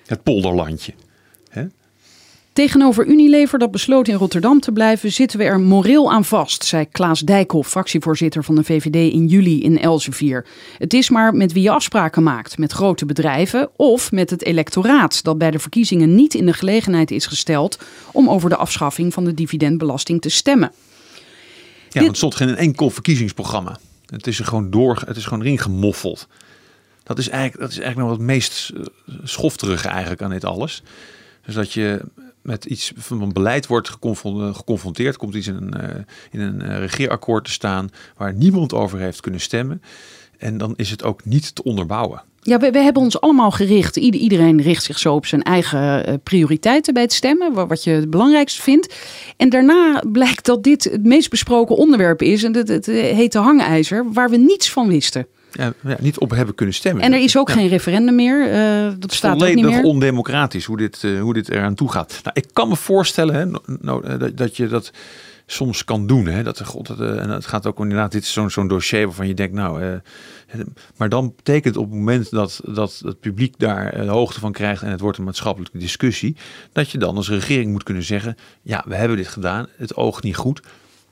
Het 0.06 0.24
polderlandje. 0.24 0.94
Hè? 1.50 1.66
Tegenover 2.56 3.06
Unilever, 3.06 3.60
dat 3.60 3.72
besloot 3.72 4.08
in 4.08 4.16
Rotterdam 4.16 4.60
te 4.60 4.72
blijven, 4.72 5.12
zitten 5.12 5.40
we 5.40 5.46
er 5.46 5.60
moreel 5.60 6.12
aan 6.12 6.26
vast, 6.26 6.64
zei 6.64 6.86
Klaas 6.92 7.20
Dijkhoff, 7.20 7.70
fractievoorzitter 7.70 8.44
van 8.44 8.56
de 8.56 8.64
VVD 8.64 9.14
in 9.14 9.28
juli 9.28 9.64
in 9.64 9.80
Elsevier. 9.80 10.46
Het 10.78 10.94
is 10.94 11.10
maar 11.10 11.34
met 11.34 11.54
wie 11.54 11.64
je 11.64 11.70
afspraken 11.70 12.24
maakt, 12.24 12.58
met 12.58 12.72
grote 12.72 13.06
bedrijven 13.06 13.70
of 13.76 14.12
met 14.12 14.30
het 14.30 14.44
electoraat, 14.44 15.24
dat 15.24 15.38
bij 15.38 15.52
de 15.52 15.60
verkiezingen 15.60 16.16
niet 16.16 16.34
in 16.34 16.46
de 16.46 16.54
gelegenheid 16.54 17.12
is 17.12 17.26
gesteld 17.26 17.80
om 18.12 18.30
over 18.30 18.50
de 18.50 18.56
afschaffing 18.56 19.14
van 19.14 19.24
de 19.24 19.34
dividendbelasting 19.34 20.22
te 20.22 20.30
stemmen. 20.30 20.72
Ja, 21.96 22.02
want 22.02 22.18
het 22.18 22.32
stond 22.32 22.50
geen 22.50 22.58
enkel 22.58 22.90
verkiezingsprogramma. 22.90 23.78
Het 24.06 24.28
is 24.28 24.40
er 24.40 24.46
gewoon 24.46 24.70
door, 24.70 25.04
het 25.06 25.18
is 25.18 25.24
gewoon 25.24 25.42
erin 25.42 25.60
gemoffeld. 25.60 26.28
Dat 27.04 27.18
is 27.18 27.30
eigenlijk, 27.30 27.62
dat 27.62 27.72
is 27.72 27.80
eigenlijk 27.80 28.08
nog 28.08 28.18
het 28.18 28.28
meest 28.28 28.70
eh, 28.70 28.84
schofterige 29.24 29.88
eigenlijk 29.88 30.22
aan 30.22 30.30
dit 30.30 30.46
alles. 30.46 30.84
Dus 31.46 31.56
dat 31.56 31.74
je 31.74 32.02
met 32.42 32.66
iets 32.66 32.92
van 32.96 33.22
een 33.22 33.34
beleid 33.34 33.68
wordt 33.68 33.90
geconfron- 33.90 34.56
geconfronteerd, 34.56 35.18
komt 35.18 35.36
iets 35.36 35.48
in 35.48 35.56
een, 35.56 35.74
eh, 35.74 36.04
in 36.32 36.40
een 36.40 36.62
eh, 36.62 36.78
regeerakkoord 36.78 37.46
te 37.46 37.52
staan 37.52 37.90
waar 38.18 38.34
niemand 38.34 38.74
over 38.74 39.00
heeft 39.00 39.22
kunnen 39.22 39.42
stemmen. 39.42 39.82
En 40.38 40.58
dan 40.58 40.74
is 40.76 40.90
het 40.90 41.04
ook 41.04 41.26
niet 41.26 41.56
te 41.56 41.64
onderbouwen. 41.64 42.22
Ja, 42.48 42.58
we, 42.58 42.72
we 42.72 42.80
hebben 42.80 43.02
ons 43.02 43.20
allemaal 43.22 43.52
gericht. 43.52 43.96
Ieder- 43.96 44.22
iedereen 44.22 44.62
richt 44.62 44.84
zich 44.84 45.00
zo 45.00 45.14
op 45.14 45.26
zijn 45.26 45.44
eigen 45.44 46.06
eh, 46.06 46.14
prioriteiten 46.24 46.94
bij 46.94 47.04
het 47.04 47.14
stemmen, 47.14 47.54
wa- 47.54 47.68
wat 47.68 47.84
je 47.84 47.92
het 47.92 48.10
belangrijkste 48.10 48.62
vindt. 48.62 48.96
En 49.38 49.50
daarna 49.50 50.04
blijkt 50.12 50.46
dat 50.46 50.64
dit 50.64 50.84
het 50.84 51.04
meest 51.06 51.30
besproken 51.30 51.76
onderwerp 51.76 52.22
is. 52.22 52.44
En 52.44 52.56
het, 52.56 52.68
het 52.68 52.88
eh, 52.88 52.96
heet 53.16 53.32
de 53.32 53.38
hangijzer, 53.40 54.06
waar 54.14 54.30
we 54.30 54.38
niets 54.38 54.72
van 54.72 54.88
wisten. 54.88 55.28
Ja, 55.52 55.74
ja, 55.84 55.98
niet 56.00 56.20
op 56.20 56.30
hebben 56.32 56.56
kunnen 56.56 56.76
stemmen. 56.76 57.04
En 57.04 57.14
er 57.14 57.20
is 57.24 57.38
ook 57.38 57.48
Ja. 57.48 57.54
geen 57.54 57.68
referendum 57.68 58.16
meer. 58.16 58.50
eh, 58.52 58.92
dat 59.00 59.14
staat 59.14 59.34
ook 59.34 59.40
niet 59.48 59.54
volledig 59.54 59.76
meer. 59.82 59.84
ondemocratisch 59.84 60.66
hoe 60.66 60.78
dit, 60.78 61.02
hoe 61.22 61.34
dit 61.34 61.50
eraan 61.50 61.76
toe 61.76 61.92
gaat. 61.92 62.20
Nou, 62.24 62.36
ik 62.40 62.46
kan 62.54 62.68
me 62.68 62.76
voorstellen 62.76 63.36
hè, 63.36 64.18
dat, 64.18 64.38
dat 64.38 64.58
je 64.58 64.68
dat 64.68 64.92
soms 65.46 65.84
kan 65.84 66.08
doen. 66.08 66.26
Hè, 66.26 66.44
dat, 66.44 66.66
god, 66.66 66.88
dat, 66.88 67.00
eh, 67.00 67.22
en 67.22 67.30
het 67.30 67.46
gaat 67.46 67.66
ook 67.66 67.80
inderdaad, 67.80 68.12
dit 68.12 68.24
is 68.24 68.34
zo'n 68.34 68.50
zo'n 68.50 68.68
dossier 68.68 69.06
waarvan 69.06 69.28
je 69.28 69.34
denkt, 69.34 69.54
nou, 69.54 69.82
eh, 69.82 69.94
eh, 69.94 70.02
maar 70.98 71.10
dan 71.10 71.34
betekent 71.36 71.78
op 71.78 71.86
het 71.86 71.94
moment 71.94 72.32
dat, 72.32 72.62
dat 72.64 73.02
het 73.06 73.20
publiek 73.20 73.60
daar 73.60 73.92
de 73.92 74.12
hoogte 74.12 74.40
van 74.40 74.52
krijgt 74.52 74.84
en 74.84 74.92
het 74.92 75.00
wordt 75.00 75.18
een 75.18 75.24
maatschappelijke 75.24 75.78
discussie, 75.78 76.36
dat 76.72 76.90
je 76.90 76.98
dan 76.98 77.16
als 77.16 77.30
regering 77.30 77.72
moet 77.72 77.84
kunnen 77.84 78.04
zeggen, 78.04 78.36
ja, 78.62 78.84
we 78.88 78.96
hebben 78.96 79.18
dit 79.18 79.28
gedaan, 79.28 79.68
het 79.78 79.96
oogt 79.96 80.24
niet 80.24 80.36
goed, 80.36 80.62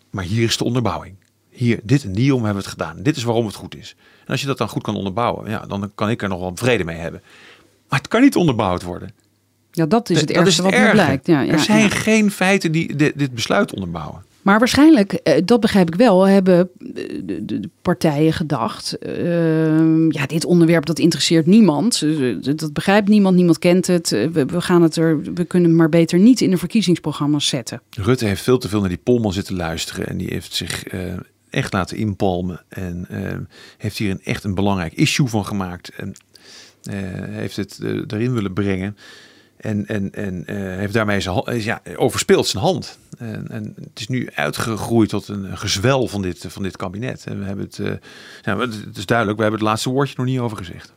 maar 0.10 0.24
hier 0.24 0.44
is 0.44 0.58
de 0.58 0.64
onderbouwing. 0.64 1.16
Hier, 1.50 1.80
dit 1.84 2.04
en 2.04 2.14
die 2.14 2.36
om 2.36 2.44
hebben 2.44 2.64
we 2.64 2.70
het 2.70 2.80
gedaan. 2.80 3.04
Dit 3.04 3.16
is 3.16 3.24
waarom 3.24 3.46
het 3.46 3.56
goed 3.56 3.76
is. 3.76 3.96
En 4.20 4.28
als 4.28 4.42
je 4.42 4.48
dat 4.48 4.58
dan 4.58 4.70
goed 4.70 4.84
kan 4.84 4.96
onderbouwen, 4.96 5.50
ja, 5.50 5.66
dan 5.66 5.92
kan 5.96 6.10
ik 6.10 6.22
er 6.22 6.30
nog 6.30 6.40
wel 6.40 6.52
vrede 6.56 6.84
mee 6.84 6.98
hebben. 6.98 7.22
Maar 7.90 8.00
het 8.00 8.08
kan 8.08 8.22
niet 8.22 8.36
onderbouwd 8.36 8.84
worden. 8.84 9.10
Ja, 9.76 9.86
dat 9.86 10.10
is 10.10 10.20
het 10.20 10.28
Dat 10.28 10.38
ergste 10.38 10.62
het 10.64 10.72
wat 10.76 10.84
nu 10.84 10.92
blijkt. 10.92 11.28
Ja, 11.28 11.42
ja, 11.42 11.52
er 11.52 11.60
zijn 11.60 11.80
ja. 11.84 11.90
geen 11.90 12.32
feiten 12.32 12.72
die 12.72 12.96
dit, 12.96 13.18
dit 13.18 13.34
besluit 13.34 13.74
onderbouwen. 13.74 14.24
Maar 14.42 14.60
waarschijnlijk, 14.60 15.14
eh, 15.14 15.42
dat 15.46 15.60
begrijp 15.60 15.88
ik 15.88 15.96
wel, 15.96 16.28
hebben 16.28 16.70
eh, 16.96 17.04
de, 17.44 17.70
partijen 17.82 18.34
gedacht. 18.34 18.98
eh, 18.98 20.10
ja, 20.10 20.26
dit 20.28 20.46
onderwerp 20.46 20.86
dat 20.86 21.00
interesseert 21.00 21.46
niemand. 21.46 22.02
Eh, 22.02 22.36
dat- 22.56 22.74
begrijpt 22.74 23.08
niemand, 23.08 23.36
niemand 23.36 23.60
kent 23.60 23.88
het. 23.88 24.10
We, 24.10 24.46
we, 24.46 24.62
gaan 24.62 24.82
het 24.82 24.96
er, 24.96 25.22
we 25.22 25.44
kunnen 25.46 25.70
het 25.70 25.78
maar 25.80 25.90
beter 25.90 26.20
niet 26.20 26.42
in 26.42 26.50
de 26.50 26.58
verkiezingsprogramma's 26.58 27.48
zetten. 27.48 27.82
Rutte 27.90 28.26
heeft 28.26 28.42
veel 28.44 28.58
te 28.58 28.70
veel 28.70 28.80
naar 28.80 28.90
die 28.90 28.98
Polman 29.04 29.34
zitten 29.34 29.56
luisteren. 29.56 30.08
En 30.08 30.18
die 30.18 30.28
heeft 30.32 30.54
zich 30.54 30.84
echt 31.50 31.74
laten 31.74 31.98
inpalmen. 31.98 32.62
En 32.70 33.08
heeft 33.78 33.98
hier 33.98 34.12
een, 34.12 34.22
echt 34.24 34.44
een 34.44 34.56
belangrijk 34.56 34.94
issue 34.94 35.28
van 35.28 35.46
gemaakt. 35.46 35.92
En 35.96 36.14
heeft 37.30 37.56
het 37.56 37.80
erin 38.08 38.34
willen 38.34 38.54
brengen. 38.54 38.98
En, 39.64 39.88
en, 39.88 40.12
en 40.14 40.46
eh, 40.46 40.56
heeft 40.56 40.94
daarmee 40.94 41.20
zijn, 41.20 41.44
ja, 41.46 41.82
overspeeld 41.96 42.48
zijn 42.48 42.64
hand. 42.64 42.98
En, 43.18 43.48
en 43.50 43.74
het 43.80 44.00
is 44.00 44.08
nu 44.08 44.30
uitgegroeid 44.34 45.10
tot 45.10 45.28
een 45.28 45.58
gezwel 45.58 46.08
van 46.08 46.22
dit, 46.22 46.46
van 46.48 46.64
dit 46.64 46.78
kabinet. 46.78 47.26
En 47.26 47.40
we 47.40 47.46
hebben 47.46 47.66
het, 47.66 48.00
ja, 48.42 48.58
het 48.60 48.98
is 48.98 49.06
duidelijk, 49.06 49.38
we 49.38 49.44
hebben 49.44 49.62
het 49.62 49.70
laatste 49.70 49.90
woordje 49.90 50.14
nog 50.18 50.26
niet 50.26 50.40
over 50.40 50.58
gezegd. 50.58 50.94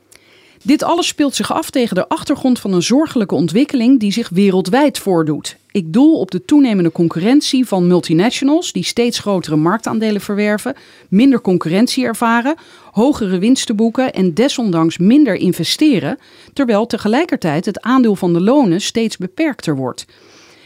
Dit 0.66 0.82
alles 0.82 1.06
speelt 1.06 1.34
zich 1.34 1.52
af 1.52 1.70
tegen 1.70 1.94
de 1.94 2.08
achtergrond 2.08 2.60
van 2.60 2.72
een 2.72 2.82
zorgelijke 2.82 3.34
ontwikkeling 3.34 4.00
die 4.00 4.12
zich 4.12 4.28
wereldwijd 4.28 4.98
voordoet. 4.98 5.56
Ik 5.70 5.92
doel 5.92 6.18
op 6.18 6.30
de 6.30 6.44
toenemende 6.44 6.92
concurrentie 6.92 7.66
van 7.66 7.86
multinationals 7.86 8.72
die 8.72 8.84
steeds 8.84 9.18
grotere 9.18 9.56
marktaandelen 9.56 10.20
verwerven, 10.20 10.74
minder 11.08 11.40
concurrentie 11.40 12.04
ervaren, 12.04 12.54
hogere 12.92 13.38
winsten 13.38 13.76
boeken 13.76 14.12
en 14.12 14.34
desondanks 14.34 14.98
minder 14.98 15.34
investeren, 15.34 16.18
terwijl 16.52 16.86
tegelijkertijd 16.86 17.64
het 17.64 17.80
aandeel 17.80 18.16
van 18.16 18.32
de 18.32 18.40
lonen 18.40 18.80
steeds 18.80 19.16
beperkter 19.16 19.76
wordt. 19.76 20.06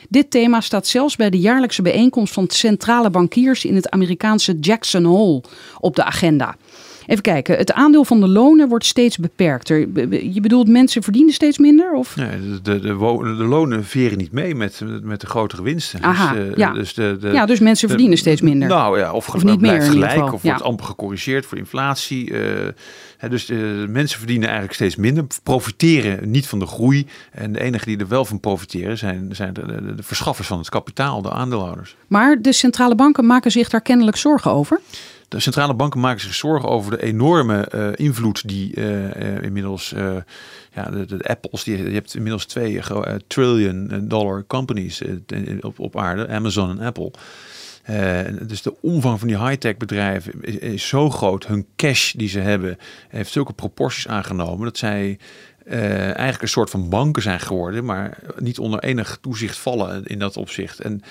Dit 0.09 0.31
thema 0.31 0.61
staat 0.61 0.87
zelfs 0.87 1.17
bij 1.17 1.31
de 1.31 1.39
jaarlijkse 1.39 1.83
bijeenkomst 1.83 2.33
van 2.33 2.49
centrale 2.49 3.11
bankiers 3.11 3.65
in 3.65 3.75
het 3.75 3.91
Amerikaanse 3.91 4.59
Jackson 4.61 5.05
Hole 5.05 5.43
op 5.79 5.97
de 5.97 6.05
agenda. 6.05 6.57
Even 7.11 7.23
kijken, 7.23 7.57
het 7.57 7.73
aandeel 7.73 8.05
van 8.05 8.21
de 8.21 8.29
lonen 8.29 8.69
wordt 8.69 8.85
steeds 8.87 9.19
beperkter. 9.19 9.93
Be- 9.93 10.07
be- 10.07 10.33
Je 10.35 10.41
bedoelt 10.41 10.69
mensen 10.69 11.03
verdienen 11.03 11.35
steeds 11.35 11.59
minder? 11.59 11.93
Of? 11.93 12.17
Nee, 12.17 12.61
de, 12.63 12.81
de, 12.81 12.93
lonen 13.45 13.85
veren 13.85 14.19
niet 14.19 14.33
mee 14.33 14.55
met, 14.55 14.81
met 15.03 15.21
de 15.21 15.27
grotere 15.27 15.63
winsten. 15.63 16.03
Aha, 16.03 16.33
dus, 16.33 16.49
eh, 16.51 16.57
ja. 16.57 16.73
dus, 16.73 16.95
de, 16.95 17.17
de, 17.21 17.29
Ja, 17.29 17.47
dus 17.47 17.61
mensen 17.61 17.89
verdienen 17.89 18.19
steeds 18.19 18.41
minder. 18.41 18.69
Nou 18.69 18.99
ja, 18.99 19.13
of, 19.13 19.29
Of 19.35 19.45
niet 19.45 19.61
meer 19.61 19.83
gelijk, 19.83 20.23
of 20.33 20.43
wordt 20.43 20.59
ja. 20.59 20.65
amper 20.65 20.85
gecorrigeerd 20.87 21.47
voor 21.47 21.59
inflatie. 21.59 22.35
eh, 22.39 22.69
hè, 23.17 23.29
dus 23.29 23.47
de 23.47 23.87
mensen 23.89 24.19
verdienen 24.19 24.45
eigenlijk 24.49 24.75
steeds 24.77 24.97
minder, 24.97 25.25
profiteren 25.43 26.31
niet 26.31 26.47
van 26.47 26.59
de 26.59 26.67
groei. 26.67 27.07
En 27.33 27.53
de 27.53 27.61
enigen 27.61 27.87
die 27.87 27.99
er 27.99 28.09
wel 28.09 28.25
van 28.25 28.41
profiteren 28.41 28.99
zijn, 28.99 29.29
zijn 29.33 29.53
de, 29.53 29.67
de, 29.67 29.95
de 29.95 30.03
verschaffers 30.03 30.49
van 30.49 30.59
het 30.59 30.69
kapitaal, 30.69 31.23
de 31.23 31.31
aandeelhouders. 31.31 31.97
Maar 32.07 32.43
de 32.43 32.53
centrale 32.53 32.95
banken 32.95 33.27
maken 33.27 33.51
zich 33.51 33.69
daar 33.69 33.81
kennelijk 33.83 34.17
zorgen 34.17 34.51
over. 34.51 34.81
De 35.31 35.41
centrale 35.41 35.75
banken 35.75 36.01
maken 36.01 36.21
zich 36.21 36.35
zorgen 36.35 36.69
over 36.69 36.91
de 36.91 37.03
enorme 37.03 37.65
eh, 37.65 37.89
invloed 37.95 38.49
die 38.49 38.75
eh, 38.75 39.37
eh, 39.37 39.43
inmiddels, 39.43 39.95
ja, 40.75 40.91
de, 40.91 41.25
Apples, 41.27 41.65
die, 41.65 41.85
je 41.85 41.91
hebt 41.91 42.15
inmiddels 42.15 42.45
twee 42.45 42.81
trillion 43.27 44.09
dollar 44.09 44.45
companies 44.47 45.03
op, 45.61 45.79
op 45.79 45.99
aarde, 45.99 46.29
Amazon 46.29 46.71
en 46.71 46.87
Apple. 46.87 47.13
Dus 48.47 48.63
de 48.63 48.75
omvang 48.81 49.19
van 49.19 49.29
die 49.29 49.39
high-tech 49.39 49.77
bedrijven 49.77 50.33
is, 50.41 50.57
is 50.57 50.89
zo 50.89 51.11
groot. 51.11 51.47
Hun 51.47 51.67
cash 51.77 52.13
die 52.13 52.29
ze 52.29 52.41
hebben 52.41 52.79
heeft 53.09 53.33
zulke 53.33 53.53
proporties 53.53 54.09
aangenomen 54.09 54.65
dat 54.65 54.79
zij 54.79 55.19
eh, 55.71 56.03
eigenlijk 56.03 56.43
een 56.43 56.49
soort 56.49 56.71
van 56.71 56.89
banken 56.89 57.23
zijn 57.23 57.41
geworden, 57.41 57.85
maar 57.85 58.19
niet 58.39 58.59
onder 58.59 58.81
enig 58.81 59.19
toezicht 59.21 59.59
vallen 59.59 60.05
in 60.07 60.19
dat 60.19 60.37
opzicht. 60.37 60.81
En 60.81 61.03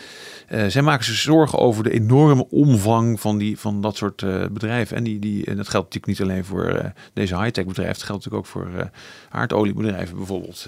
eh, 0.48 0.66
zij 0.68 0.82
maken 0.82 1.06
zich 1.06 1.16
zorgen 1.16 1.60
over 1.60 1.84
de 1.84 1.92
enorme 1.92 2.46
omvang 2.50 3.20
van, 3.20 3.38
die, 3.38 3.60
van 3.60 3.82
dat 3.82 3.98
soort 3.98 4.22
eh, 4.22 4.46
bedrijven. 4.52 4.98
En, 4.98 5.04
die, 5.04 5.20
die, 5.20 5.46
en 5.46 5.56
dat 5.56 5.70
geldt 5.70 5.94
natuurlijk 5.94 6.20
niet 6.20 6.30
alleen 6.30 6.46
voor 6.46 6.92
deze 7.14 7.36
high-tech 7.38 7.66
bedrijven, 7.66 7.96
het 7.96 8.04
geldt 8.04 8.24
natuurlijk 8.26 8.56
ook 8.56 8.62
voor 8.62 8.90
aardoliebedrijven 9.30 10.18
bijvoorbeeld. 10.18 10.64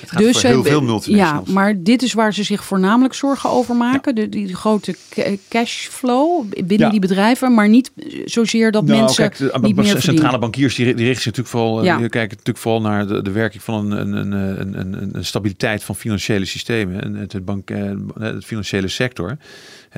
Het 0.00 0.10
gaat 0.10 0.22
voor 0.22 0.50
heel 0.50 0.62
veel 0.62 0.80
ja, 0.80 0.86
multinationals. 0.86 1.48
maar 1.48 1.82
dit 1.82 2.02
is 2.02 2.12
waar 2.12 2.34
ze 2.34 2.42
zich 2.42 2.64
voornamelijk 2.64 3.14
zorgen 3.14 3.50
over 3.50 3.74
maken. 3.76 4.14
De, 4.14 4.28
die 4.28 4.54
grote 4.54 4.94
ca- 5.10 5.36
cashflow 5.48 6.44
binnen 6.50 6.78
Ja. 6.78 6.90
die 6.90 7.00
bedrijven, 7.00 7.54
maar 7.54 7.68
niet 7.68 7.92
zozeer 8.24 8.70
dat 8.72 8.84
Nou, 8.84 8.98
mensen 9.00 9.28
kijk, 9.30 9.36
de, 9.52 9.58
niet 9.60 9.76
meer 9.76 9.84
centrale 9.84 10.04
verdienen. 10.12 10.40
bankiers 10.40 10.74
die, 10.74 10.84
die 10.94 11.06
richten 11.06 11.22
zich 11.22 11.24
natuurlijk 11.36 11.48
vooral, 11.48 11.84
Ja. 11.84 11.96
kijken 11.96 12.28
natuurlijk 12.36 12.58
vooral 12.58 12.80
naar 12.80 13.06
de, 13.06 13.22
de 13.22 13.30
werking 13.34 13.62
van 13.62 13.90
een, 13.90 14.12
een, 14.12 14.32
een, 14.32 14.78
een, 14.78 15.10
een, 15.16 15.24
stabiliteit 15.24 15.84
van 15.84 15.96
financiële 15.96 16.44
systemen 16.44 17.02
en 17.02 17.14
het, 17.14 17.44
bank, 17.44 17.70
eh, 17.70 17.90
het 18.18 18.44
financiële 18.44 18.88
sector. 18.88 19.36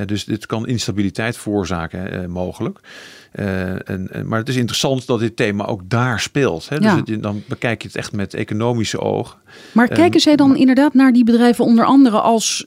Dus 0.06 0.24
dit 0.24 0.46
kan 0.46 0.66
instabiliteit 0.66 1.36
veroorzaken, 1.36 2.10
eh, 2.12 2.26
mogelijk. 2.26 2.78
Eh, 3.32 3.90
en, 3.90 4.10
maar 4.24 4.38
het 4.38 4.48
is 4.48 4.56
interessant 4.56 5.06
dat 5.06 5.20
dit 5.20 5.36
thema 5.36 5.64
ook 5.64 5.80
daar 5.84 6.20
speelt. 6.20 6.68
Dus 6.68 6.78
Ja. 6.78 6.96
het- 7.04 7.22
dan 7.22 7.42
bekijk 7.48 7.82
je 7.82 7.88
het 7.88 7.96
echt 7.96 8.12
met 8.12 8.34
economische 8.34 9.00
ogen. 9.00 9.38
Maar 9.72 9.88
kijken 9.88 10.20
zij 10.20 10.36
dan 10.36 10.56
inderdaad 10.56 10.94
naar 10.94 11.12
die 11.12 11.24
bedrijven 11.24 11.64
onder 11.64 11.84
andere 11.84 12.20
als, 12.20 12.66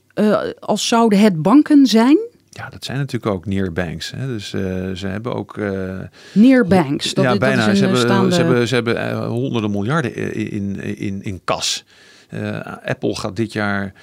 als 0.60 0.88
zouden 0.88 1.20
het 1.20 1.42
banken 1.42 1.86
zijn? 1.86 2.18
Ja, 2.60 2.70
dat 2.70 2.84
zijn 2.86 2.98
natuurlijk 2.98 3.32
ook 3.34 3.46
nearbanks. 3.46 4.12
Hè? 4.12 4.28
Dus 4.28 4.54
eh, 4.54 4.62
ze 4.92 5.08
hebben 5.08 5.34
ook... 5.36 5.58
eh, 5.58 6.00
Near 6.34 6.68
banks. 6.68 7.14
Dat, 7.14 7.24
ja, 7.24 7.32
is- 7.34 7.40
dat 7.40 7.48
bijna. 7.50 7.68
is 7.68 7.78
ze, 7.78 7.84
hebben, 7.84 8.02
staande... 8.02 8.32
ze 8.36 8.42
hebben, 8.42 8.68
ze 8.68 8.76
hebben 8.76 8.98
eh, 9.10 9.28
honderden 9.28 9.72
miljarden 9.72 10.16
in, 10.34 10.52
in, 10.80 10.98
in, 10.98 11.24
in 11.24 11.42
kas. 11.44 11.86
Eh, 12.30 12.60
Apple 12.84 13.16
gaat 13.16 13.36
dit 13.36 13.54
jaar 13.54 13.94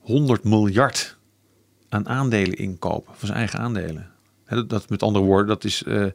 100 0.00 0.44
miljard 0.44 1.16
aan 1.88 2.08
aandelen 2.08 2.54
inkopen, 2.56 3.12
van 3.16 3.26
zijn 3.26 3.38
eigen 3.38 3.58
aandelen. 3.58 4.06
Hè, 4.44 4.56
dat, 4.56 4.68
dat 4.68 4.88
met 4.90 5.02
andere 5.02 5.24
woorden, 5.24 5.46
dat 5.46 5.64
is 5.64 5.82
eh, 5.82 6.06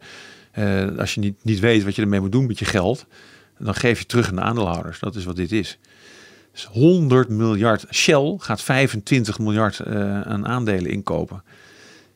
eh, 0.86 0.98
als 0.98 1.14
je 1.14 1.20
niet, 1.20 1.36
niet 1.44 1.60
weet 1.60 1.84
wat 1.84 1.96
je 1.96 2.02
ermee 2.02 2.20
moet 2.20 2.32
doen 2.32 2.48
met 2.48 2.60
je 2.60 2.66
geld, 2.66 3.06
dan 3.60 3.76
geef 3.76 4.00
je 4.00 4.06
terug 4.06 4.30
aan 4.30 4.36
de 4.36 4.42
aandeelhouders. 4.42 5.00
Dat 5.00 5.16
is 5.16 5.24
wat 5.26 5.36
dit 5.36 5.52
is. 5.52 5.80
Dus 6.52 6.66
100 6.66 7.30
miljard. 7.30 7.86
Shell 7.92 8.36
gaat 8.38 8.62
25 8.62 9.40
miljard 9.40 9.80
eh, 9.80 10.22
aan 10.22 10.48
aandelen 10.48 10.92
inkopen. 10.92 11.44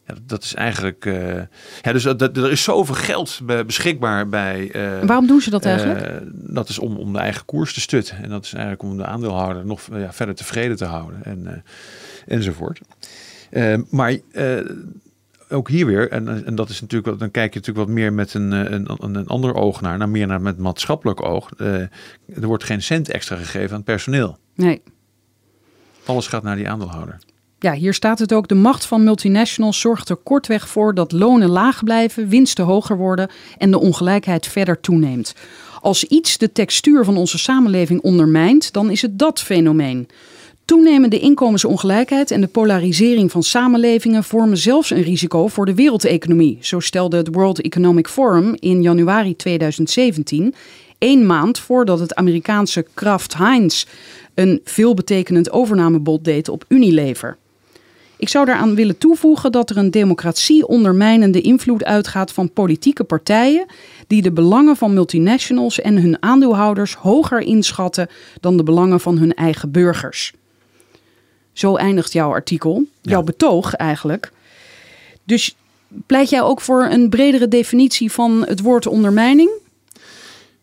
Ja, 0.09 0.15
dat 0.25 0.43
is 0.43 0.53
eigenlijk. 0.53 1.05
eh, 1.05 1.35
ja, 1.81 1.91
dus 1.91 2.03
dat, 2.03 2.37
er 2.37 2.51
is 2.51 2.63
zoveel 2.63 2.95
geld 2.95 3.39
be- 3.43 3.63
beschikbaar 3.65 4.29
bij. 4.29 4.71
eh, 4.71 5.05
waarom 5.07 5.27
doen 5.27 5.41
ze 5.41 5.49
dat 5.49 5.65
eigenlijk? 5.65 6.01
eh, 6.01 6.15
dat 6.33 6.69
is 6.69 6.79
om, 6.79 6.97
om 6.97 7.13
de 7.13 7.19
eigen 7.19 7.45
koers 7.45 7.73
te 7.73 7.79
stutten. 7.81 8.23
En 8.23 8.29
dat 8.29 8.45
is 8.45 8.53
eigenlijk 8.53 8.83
om 8.83 8.97
de 8.97 9.05
aandeelhouder 9.05 9.65
nog 9.65 9.81
ja, 9.91 10.13
verder 10.13 10.35
tevreden 10.35 10.77
te 10.77 10.85
houden. 10.85 11.23
En, 11.23 11.63
enzovoort. 12.27 12.79
Maar 13.89 14.17
ook 15.49 15.69
hier 15.69 15.85
weer, 15.85 16.11
en, 16.11 16.45
en 16.45 16.55
dat 16.55 16.69
is 16.69 16.81
natuurlijk, 16.81 17.09
wat- 17.09 17.19
dan 17.19 17.31
kijk 17.31 17.53
je 17.53 17.59
natuurlijk 17.59 17.87
wat 17.87 17.95
meer 17.95 18.13
met 18.13 18.33
een, 18.33 18.51
een, 18.51 19.15
een, 19.15 19.27
ander 19.27 19.53
oog 19.53 19.81
naar, 19.81 20.09
meer 20.09 20.27
naar 20.27 20.41
met 20.41 20.57
maatschappelijk 20.57 21.21
oog. 21.23 21.49
Er 21.57 21.89
wordt 22.47 22.63
geen 22.63 22.81
cent 22.81 23.09
extra 23.09 23.35
gegeven 23.35 23.69
aan 23.69 23.75
het 23.75 23.85
personeel. 23.85 24.37
Nee. 24.55 24.81
Alles 26.05 26.27
gaat 26.27 26.43
naar 26.43 26.55
die 26.55 26.69
aandeelhouder. 26.69 27.17
Ja, 27.61 27.73
hier 27.73 27.93
staat 27.93 28.19
het 28.19 28.33
ook. 28.33 28.47
De 28.47 28.55
macht 28.55 28.85
van 28.85 29.03
multinationals 29.03 29.79
zorgt 29.79 30.09
er 30.09 30.15
kortweg 30.15 30.69
voor 30.69 30.93
dat 30.93 31.11
lonen 31.11 31.49
laag 31.49 31.83
blijven, 31.83 32.29
winsten 32.29 32.65
hoger 32.65 32.97
worden 32.97 33.29
en 33.57 33.71
de 33.71 33.79
ongelijkheid 33.79 34.47
verder 34.47 34.81
toeneemt. 34.81 35.33
Als 35.81 36.03
iets 36.03 36.37
de 36.37 36.51
textuur 36.51 37.03
van 37.03 37.17
onze 37.17 37.37
samenleving 37.37 38.01
ondermijnt, 38.01 38.73
dan 38.73 38.89
is 38.89 39.01
het 39.01 39.19
dat 39.19 39.41
fenomeen. 39.41 40.07
Toenemende 40.65 41.19
inkomensongelijkheid 41.19 42.31
en 42.31 42.41
de 42.41 42.47
polarisering 42.47 43.31
van 43.31 43.43
samenlevingen 43.43 44.23
vormen 44.23 44.57
zelfs 44.57 44.89
een 44.89 45.01
risico 45.01 45.47
voor 45.47 45.65
de 45.65 45.75
wereldeconomie, 45.75 46.57
zo 46.61 46.79
stelde 46.79 47.17
het 47.17 47.29
World 47.31 47.61
Economic 47.61 48.07
Forum 48.07 48.55
in 48.59 48.81
januari 48.81 49.35
2017, 49.35 50.53
één 50.97 51.25
maand 51.25 51.59
voordat 51.59 51.99
het 51.99 52.15
Amerikaanse 52.15 52.85
Kraft 52.93 53.33
Heinz 53.37 53.85
een 54.33 54.61
veelbetekenend 54.63 55.51
overnamebod 55.51 56.23
deed 56.23 56.49
op 56.49 56.65
Unilever. 56.67 57.37
Ik 58.19 58.29
zou 58.29 58.45
daaraan 58.45 58.75
willen 58.75 58.97
toevoegen 58.97 59.51
dat 59.51 59.69
er 59.69 59.77
een 59.77 59.91
democratie 59.91 60.67
ondermijnende 60.67 61.41
invloed 61.41 61.83
uitgaat 61.83 62.31
van 62.31 62.51
politieke 62.51 63.03
partijen 63.03 63.65
die 64.07 64.21
de 64.21 64.31
belangen 64.31 64.75
van 64.75 64.93
multinationals 64.93 65.81
en 65.81 66.01
hun 66.01 66.17
aandeelhouders 66.23 66.95
hoger 66.95 67.39
inschatten 67.39 68.07
dan 68.39 68.57
de 68.57 68.63
belangen 68.63 68.99
van 68.99 69.17
hun 69.17 69.33
eigen 69.33 69.71
burgers. 69.71 70.33
Zo 71.53 71.75
eindigt 71.75 72.13
jouw 72.13 72.31
artikel, 72.31 72.83
jouw 73.01 73.19
Ja. 73.19 73.25
betoog 73.25 73.73
eigenlijk. 73.73 74.31
Dus 75.23 75.55
pleit 76.05 76.29
jij 76.29 76.41
ook 76.41 76.61
voor 76.61 76.83
een 76.83 77.09
bredere 77.09 77.47
definitie 77.47 78.11
van 78.11 78.45
het 78.47 78.61
woord 78.61 78.87
ondermijning? 78.87 79.49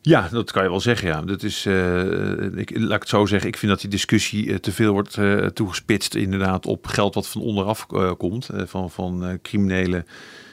Ja, 0.07 0.29
dat 0.31 0.53
kan 0.53 0.63
je 0.63 0.69
wel 0.69 0.81
zeggen. 0.81 1.09
Ja, 1.09 1.21
dat 1.21 1.43
is. 1.43 1.67
eh, 1.67 2.59
ik, 2.59 2.79
laat 2.79 2.95
ik 2.95 3.01
het 3.01 3.09
zo 3.09 3.27
zeggen. 3.27 3.49
Ik 3.49 3.57
vind 3.57 3.73
dat 3.73 3.81
die 3.81 3.91
discussie 3.91 4.53
eh, 4.53 4.57
te 4.57 4.73
veel 4.73 4.93
wordt 4.93 5.17
eh, 5.17 5.47
toegespitst, 5.47 6.15
inderdaad, 6.15 6.67
op 6.67 6.87
geld 6.87 7.15
wat 7.15 7.29
van 7.29 7.41
onderaf 7.41 7.87
komt, 8.17 8.49
van, 8.55 8.91
van 8.91 9.39
criminele 9.43 10.05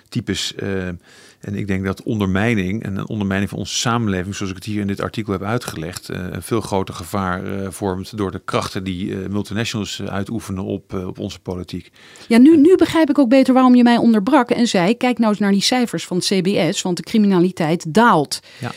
types. 0.10 0.56
en 0.56 1.56
ik 1.56 1.68
denk 1.68 1.86
dat 1.86 2.04
ondermijning 2.04 2.84
en 2.84 2.97
een 2.97 3.08
ondermijning 3.08 3.49
van 3.49 3.60
onze 3.60 3.76
samenleving, 3.76 4.36
zoals 4.36 4.51
ik 4.51 4.58
het 4.58 4.66
hier 4.66 4.82
in 4.82 4.88
dit 4.88 5.01
artikel 5.01 5.32
heb 5.32 5.43
uitgelegd, 5.43 6.08
een 6.08 6.41
veel 6.41 6.62
groter 6.62 6.93
gevaar 6.93 7.72
vormt 7.74 8.18
door 8.18 8.32
de 8.32 8.41
krachten 8.45 8.84
die 8.84 9.16
multinationals 9.16 10.01
uitoefenen 10.01 10.64
op, 10.64 10.93
op 10.93 11.20
onze 11.20 11.39
politiek. 11.39 11.91
Ja, 12.28 12.38
nu, 12.38 12.58
nu 12.58 12.76
begrijp 12.76 13.10
ik 13.10 13.20
ook 13.20 13.30
beter 13.30 13.54
waarom 13.54 13.76
je 13.76 13.84
mij 13.84 13.97
onderbrak 13.97 14.49
en 14.49 14.68
zei: 14.68 14.97
kijk 14.97 15.18
nou 15.18 15.30
eens 15.32 15.39
naar 15.39 15.51
die 15.51 15.62
cijfers 15.62 16.06
van 16.06 16.18
het 16.18 16.26
CBS, 16.26 16.82
want 16.82 16.97
de 16.97 17.04
criminaliteit 17.04 17.93
daalt. 17.93 18.39
Ja. 18.60 18.72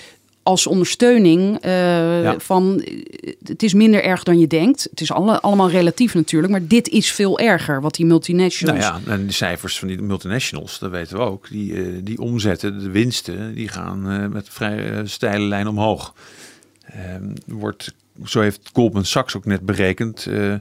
Als 0.47 0.67
ondersteuning 0.67 1.59
eh, 1.61 2.23
Ja. 2.23 2.39
van 2.39 2.81
eh, 2.81 3.33
het 3.45 3.63
is 3.63 3.75
minder 3.75 4.03
erg 4.03 4.23
dan 4.23 4.39
je 4.39 4.47
denkt. 4.47 4.87
Het 4.91 5.01
is 5.01 5.13
alle, 5.13 5.41
allemaal 5.41 5.71
relatief 5.71 6.15
natuurlijk, 6.15 6.53
maar 6.53 6.67
dit 6.67 6.89
is 6.89 7.13
veel 7.13 7.39
erger 7.39 7.81
wat 7.81 7.95
die 7.95 8.07
multinationals. 8.07 8.79
Nou 8.79 9.01
ja, 9.07 9.13
en 9.13 9.27
de 9.27 9.33
cijfers 9.33 9.79
van 9.79 9.89
die 9.89 10.03
multinationals, 10.03 10.79
dat 10.79 10.91
weten 10.91 11.17
we 11.17 11.23
ook, 11.23 11.49
die, 11.49 11.75
eh, 11.75 11.93
die 12.03 12.21
omzetten, 12.21 12.79
de 12.79 12.91
winsten, 12.91 13.55
die 13.55 13.69
gaan 13.69 14.31
met 14.33 14.49
vrij 14.49 15.07
steile 15.07 15.45
lijn 15.45 15.67
omhoog. 15.69 16.15
Ehm, 16.85 17.35
wordt, 17.47 17.95
zo 18.25 18.41
heeft 18.41 18.71
Goldman 18.73 19.05
Sachs 19.05 19.37
ook 19.37 19.45
net 19.45 19.61
berekend, 19.61 20.27
eh, 20.27 20.55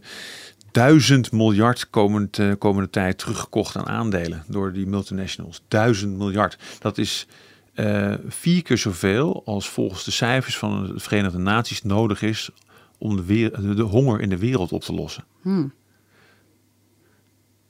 duizend 0.71 1.31
miljard 1.31 1.89
komend, 1.89 2.39
komende 2.57 2.89
tijd 2.89 3.17
teruggekocht 3.17 3.75
aan 3.75 3.87
aandelen 3.87 4.43
door 4.47 4.73
die 4.73 4.87
multinationals. 4.87 5.61
Duizend 5.67 6.17
miljard. 6.17 6.57
Dat 6.79 6.97
is 6.97 7.27
eh, 7.75 8.13
vier 8.27 8.61
keer 8.61 8.77
zoveel 8.77 9.41
als 9.45 9.69
volgens 9.69 10.03
de 10.03 10.11
cijfers 10.11 10.57
van 10.57 10.85
de 10.85 10.99
Verenigde 10.99 11.37
Naties 11.37 11.83
nodig 11.83 12.21
is 12.21 12.49
om 12.97 13.15
de, 13.15 13.23
weer- 13.23 13.75
de, 13.75 13.81
honger 13.81 14.21
in 14.21 14.29
de 14.29 14.37
wereld 14.37 14.71
op 14.71 14.81
te 14.83 14.93
lossen. 14.93 15.23
Hmm. 15.41 15.73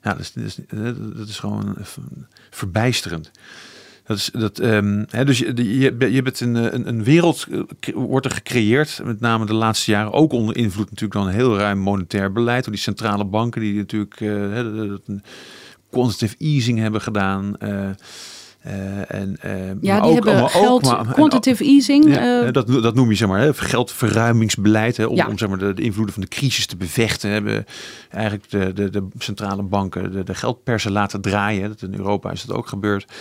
Ja, 0.01 0.11
dat 0.11 0.19
is, 0.19 0.33
dat 0.33 0.43
is, 0.45 0.57
dat 1.15 1.27
is 1.27 1.39
gewoon 1.39 1.77
eh, 1.77 1.85
verbijsterend. 2.49 3.31
Dat 4.03 4.17
is, 4.17 4.29
dat, 4.33 4.59
ehm, 4.59 5.03
hè, 5.09 5.25
dus 5.25 5.37
je, 5.39 5.79
je, 5.79 6.11
je 6.11 6.21
bent 6.21 6.39
een, 6.39 6.55
een, 6.55 6.87
een 6.87 7.03
wereld, 7.03 7.47
eh, 7.51 7.93
wordt 7.95 8.25
er 8.25 8.31
gecreëerd, 8.31 9.01
met 9.03 9.19
name 9.19 9.45
de 9.45 9.53
laatste 9.53 9.91
jaren, 9.91 10.11
ook 10.11 10.31
onder 10.31 10.55
invloed 10.57 10.89
natuurlijk 10.89 11.13
dan 11.13 11.27
heel 11.27 11.57
ruim 11.57 11.77
monetair 11.79 12.31
beleid, 12.31 12.63
door 12.63 12.73
die 12.73 12.81
centrale 12.81 13.25
banken 13.25 13.61
die 13.61 13.73
natuurlijk 13.75 14.21
eh, 14.21 14.27
hè, 14.29 14.95
quantitative 15.89 16.35
easing 16.37 16.79
hebben 16.79 17.01
gedaan. 17.01 17.57
eh, 17.57 17.89
eh, 18.65 19.11
en, 19.21 19.37
eh, 19.41 19.51
Ja, 19.81 19.99
die 19.99 20.09
ook- 20.09 20.13
hebben 20.13 20.33
maar 20.41 20.51
ook- 20.55 20.81
maar- 20.83 21.13
quantitative 21.13 21.63
easing. 21.63 22.05
ja, 22.15 22.45
eh, 22.45 22.51
dat, 22.53 22.67
dat 22.67 22.95
noem 22.95 23.09
je 23.09 23.15
zeg 23.15 23.27
maar, 23.27 23.39
hè, 23.39 23.53
geldverruimingsbeleid. 23.53 24.97
Hè, 24.97 25.05
om, 25.05 25.15
Ja. 25.15 25.27
om 25.27 25.37
zeg 25.37 25.49
maar, 25.49 25.57
de, 25.57 25.73
de 25.73 25.81
invloeden 25.81 26.13
van 26.13 26.23
de 26.23 26.29
crisis 26.29 26.65
te 26.65 26.75
bevechten. 26.77 27.29
Hebben 27.29 27.65
eigenlijk 28.09 28.49
de, 28.49 28.73
de, 28.73 28.89
de 28.89 29.07
centrale 29.17 29.63
banken 29.63 30.11
de, 30.11 30.23
de 30.23 30.35
geldpersen 30.35 30.91
laten 30.91 31.21
draaien. 31.21 31.69
Dat 31.69 31.81
in 31.81 31.95
Europa 31.95 32.31
is 32.31 32.43
dat 32.45 32.55
ook 32.57 32.67
gebeurd. 32.67 33.11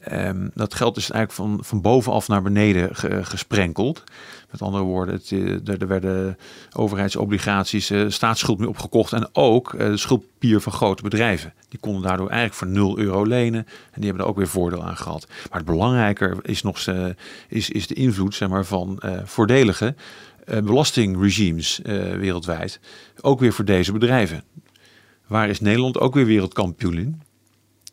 Ehm, 0.00 0.48
dat 0.54 0.74
geld 0.74 0.96
is 0.96 1.10
eigenlijk 1.10 1.32
van, 1.50 1.58
van 1.66 1.80
bovenaf 1.80 2.28
naar 2.28 2.42
beneden 2.42 2.88
ge- 2.96 3.24
gesprenkeld. 3.24 4.04
Met 4.50 4.62
andere 4.62 4.84
woorden, 4.84 5.14
het, 5.14 5.32
eh, 5.32 5.68
er, 5.68 5.80
er 5.80 5.86
werden 5.86 6.38
overheidsobligaties, 6.76 7.90
eh, 7.90 8.04
staatsschuld 8.08 8.58
mee 8.58 8.68
opgekocht. 8.68 9.12
En 9.12 9.28
ook 9.32 9.74
eh, 9.74 9.86
de 9.86 9.96
schuldpier 9.96 10.60
van 10.60 10.72
grote 10.72 11.02
bedrijven. 11.02 11.52
Die 11.68 11.80
konden 11.80 12.02
daardoor 12.02 12.28
eigenlijk 12.28 12.58
voor 12.58 12.68
0 12.68 12.98
euro 12.98 13.24
lenen. 13.24 13.66
En 13.66 14.00
die 14.00 14.04
hebben 14.04 14.22
er 14.22 14.30
ook 14.30 14.36
weer 14.36 14.48
voordeel 14.48 14.84
aan 14.84 14.96
gehad. 14.96 15.26
Maar 15.28 15.58
het 15.58 15.70
belangrijker 15.70 16.36
is 16.42 16.62
nog 16.62 16.78
is, 17.48 17.70
is 17.70 17.86
de 17.86 17.94
invloed 17.94 18.34
zeg 18.34 18.48
maar, 18.48 18.64
van 18.64 19.02
voordelige 19.24 19.94
belastingregimes 20.44 21.80
wereldwijd. 22.18 22.80
Ook 23.20 23.40
weer 23.40 23.52
voor 23.52 23.64
deze 23.64 23.92
bedrijven. 23.92 24.44
Waar 25.26 25.48
is 25.48 25.60
Nederland 25.60 25.98
ook 25.98 26.14
weer 26.14 26.26
wereldkampioen 26.26 26.98
in? 26.98 27.22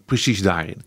Precies 0.05 0.41
daarin. 0.41 0.82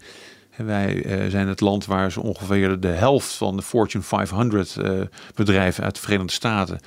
Wij 0.64 1.02
eh, 1.02 1.30
zijn 1.30 1.48
het 1.48 1.60
land 1.60 1.86
waar 1.86 2.12
zo 2.12 2.20
ongeveer 2.20 2.80
de 2.80 2.88
helft 2.88 3.32
van 3.32 3.56
de 3.56 3.62
Fortune 3.62 4.04
500 4.04 4.76
eh, 4.76 5.00
bedrijven 5.34 5.84
uit 5.84 5.94
de 5.94 6.00
Verenigde 6.00 6.32
Staten 6.32 6.80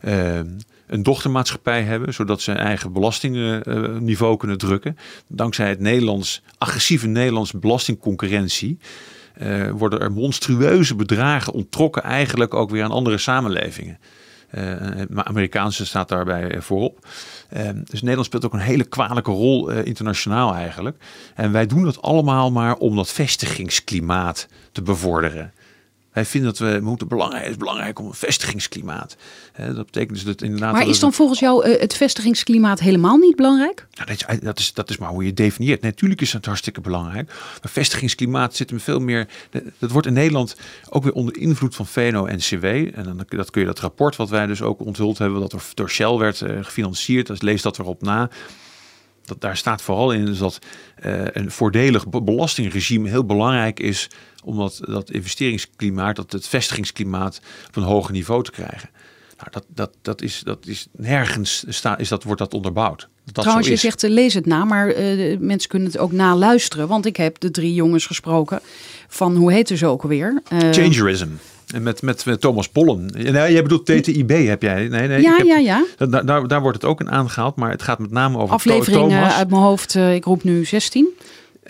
eh, 0.00 0.40
een 0.86 1.02
dochtermaatschappij 1.02 1.82
hebben, 1.82 2.14
zodat 2.14 2.40
ze 2.40 2.50
een 2.50 2.56
eigen 2.56 2.92
belastingniveau 2.92 4.36
kunnen 4.36 4.58
drukken. 4.58 4.96
Dankzij 5.26 5.68
het 5.68 5.80
Nederlands, 5.80 6.42
agressieve 6.58 7.06
Nederlandse 7.06 7.58
belastingconcurrentie 7.58 8.78
worden 9.72 10.00
er 10.00 10.12
monstrueuze 10.12 10.94
bedragen 10.94 11.52
onttrokken 11.52 12.02
eigenlijk 12.02 12.54
ook 12.54 12.70
weer 12.70 12.82
aan 12.84 12.90
andere 12.90 13.18
samenlevingen. 13.18 13.98
Eh, 14.52 15.02
maar 15.08 15.24
Amerikaanse 15.24 15.86
staat 15.86 16.08
daarbij 16.08 16.60
voorop. 16.60 17.06
Eh, 17.48 17.68
dus 17.84 18.00
Nederland 18.00 18.26
speelt 18.26 18.44
ook 18.44 18.52
een 18.52 18.58
hele 18.58 18.84
kwalijke 18.84 19.30
rol 19.30 19.70
eh, 19.70 19.86
internationaal 19.86 20.54
eigenlijk. 20.54 20.96
En 21.34 21.52
wij 21.52 21.66
doen 21.66 21.84
dat 21.84 22.02
allemaal 22.02 22.50
maar 22.50 22.76
om 22.76 22.96
dat 22.96 23.10
vestigingsklimaat 23.10 24.48
te 24.72 24.82
bevorderen. 24.82 25.52
Wij 26.12 26.24
vinden 26.24 26.50
dat 26.50 26.58
we 26.58 26.78
moeten 26.82 27.08
belangrijk, 27.08 27.42
het 27.42 27.52
is 27.52 27.58
belangrijk 27.58 27.98
om 27.98 28.06
een 28.06 28.14
vestigingsklimaat. 28.14 29.16
Eh, 29.52 29.66
dat 29.66 29.84
betekent 29.86 30.14
dus 30.14 30.24
dat 30.24 30.42
inderdaad. 30.42 30.72
maar 30.72 30.88
is 30.88 30.98
dan 30.98 31.12
volgens 31.12 31.40
jou 31.40 31.64
eh, 31.64 31.80
het 31.80 31.94
vestigingsklimaat 31.94 32.80
helemaal 32.80 33.16
niet 33.16 33.36
belangrijk? 33.36 33.86
nou, 33.94 34.08
dat, 34.08 34.30
is, 34.30 34.40
dat, 34.40 34.58
is, 34.58 34.72
dat 34.72 34.90
is 34.90 34.98
maar 34.98 35.08
hoe 35.08 35.22
je 35.22 35.28
het 35.28 35.36
definieert. 35.36 35.82
Natuurlijk 35.82 36.20
is 36.20 36.32
het 36.32 36.46
hartstikke 36.46 36.80
belangrijk. 36.80 37.26
Maar 37.62 37.70
vestigingsklimaat 37.70 38.56
zit 38.56 38.70
hem 38.70 38.80
veel 38.80 39.00
meer. 39.00 39.28
Dat 39.78 39.90
wordt 39.90 40.06
in 40.06 40.12
Nederland 40.12 40.56
ook 40.88 41.02
weer 41.02 41.12
onder 41.12 41.36
invloed 41.36 41.74
van 41.74 41.86
VNO-NCW. 41.86 42.64
En 42.64 43.04
dan 43.04 43.24
dat 43.28 43.50
kun 43.50 43.60
je 43.60 43.66
dat 43.66 43.80
rapport 43.80 44.16
wat 44.16 44.28
wij 44.28 44.46
dus 44.46 44.62
ook 44.62 44.80
onthuld 44.80 45.18
hebben, 45.18 45.40
dat 45.40 45.50
door, 45.50 45.62
door 45.74 45.90
Shell 45.90 46.16
werd 46.16 46.40
eh, 46.40 46.64
gefinancierd. 46.64 47.26
Dus 47.26 47.42
lees 47.42 47.62
dat 47.62 47.78
erop 47.78 48.02
na. 48.02 48.30
Dat, 49.24 49.40
daar 49.40 49.56
staat 49.56 49.82
vooral 49.82 50.12
in 50.12 50.36
dat 50.38 50.58
eh, 50.96 51.24
een 51.24 51.50
voordelig 51.50 52.08
be- 52.08 52.22
belastingregime 52.22 53.08
heel 53.08 53.24
belangrijk 53.24 53.80
is 53.80 54.08
om 54.44 54.70
dat, 54.86 55.10
investeringsklimaat, 55.10 56.16
dat 56.16 56.32
het 56.32 56.48
vestigingsklimaat 56.48 57.40
op 57.68 57.76
een 57.76 57.82
hoger 57.82 58.12
niveau 58.12 58.42
te 58.42 58.50
krijgen. 58.50 58.88
Nou, 59.42 59.48
dat, 59.50 59.64
dat, 59.68 59.90
dat, 60.02 60.22
is, 60.22 60.40
dat 60.44 60.66
is 60.66 60.86
nergens 60.92 61.64
sta, 61.68 61.98
is 61.98 62.08
dat, 62.08 62.22
wordt 62.22 62.40
dat 62.40 62.54
onderbouwd. 62.54 63.08
Dat 63.24 63.34
Trouwens, 63.34 63.68
je 63.68 63.76
zegt 63.76 64.04
eh, 64.04 64.10
lees 64.10 64.34
het 64.34 64.46
na, 64.46 64.64
maar 64.64 64.88
eh, 64.88 65.38
mensen 65.38 65.68
kunnen 65.68 65.88
het 65.88 65.98
ook 65.98 66.12
naluisteren. 66.12 66.88
Want 66.88 67.06
ik 67.06 67.16
heb 67.16 67.40
de 67.40 67.50
drie 67.50 67.74
jongens 67.74 68.06
gesproken 68.06 68.60
van, 69.08 69.36
hoe 69.36 69.52
heet 69.52 69.68
ze 69.68 69.86
ook 69.86 70.02
alweer? 70.02 70.42
Eh, 70.48 70.58
Changerism. 70.58 71.28
En 71.74 71.82
met, 71.82 72.02
met, 72.02 72.24
met 72.24 72.40
Thomas 72.40 72.68
Pollen. 72.68 73.06
Nee, 73.06 73.32
jij 73.32 73.62
bedoelt 73.62 73.86
TTIB 73.86 74.30
heb 74.46 74.62
jij. 74.62 74.88
Nee, 74.88 75.08
nee, 75.08 75.22
ja, 75.22 75.36
heb- 75.36 75.46
ja, 75.46 75.58
ja. 75.58 75.84
Daar, 75.96 76.26
daar, 76.26 76.48
daar 76.48 76.60
wordt 76.60 76.82
het 76.82 76.90
ook 76.90 77.00
in 77.00 77.10
aangehaald, 77.10 77.56
maar 77.56 77.70
het 77.70 77.82
gaat 77.82 77.98
met 77.98 78.10
name 78.10 78.38
over 78.38 78.54
Aflevering 78.54 79.10
Thomas. 79.10 79.34
uit 79.34 79.50
mijn 79.50 79.62
hoofd, 79.62 79.94
ik 79.94 80.24
roep 80.24 80.44
nu 80.44 80.64
16. 80.64 81.08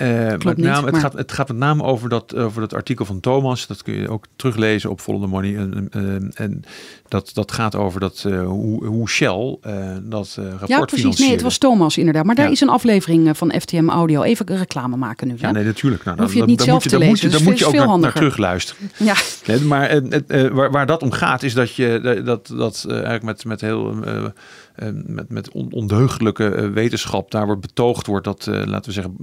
Eh, 0.02 0.54
niet, 0.54 0.66
het, 0.84 0.98
gaat, 0.98 1.12
het 1.12 1.32
gaat 1.32 1.48
met 1.48 1.56
name 1.56 1.82
over 1.82 2.08
dat, 2.08 2.34
over 2.36 2.60
dat 2.60 2.74
artikel 2.74 3.04
van 3.04 3.20
Thomas. 3.20 3.66
Dat 3.66 3.82
kun 3.82 3.94
je 3.94 4.08
ook 4.08 4.24
teruglezen 4.36 4.90
op 4.90 5.00
Follow 5.00 5.22
the 5.22 5.28
Money. 5.28 5.56
En, 5.56 5.88
en, 5.90 6.30
en 6.34 6.62
dat, 7.08 7.30
dat 7.34 7.52
gaat 7.52 7.74
over 7.76 8.00
dat, 8.00 8.24
eh, 8.26 8.44
hoe, 8.46 8.86
hoe 8.86 9.08
Shell 9.08 9.56
eh, 9.60 9.96
dat 10.02 10.34
rapport 10.38 10.68
Ja, 10.68 10.84
precies. 10.84 11.18
Nee, 11.18 11.30
het 11.30 11.42
was 11.42 11.58
Thomas 11.58 11.98
inderdaad. 11.98 12.24
Maar 12.24 12.34
daar 12.34 12.44
Ja. 12.46 12.50
is 12.50 12.60
een 12.60 12.68
aflevering 12.68 13.36
van 13.36 13.52
FTM 13.60 13.88
Audio. 13.88 14.22
Even 14.22 14.46
reclame 14.46 14.96
maken 14.96 15.28
nu. 15.28 15.34
Ja, 15.38 15.50
nee, 15.50 15.64
natuurlijk. 15.64 16.04
Nou, 16.04 16.16
Dan 16.16 16.24
hoef 16.24 16.34
je 16.34 16.40
het 16.40 16.50
niet 16.50 16.62
zelf 16.62 16.72
moet 16.72 16.82
te 16.92 16.98
dan 16.98 16.98
moet 16.98 17.08
lezen, 17.08 17.26
je, 17.26 17.32
dus 17.32 17.42
dan 17.42 17.50
moet 17.52 17.58
je 17.58 17.66
ook 17.66 17.72
naar, 17.72 17.80
veel 17.80 17.90
naar 17.98 18.00
handiger. 18.00 18.20
terugluisteren. 18.20 18.90
ja. 18.98 19.14
Nee, 19.46 19.60
maar 19.60 19.90
het, 19.90 20.50
waar, 20.52 20.70
waar 20.70 20.86
dat 20.86 21.02
om 21.02 21.10
gaat, 21.10 21.42
is 21.42 21.54
dat 21.54 21.74
je 21.74 22.20
dat, 22.24 22.46
dat 22.56 22.84
eigenlijk 22.88 23.22
met, 23.22 23.44
met 23.44 23.60
heel 23.60 23.94
met, 25.06 25.28
met 25.30 25.50
on- 25.50 25.72
ondeugdelijke 25.72 26.70
wetenschap 26.74 27.30
daar 27.30 27.46
wordt 27.46 27.60
betoogd 27.60 28.06
wordt 28.06 28.24
dat, 28.24 28.46
laten 28.46 28.84
we 28.84 28.92
zeggen, 28.92 29.14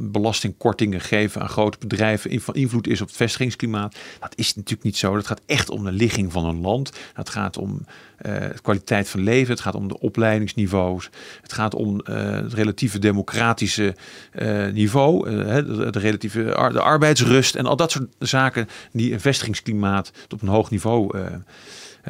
belastingkortingen 0.76 1.01
geven 1.01 1.41
aan 1.41 1.49
grote 1.49 1.78
bedrijven 1.78 2.41
van 2.41 2.55
invloed 2.55 2.88
is 2.88 3.01
op 3.01 3.07
het 3.07 3.15
vestigingsklimaat. 3.15 3.95
Dat 4.20 4.34
is 4.36 4.55
natuurlijk 4.55 4.84
niet 4.84 4.97
zo. 4.97 5.15
Dat 5.15 5.28
gaat 5.28 5.41
echt 5.45 5.70
om 5.70 5.84
de 5.84 5.91
ligging 5.91 6.32
van 6.32 6.45
een 6.45 6.61
land. 6.61 6.91
Dat 7.15 7.30
gaat 7.30 7.57
om 7.57 7.86
eh, 8.17 8.34
de 8.34 8.61
kwaliteit 8.61 9.09
van 9.09 9.20
leven. 9.20 9.51
Het 9.51 9.61
gaat 9.61 9.76
om 9.76 9.88
de 9.88 9.99
opleidingsniveaus. 9.99 11.09
Het 11.41 11.53
gaat 11.53 11.76
om 11.76 11.99
eh, 11.99 12.32
het 12.32 12.53
relatieve 12.53 12.99
democratische 12.99 13.95
eh, 14.32 14.67
niveau. 14.67 15.30
de, 15.30 15.99
relatieve 15.99 16.43
de 16.72 16.82
arbeidsrust 16.82 17.55
en 17.55 17.65
al 17.65 17.76
dat 17.76 17.91
soort 17.91 18.07
zaken 18.20 18.67
die 18.91 19.13
een 19.13 19.22
vestigingsklimaat 19.22 20.11
op 20.30 20.41
een 20.41 20.47
hoog 20.47 20.70
niveau 20.70 21.17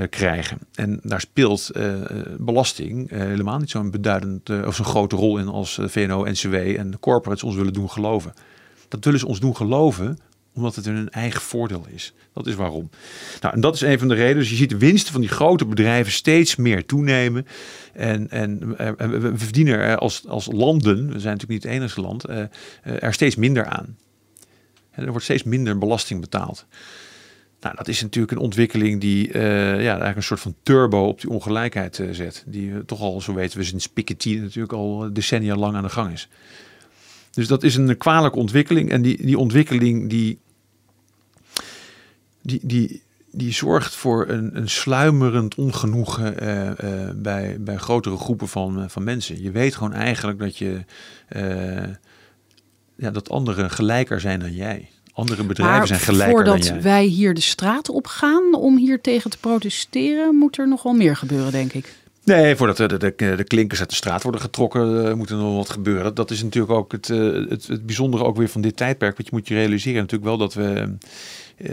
krijgen. 0.10 0.58
En 0.74 1.00
daar 1.04 1.22
speelt 1.22 1.70
eh, 1.70 2.02
eh, 2.02 2.26
belasting 2.38 3.12
eh, 3.12 3.20
helemaal 3.20 3.58
niet 3.58 3.70
zo'n 3.70 3.92
beduidend 3.92 4.50
eh, 4.50 4.66
of 4.66 4.76
zo'n 4.76 4.86
grote 4.86 5.16
rol 5.16 5.38
in 5.38 5.48
als 5.48 5.78
eh, 5.78 5.88
VNO, 5.88 6.24
NCW 6.24 6.54
en 6.56 7.00
corporates 7.00 7.44
ons 7.44 7.56
willen 7.56 7.74
doen 7.74 7.90
geloven. 7.90 8.34
Dat 8.88 9.04
willen 9.06 9.20
ze 9.20 9.28
ons 9.28 9.40
doen 9.40 9.56
geloven 9.56 10.18
omdat 10.54 10.76
het 10.76 10.86
hun 10.86 11.10
eigen 11.10 11.42
voordeel 11.42 11.86
is. 11.90 12.14
Dat 12.34 12.48
is 12.48 12.56
waarom. 12.56 12.90
Nou, 13.42 13.54
en 13.54 13.62
dat 13.62 13.76
is 13.76 13.82
een 13.82 14.00
van 14.00 14.08
de 14.08 14.14
redenen. 14.14 14.38
Dus 14.38 14.50
je 14.50 14.56
ziet 14.56 14.70
de 14.70 14.78
winsten 14.78 15.12
van 15.12 15.22
die 15.22 15.30
grote 15.30 15.66
bedrijven 15.66 16.12
steeds 16.12 16.56
meer 16.56 16.86
toenemen. 16.86 17.46
En, 17.94 18.30
en 18.30 18.78
eh, 18.78 18.92
we 18.98 19.32
verdienen 19.36 19.80
er 19.80 19.98
als, 19.98 20.28
als 20.28 20.48
landen, 20.52 20.96
we 20.96 21.20
zijn 21.20 21.34
natuurlijk 21.34 21.50
niet 21.50 21.64
het 21.64 21.72
enige 21.72 22.02
land, 22.02 22.26
eh, 22.26 22.42
eh, 22.42 22.48
er 22.84 23.14
steeds 23.14 23.36
minder 23.36 23.66
aan. 23.66 23.98
Er 24.92 25.10
wordt 25.10 25.24
steeds 25.24 25.44
minder 25.44 25.78
belasting 25.78 26.22
betaald. 26.22 26.66
Nou, 27.62 27.76
dat 27.76 27.88
is 27.88 28.02
natuurlijk 28.02 28.32
een 28.32 28.44
ontwikkeling 28.44 29.02
die 29.02 29.32
eh, 29.32 29.42
ja, 29.82 29.90
eigenlijk 29.90 30.16
een 30.16 30.24
soort 30.24 30.40
van 30.40 30.56
turbo 30.64 31.08
op 31.08 31.22
die 31.22 31.30
ongelijkheid 31.30 32.00
eh, 32.00 32.08
zet. 32.12 32.44
Die 32.48 32.72
eh, 32.72 32.78
toch 32.86 33.00
al, 33.00 33.22
zo 33.22 33.34
weten 33.34 33.58
we 33.58 33.64
sinds 33.64 33.88
Piketty 33.88 34.38
natuurlijk 34.38 34.74
al 34.74 35.10
decennia 35.14 35.56
lang 35.56 35.76
aan 35.76 35.84
de 35.84 35.90
gang 35.90 36.12
is. 36.12 36.30
Dus 37.32 37.48
dat 37.48 37.64
is 37.64 37.76
een 37.76 37.98
kwalijke 37.98 38.38
ontwikkeling. 38.38 38.92
En 38.92 39.02
die, 39.02 39.26
die 39.26 39.38
ontwikkeling 39.38 40.10
die, 40.10 40.40
die, 42.42 42.60
die, 42.64 43.02
die 43.32 43.54
zorgt 43.54 43.96
voor 43.96 44.28
een, 44.30 44.58
een 44.58 44.70
sluimerend 44.70 45.56
ongenoegen 45.56 46.36
bij, 47.22 47.58
bij 47.60 47.78
grotere 47.78 48.18
groepen 48.18 48.48
van, 48.48 48.90
van 48.90 49.04
mensen. 49.04 49.42
Je 49.42 49.52
weet 49.52 49.76
gewoon 49.76 49.94
eigenlijk 49.94 50.40
dat 50.40 50.58
je 50.58 50.86
ja, 52.96 53.12
dat 53.12 53.30
anderen 53.30 53.70
gelijker 53.70 54.20
zijn 54.20 54.40
dan 54.40 54.54
jij. 54.54 54.90
Andere 55.20 55.44
bedrijven 55.44 55.78
Maar 55.78 55.88
zijn 55.88 56.00
gelijker 56.00 56.36
voordat 56.36 56.64
dan 56.64 56.74
jij. 56.74 56.82
wij 56.82 57.04
hier 57.04 57.34
de 57.34 57.42
straat 57.42 57.90
op 57.90 58.08
gaan 58.08 58.56
om 58.56 58.78
hier 58.78 59.02
tegen 59.02 59.30
te 59.30 59.38
protesteren, 59.38 60.36
moet 60.36 60.58
er 60.58 60.68
nog 60.68 60.84
wel 60.84 60.94
meer 60.94 61.16
gebeuren, 61.16 61.52
denk 61.52 61.74
ik. 61.74 61.94
Nee, 62.24 62.56
voordat 62.56 62.78
de, 62.78 62.98
de, 62.98 63.14
de, 63.36 63.44
klinkers 63.44 63.80
uit 63.80 63.90
de 63.90 63.96
straat 63.96 64.24
worden 64.24 64.42
getrokken, 64.42 65.08
eh, 65.08 65.14
moet 65.14 65.30
er 65.30 65.36
nog 65.36 65.56
wat 65.56 65.70
gebeuren. 65.70 66.16
Dat 66.16 66.32
is 66.32 66.44
natuurlijk 66.44 66.74
ook 66.74 66.92
het, 66.92 67.10
eh, 67.10 67.20
het, 67.50 67.68
het 67.68 67.86
bijzondere 67.86 68.24
ook 68.24 68.38
weer 68.38 68.50
van 68.50 68.62
dit 68.62 68.78
tijdperk. 68.78 69.18
Want 69.18 69.30
je 69.30 69.36
moet 69.36 69.48
je 69.48 69.54
realiseren 69.54 70.02
natuurlijk 70.02 70.30
wel 70.30 70.38
dat 70.38 70.54
we 70.54 70.98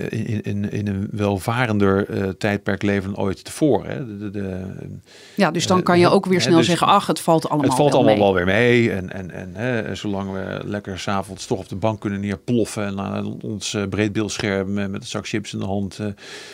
in, 0.08 0.42
in, 0.42 0.70
in 0.72 0.86
een 0.88 1.08
welvarender 1.10 2.08
eh, 2.08 2.28
tijdperk 2.28 2.82
leven 2.82 3.12
dan 3.14 3.24
ooit 3.24 3.44
tevoren. 3.44 3.90
Hè. 3.90 4.06
De, 4.06 4.18
de, 4.18 4.30
de- 4.30 4.98
Ja, 5.34 5.50
dus 5.50 5.66
dan 5.66 5.78
Eh, 5.78 5.84
kan 5.84 5.98
je 5.98 6.08
ook 6.08 6.26
weer 6.26 6.40
snel 6.40 6.56
dus 6.56 6.66
zeggen, 6.66 6.86
ach, 6.86 7.06
het 7.06 7.20
valt 7.20 7.48
allemaal 7.48 7.66
het 7.68 7.76
valt 7.76 7.90
wel 7.92 8.00
allemaal 8.00 8.16
mee. 8.16 8.24
wel 8.24 8.34
weer 8.34 8.54
mee. 8.54 8.90
En, 8.90 9.12
en, 9.12 9.30
en 9.30 9.50
hè, 9.52 9.94
zolang 9.94 10.32
we 10.32 10.60
lekker 10.64 10.98
s'avonds 10.98 11.46
toch 11.46 11.58
op 11.58 11.68
de 11.68 11.76
bank 11.76 12.00
kunnen 12.00 12.20
neerploffen 12.20 12.86
en 12.86 13.00
aan 13.00 13.40
ons 13.42 13.74
eh, 13.74 13.82
breedbeeldscherm 13.90 14.78
eh, 14.78 14.86
met 14.86 15.00
een 15.00 15.06
zak 15.06 15.26
chips 15.28 15.52
in 15.52 15.58
de 15.58 15.64
hand. 15.64 15.98
eh, 15.98 16.06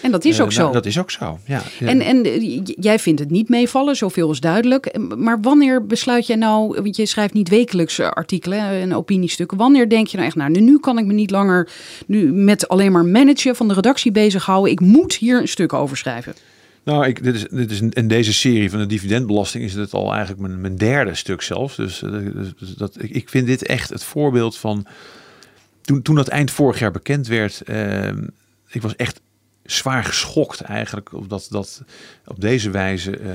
En 0.03 0.11
dat 0.11 0.25
is 0.25 0.39
eh, 0.39 0.45
ook 0.45 0.53
nou, 0.53 0.67
zo. 0.67 0.73
dat 0.73 0.87
is 0.87 0.99
ook 0.99 1.11
zo, 1.11 1.39
ja. 1.47 1.63
En, 1.81 2.01
en 2.01 2.25
eh, 2.25 2.61
jij 2.65 2.99
vindt 2.99 3.21
het 3.21 3.31
niet 3.31 3.49
meevallen, 3.49 3.97
zoveel 3.97 4.31
is 4.31 4.41
duidelijk. 4.41 4.87
Eh, 4.87 5.01
Maar 5.17 5.41
wanneer 5.41 5.87
besluit 5.87 6.27
jij 6.27 6.37
nou, 6.37 6.83
want 6.83 6.97
je 6.97 7.07
schrijft 7.07 7.35
niet 7.35 7.49
wekelijks 7.49 7.99
eh, 7.99 8.09
artikelen 8.09 8.59
en 8.59 8.95
opiniestukken. 8.95 9.59
Wanneer 9.59 9.89
denk 9.89 10.07
je 10.07 10.17
nou 10.17 10.29
echt, 10.29 10.37
nou 10.37 10.51
nu- 10.51 10.61
nu 10.61 10.79
kan 10.79 10.99
ik 10.99 11.05
me 11.07 11.13
niet 11.13 11.31
langer 11.31 11.69
nu 12.07 12.33
met 12.33 12.69
alleen 12.69 12.93
maar 12.93 13.05
managen 13.25 13.57
van 13.57 13.69
de 13.69 13.75
redactie 13.75 14.13
bezighouden. 14.13 14.73
Ik 14.73 14.81
moet 14.81 15.15
hier 15.15 15.41
een 15.41 15.49
stuk 15.49 15.73
over 15.73 15.97
schrijven. 15.97 16.35
Nou, 16.85 17.07
ik, 17.07 17.23
dit 17.23 17.35
is, 17.35 17.47
dit 17.51 17.71
is 17.71 17.81
in 17.81 18.09
deze 18.09 18.33
serie 18.33 18.71
van 18.71 18.79
de 18.79 18.87
dividendbelasting 18.87 19.65
is 19.65 19.75
het 19.75 19.93
al 19.93 20.13
eigenlijk 20.13 20.41
mijn, 20.41 20.61
mijn 20.61 20.77
derde 20.77 21.15
stuk 21.15 21.43
zelfs. 21.43 21.77
Dus, 21.77 22.03
eh, 22.03 22.11
dus- 22.11 22.53
dus 22.59 22.75
dat, 22.75 23.03
ik, 23.03 23.11
ik 23.11 23.29
vind 23.29 23.47
dit 23.47 23.67
echt 23.67 23.89
het 23.89 24.05
voorbeeld 24.05 24.57
van 24.57 24.87
toen, 25.81 26.03
toen 26.03 26.15
dat 26.15 26.29
eind 26.29 26.51
vorig 26.51 26.79
jaar 26.79 26.91
bekend 26.91 27.27
werd. 27.27 27.61
ehm, 27.61 28.27
ik 28.69 28.83
was 28.83 28.97
echt 28.97 29.21
zwaar 29.65 30.05
geschokt 30.05 30.61
eigenlijk 30.61 31.13
op 31.13 31.29
dat, 31.29 31.47
dat 31.51 31.83
op 32.27 32.41
deze 32.41 32.71
wijze, 32.71 33.17
eh, 33.17 33.31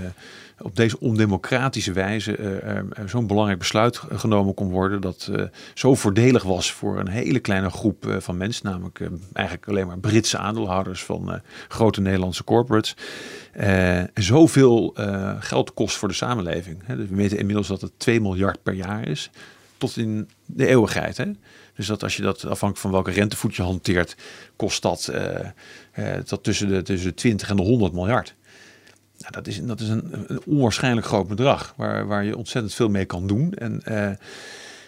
op 0.61 0.75
deze 0.75 0.99
ondemocratische 0.99 1.91
wijze, 1.91 2.35
eh, 2.35 2.45
er- 2.45 2.85
er 2.93 3.09
zo'n 3.09 3.27
belangrijk 3.27 3.59
besluit 3.59 3.97
genomen 3.97 4.53
kon 4.53 4.69
worden 4.69 5.01
dat 5.01 5.29
eh, 5.35 5.43
zo 5.73 5.95
voordelig 5.95 6.43
was 6.43 6.71
voor 6.71 6.99
een 6.99 7.07
hele 7.07 7.39
kleine 7.39 7.69
groep 7.69 8.07
eh, 8.07 8.15
van 8.19 8.37
mensen, 8.37 8.65
namelijk 8.65 8.99
eh, 8.99 9.07
eigenlijk 9.33 9.67
alleen 9.67 9.87
maar 9.87 9.99
Britse 9.99 10.37
aandeelhouders 10.37 11.03
van 11.03 11.31
eh, 11.33 11.39
grote 11.67 12.01
Nederlandse 12.01 12.43
corporates. 12.43 12.95
Eh, 13.51 14.03
zoveel 14.13 14.93
eh, 14.95 15.35
geld 15.39 15.73
kost 15.73 15.95
voor 15.97 16.07
de 16.07 16.13
samenleving. 16.13 16.85
Dus 16.85 17.09
we 17.09 17.15
weten 17.15 17.37
inmiddels 17.37 17.67
dat 17.67 17.81
het 17.81 17.91
2 17.97 18.21
miljard 18.21 18.63
per 18.63 18.73
jaar 18.73 19.07
is, 19.07 19.29
tot 19.77 19.97
in 19.97 20.29
de 20.45 20.67
eeuwigheid. 20.67 21.17
Hè. 21.17 21.25
Dus 21.75 21.87
dat 21.87 22.03
als 22.03 22.15
je 22.15 22.21
dat 22.21 22.35
afhankelijk 22.37 22.77
van 22.77 22.91
welke 22.91 23.11
rentevoet 23.11 23.55
je 23.55 23.61
hanteert, 23.61 24.15
kost 24.55 24.81
dat, 24.81 25.07
eh, 25.07 25.39
eh, 25.91 26.23
dat 26.25 26.43
tussen, 26.43 26.67
de, 26.67 26.81
tussen 26.81 27.07
de 27.09 27.13
20 27.15 27.49
en 27.49 27.55
de 27.55 27.61
100 27.63 27.93
miljard. 27.93 28.35
Dat 29.18 29.47
is, 29.47 29.61
dat 29.61 29.80
is 29.80 29.89
een, 29.89 30.26
een 30.28 30.41
onwaarschijnlijk 30.45 31.07
groot 31.07 31.28
bedrag 31.28 31.74
waar, 31.78 32.07
waar 32.07 32.24
je 32.24 32.38
ontzettend 32.38 32.74
veel 32.74 32.89
mee 32.89 33.05
kan 33.05 33.28
doen. 33.28 33.53
En, 33.53 33.84
eh, 33.84 34.09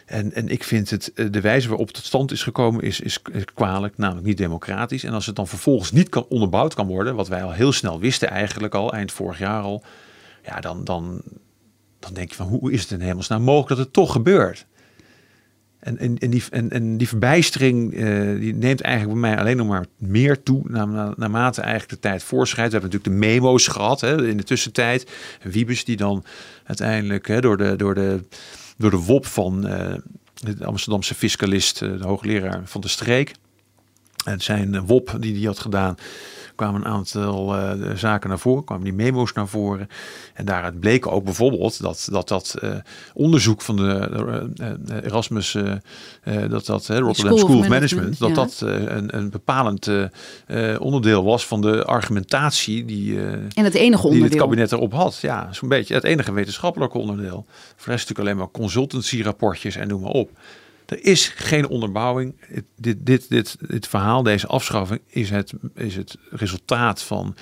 en, 0.06 0.34
en 0.34 0.48
ik 0.48 0.64
vind 0.64 0.90
het, 0.90 1.14
eh, 1.14 1.26
de 1.32 1.42
wijze 1.42 1.68
waarop 1.68 1.92
tot 1.92 2.06
stand 2.06 2.32
is 2.32 2.44
gekomen 2.44 2.84
is, 2.84 3.00
is, 3.00 3.20
is 3.32 3.46
kwalijk, 3.46 3.98
namelijk 3.98 4.26
niet 4.26 4.38
democratisch. 4.38 5.04
En 5.04 5.14
als 5.14 5.26
het 5.26 5.36
dan 5.36 5.48
vervolgens 5.48 5.92
niet 5.92 6.10
kan, 6.10 6.26
onderbouwd 6.30 6.74
kan 6.74 6.88
worden, 6.88 7.16
wat 7.16 7.28
wij 7.28 7.44
al 7.44 7.52
heel 7.52 7.72
snel 7.72 8.00
wisten 8.00 8.30
eigenlijk 8.30 8.76
al, 8.76 8.94
eind 8.94 9.12
vorig 9.12 9.40
jaar 9.40 9.62
al. 9.62 9.84
Ja, 10.46 10.60
dan, 10.60 10.84
dan, 10.84 11.22
dan 12.00 12.14
denk 12.14 12.30
je 12.30 12.36
van 12.36 12.48
hoe 12.48 12.72
is 12.72 12.82
het 12.82 12.92
in 12.92 13.02
hemelsnaam 13.02 13.42
mogelijk 13.42 13.70
dat 13.70 13.78
het 13.78 13.94
toch 13.94 14.12
gebeurt? 14.12 14.66
En, 15.80 15.98
en, 15.98 16.18
en, 16.18 16.30
die, 16.30 16.44
en, 16.50 16.70
en 16.70 16.98
die 16.98 17.08
verbijstering 17.08 17.94
eh, 17.94 18.40
die 18.40 18.54
neemt 18.54 18.82
eigenlijk 18.82 19.20
bij 19.20 19.30
mij 19.30 19.40
alleen 19.40 19.58
nog 19.58 19.68
maar 19.68 19.86
meer 19.98 20.44
toe 20.44 20.62
na, 20.64 20.86
na- 20.86 21.14
naarmate 21.18 21.62
eigenlijk 21.62 21.90
de 21.92 22.00
tijd 22.00 22.24
voorschrijdt. 22.24 22.72
We 22.72 22.80
hebben 22.80 22.98
natuurlijk 23.00 23.22
de 23.22 23.28
memo's 23.32 23.68
gehad 23.68 24.02
hè, 24.02 24.28
in 24.28 24.38
de 24.38 24.44
tussentijd. 24.44 25.12
Wiebes 25.44 25.84
die 25.86 25.98
dan 25.98 26.24
uiteindelijk 26.64 27.28
hè, 27.28 27.42
door, 27.42 27.58
de, 27.58 27.76
door, 27.76 27.96
de, 27.96 28.20
door 28.78 28.92
de 28.92 28.98
WOP 28.98 29.26
van 29.26 29.68
eh, 29.68 29.94
de 30.34 30.66
Amsterdamse 30.66 31.16
fiscalist, 31.16 31.82
eh, 31.82 31.98
de 31.98 32.08
hoogleraar 32.08 32.62
van 32.66 32.82
de 32.82 32.88
streek. 32.88 33.32
En 34.26 34.42
zijn 34.42 34.76
eh, 34.76 34.82
WOP 34.86 35.18
die 35.20 35.36
hij 35.36 35.46
had 35.46 35.60
gedaan, 35.60 35.96
kwamen 36.60 36.82
een 36.82 36.92
aantal 36.92 37.56
eh, 37.56 37.96
zaken 37.96 38.30
naar 38.30 38.40
voren, 38.40 38.64
kwamen 38.64 38.84
die 38.84 38.94
memo's 38.94 39.34
naar 39.34 39.48
voren. 39.48 39.88
En 40.34 40.46
daaruit 40.46 40.80
bleek 40.80 41.08
ook 41.08 41.24
bijvoorbeeld 41.24 41.82
dat 41.82 42.08
dat, 42.12 42.28
dat 42.28 42.56
eh, 42.62 42.70
onderzoek 43.14 43.62
van 43.62 43.76
de 43.76 44.10
eh, 44.58 45.04
Erasmus, 45.04 45.58
dat 46.50 46.66
dat 46.66 46.88
Rotterdam 46.88 47.14
School 47.16 47.34
of 47.34 47.40
School 47.40 47.58
of 47.58 47.68
Management, 47.68 47.70
Management, 47.70 48.20
dat 48.20 48.30
ja. 48.30 48.36
dat 48.36 48.62
een, 48.98 49.18
een 49.18 49.30
bepalend 49.30 49.90
onderdeel 50.80 51.24
was 51.24 51.46
van 51.46 51.62
de 51.62 51.86
argumentatie 51.86 52.86
die, 52.86 53.20
En 53.20 53.64
het 53.64 53.74
enige 53.74 53.74
die 53.74 53.90
het 53.90 54.04
onderdeel. 54.04 54.40
kabinet 54.40 54.72
erop 54.72 54.94
had. 54.94 55.18
Ja, 55.22 55.48
zo'n 55.52 55.70
beetje 55.70 55.94
het 55.94 56.04
enige 56.04 56.32
wetenschappelijke 56.32 56.98
onderdeel. 56.98 57.46
Voor 57.76 57.86
de 57.86 57.92
rest 57.92 58.10
natuurlijk 58.10 58.20
alleen 58.20 58.38
maar 58.38 58.52
consultancy 58.52 59.22
rapportjes 59.22 59.76
en 59.76 59.88
noem 59.88 60.02
maar 60.02 60.12
op. 60.12 60.30
Er 60.90 61.06
is 61.06 61.28
geen 61.28 61.68
onderbouwing. 61.68 62.36
dit, 62.76 63.06
dit, 63.06 63.30
dit, 63.30 63.58
dit 63.68 63.88
verhaal, 63.88 64.24
deze 64.24 64.48
afschaffing, 64.48 65.02
is 65.08 65.30
het, 65.30 65.54
is 65.76 65.96
het 65.96 66.18
resultaat 66.30 67.02
van 67.02 67.36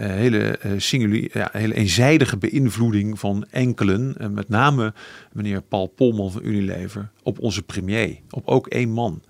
uh, 0.00 0.06
hele, 0.06 0.58
uh, 0.66 1.28
ja, 1.32 1.48
hele 1.52 1.74
eenzijdige 1.74 2.36
beïnvloeding 2.36 3.18
van 3.18 3.46
enkelen. 3.50 4.14
En 4.18 4.32
met 4.34 4.48
name 4.48 4.92
meneer 5.32 5.62
Paul 5.62 5.86
Polman 5.86 6.32
van 6.32 6.44
Unilever 6.44 7.10
op 7.22 7.38
onze 7.38 7.62
premier. 7.62 8.18
Op 8.30 8.48
ook 8.48 8.66
één 8.66 8.90
man. 8.90 9.22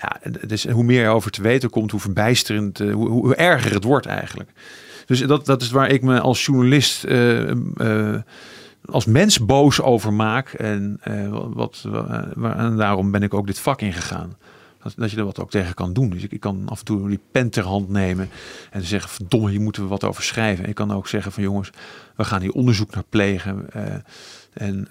Ja, 0.00 0.20
dus 0.46 0.66
hoe 0.66 0.84
meer 0.84 1.02
je 1.02 1.08
over 1.08 1.30
te 1.30 1.42
weten 1.42 1.70
komt, 1.70 1.90
hoe 1.90 2.00
verbijsterend, 2.00 2.78
hoe, 2.78 3.08
hoe, 3.08 3.34
erger 3.34 3.72
het 3.72 3.84
wordt 3.84 4.06
eigenlijk. 4.06 4.50
Dus 5.06 5.20
dat, 5.20 5.46
dat 5.46 5.62
is 5.62 5.70
waar 5.70 5.90
ik 5.90 6.02
me 6.02 6.20
als 6.20 6.44
journalist 6.44 7.04
als 8.84 9.04
mens 9.04 9.44
boos 9.44 9.80
over 9.80 10.12
maak. 10.12 10.48
En, 10.52 11.00
uh, 11.08 11.38
wat, 11.52 11.84
uh, 11.86 12.58
en 12.58 12.76
daarom 12.76 13.10
ben 13.10 13.22
ik 13.22 13.34
ook 13.34 13.46
dit 13.46 13.58
vak 13.58 13.80
ingegaan. 13.80 14.36
Dat, 14.82 14.92
dat 14.96 15.10
je 15.10 15.16
er 15.16 15.24
wat 15.24 15.40
ook 15.40 15.50
tegen 15.50 15.74
kan 15.74 15.92
doen. 15.92 16.10
Dus 16.10 16.22
ik, 16.22 16.32
ik, 16.32 16.40
kan 16.40 16.68
af 16.68 16.78
en 16.78 16.84
toe 16.84 17.08
die 17.08 17.20
pen 17.30 17.50
ter 17.50 17.64
hand 17.64 17.88
nemen 17.88 18.28
en 18.70 18.82
zeggen: 18.82 19.10
verdomme, 19.10 19.50
hier 19.50 19.60
moeten 19.60 19.82
we 19.82 19.88
wat 19.88 20.04
over 20.04 20.22
schrijven. 20.22 20.68
ik 20.68 20.74
kan 20.74 20.92
ook 20.92 21.08
zeggen: 21.08 21.32
van 21.32 21.42
jongens, 21.42 21.70
we 22.16 22.24
gaan 22.24 22.40
hier 22.40 22.52
onderzoek 22.52 22.94
naar 22.94 23.04
plegen. 23.08 23.66
Uh, 23.76 23.82
en 24.52 24.86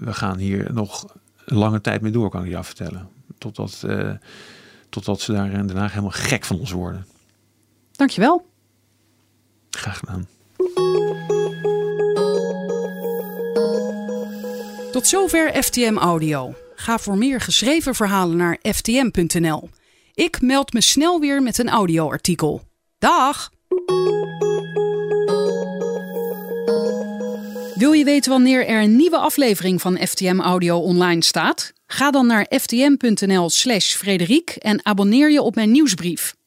we 0.00 0.12
gaan 0.12 0.38
hier 0.38 0.72
nog 0.72 1.14
een 1.44 1.56
lange 1.56 1.80
tijd 1.80 2.00
mee 2.00 2.12
door, 2.12 2.30
kan 2.30 2.44
ik 2.44 2.50
jou 2.50 2.64
vertellen. 2.64 3.08
Totdat, 3.38 3.86
totdat 4.88 5.20
ze 5.20 5.32
daar 5.32 5.50
in 5.50 5.66
Den 5.66 5.76
Haag 5.76 5.90
helemaal 5.90 6.10
gek 6.10 6.44
van 6.44 6.58
ons 6.58 6.70
worden. 6.70 7.06
Dankjewel. 7.92 8.46
Graag 9.70 9.98
gedaan. 9.98 10.26
Tot 14.98 15.06
zover 15.06 15.62
FTM 15.62 15.96
Audio. 15.96 16.54
Ga 16.74 16.98
voor 16.98 17.16
meer 17.16 17.40
geschreven 17.40 17.94
verhalen 17.94 18.36
naar 18.36 18.58
ftm.nl. 18.62 19.68
Ik 20.14 20.40
meld 20.40 20.72
me 20.72 20.80
snel 20.80 21.20
weer 21.20 21.42
met 21.42 21.58
een 21.58 21.68
audioartikel. 21.68 22.62
Dag! 22.98 23.50
Wil 27.74 27.92
je 27.92 28.02
weten 28.04 28.30
wanneer 28.30 28.66
er 28.66 28.82
een 28.82 28.96
nieuwe 28.96 29.18
aflevering 29.18 29.80
van 29.80 29.98
FTM 29.98 30.40
Audio 30.40 30.78
online 30.78 31.24
staat? 31.24 31.72
Ga 31.86 32.10
dan 32.10 32.26
naar 32.26 32.46
ftm.nl/slash 32.50 33.94
Frederiek 33.94 34.50
en 34.50 34.84
abonneer 34.84 35.30
je 35.30 35.42
op 35.42 35.54
mijn 35.54 35.70
nieuwsbrief. 35.70 36.37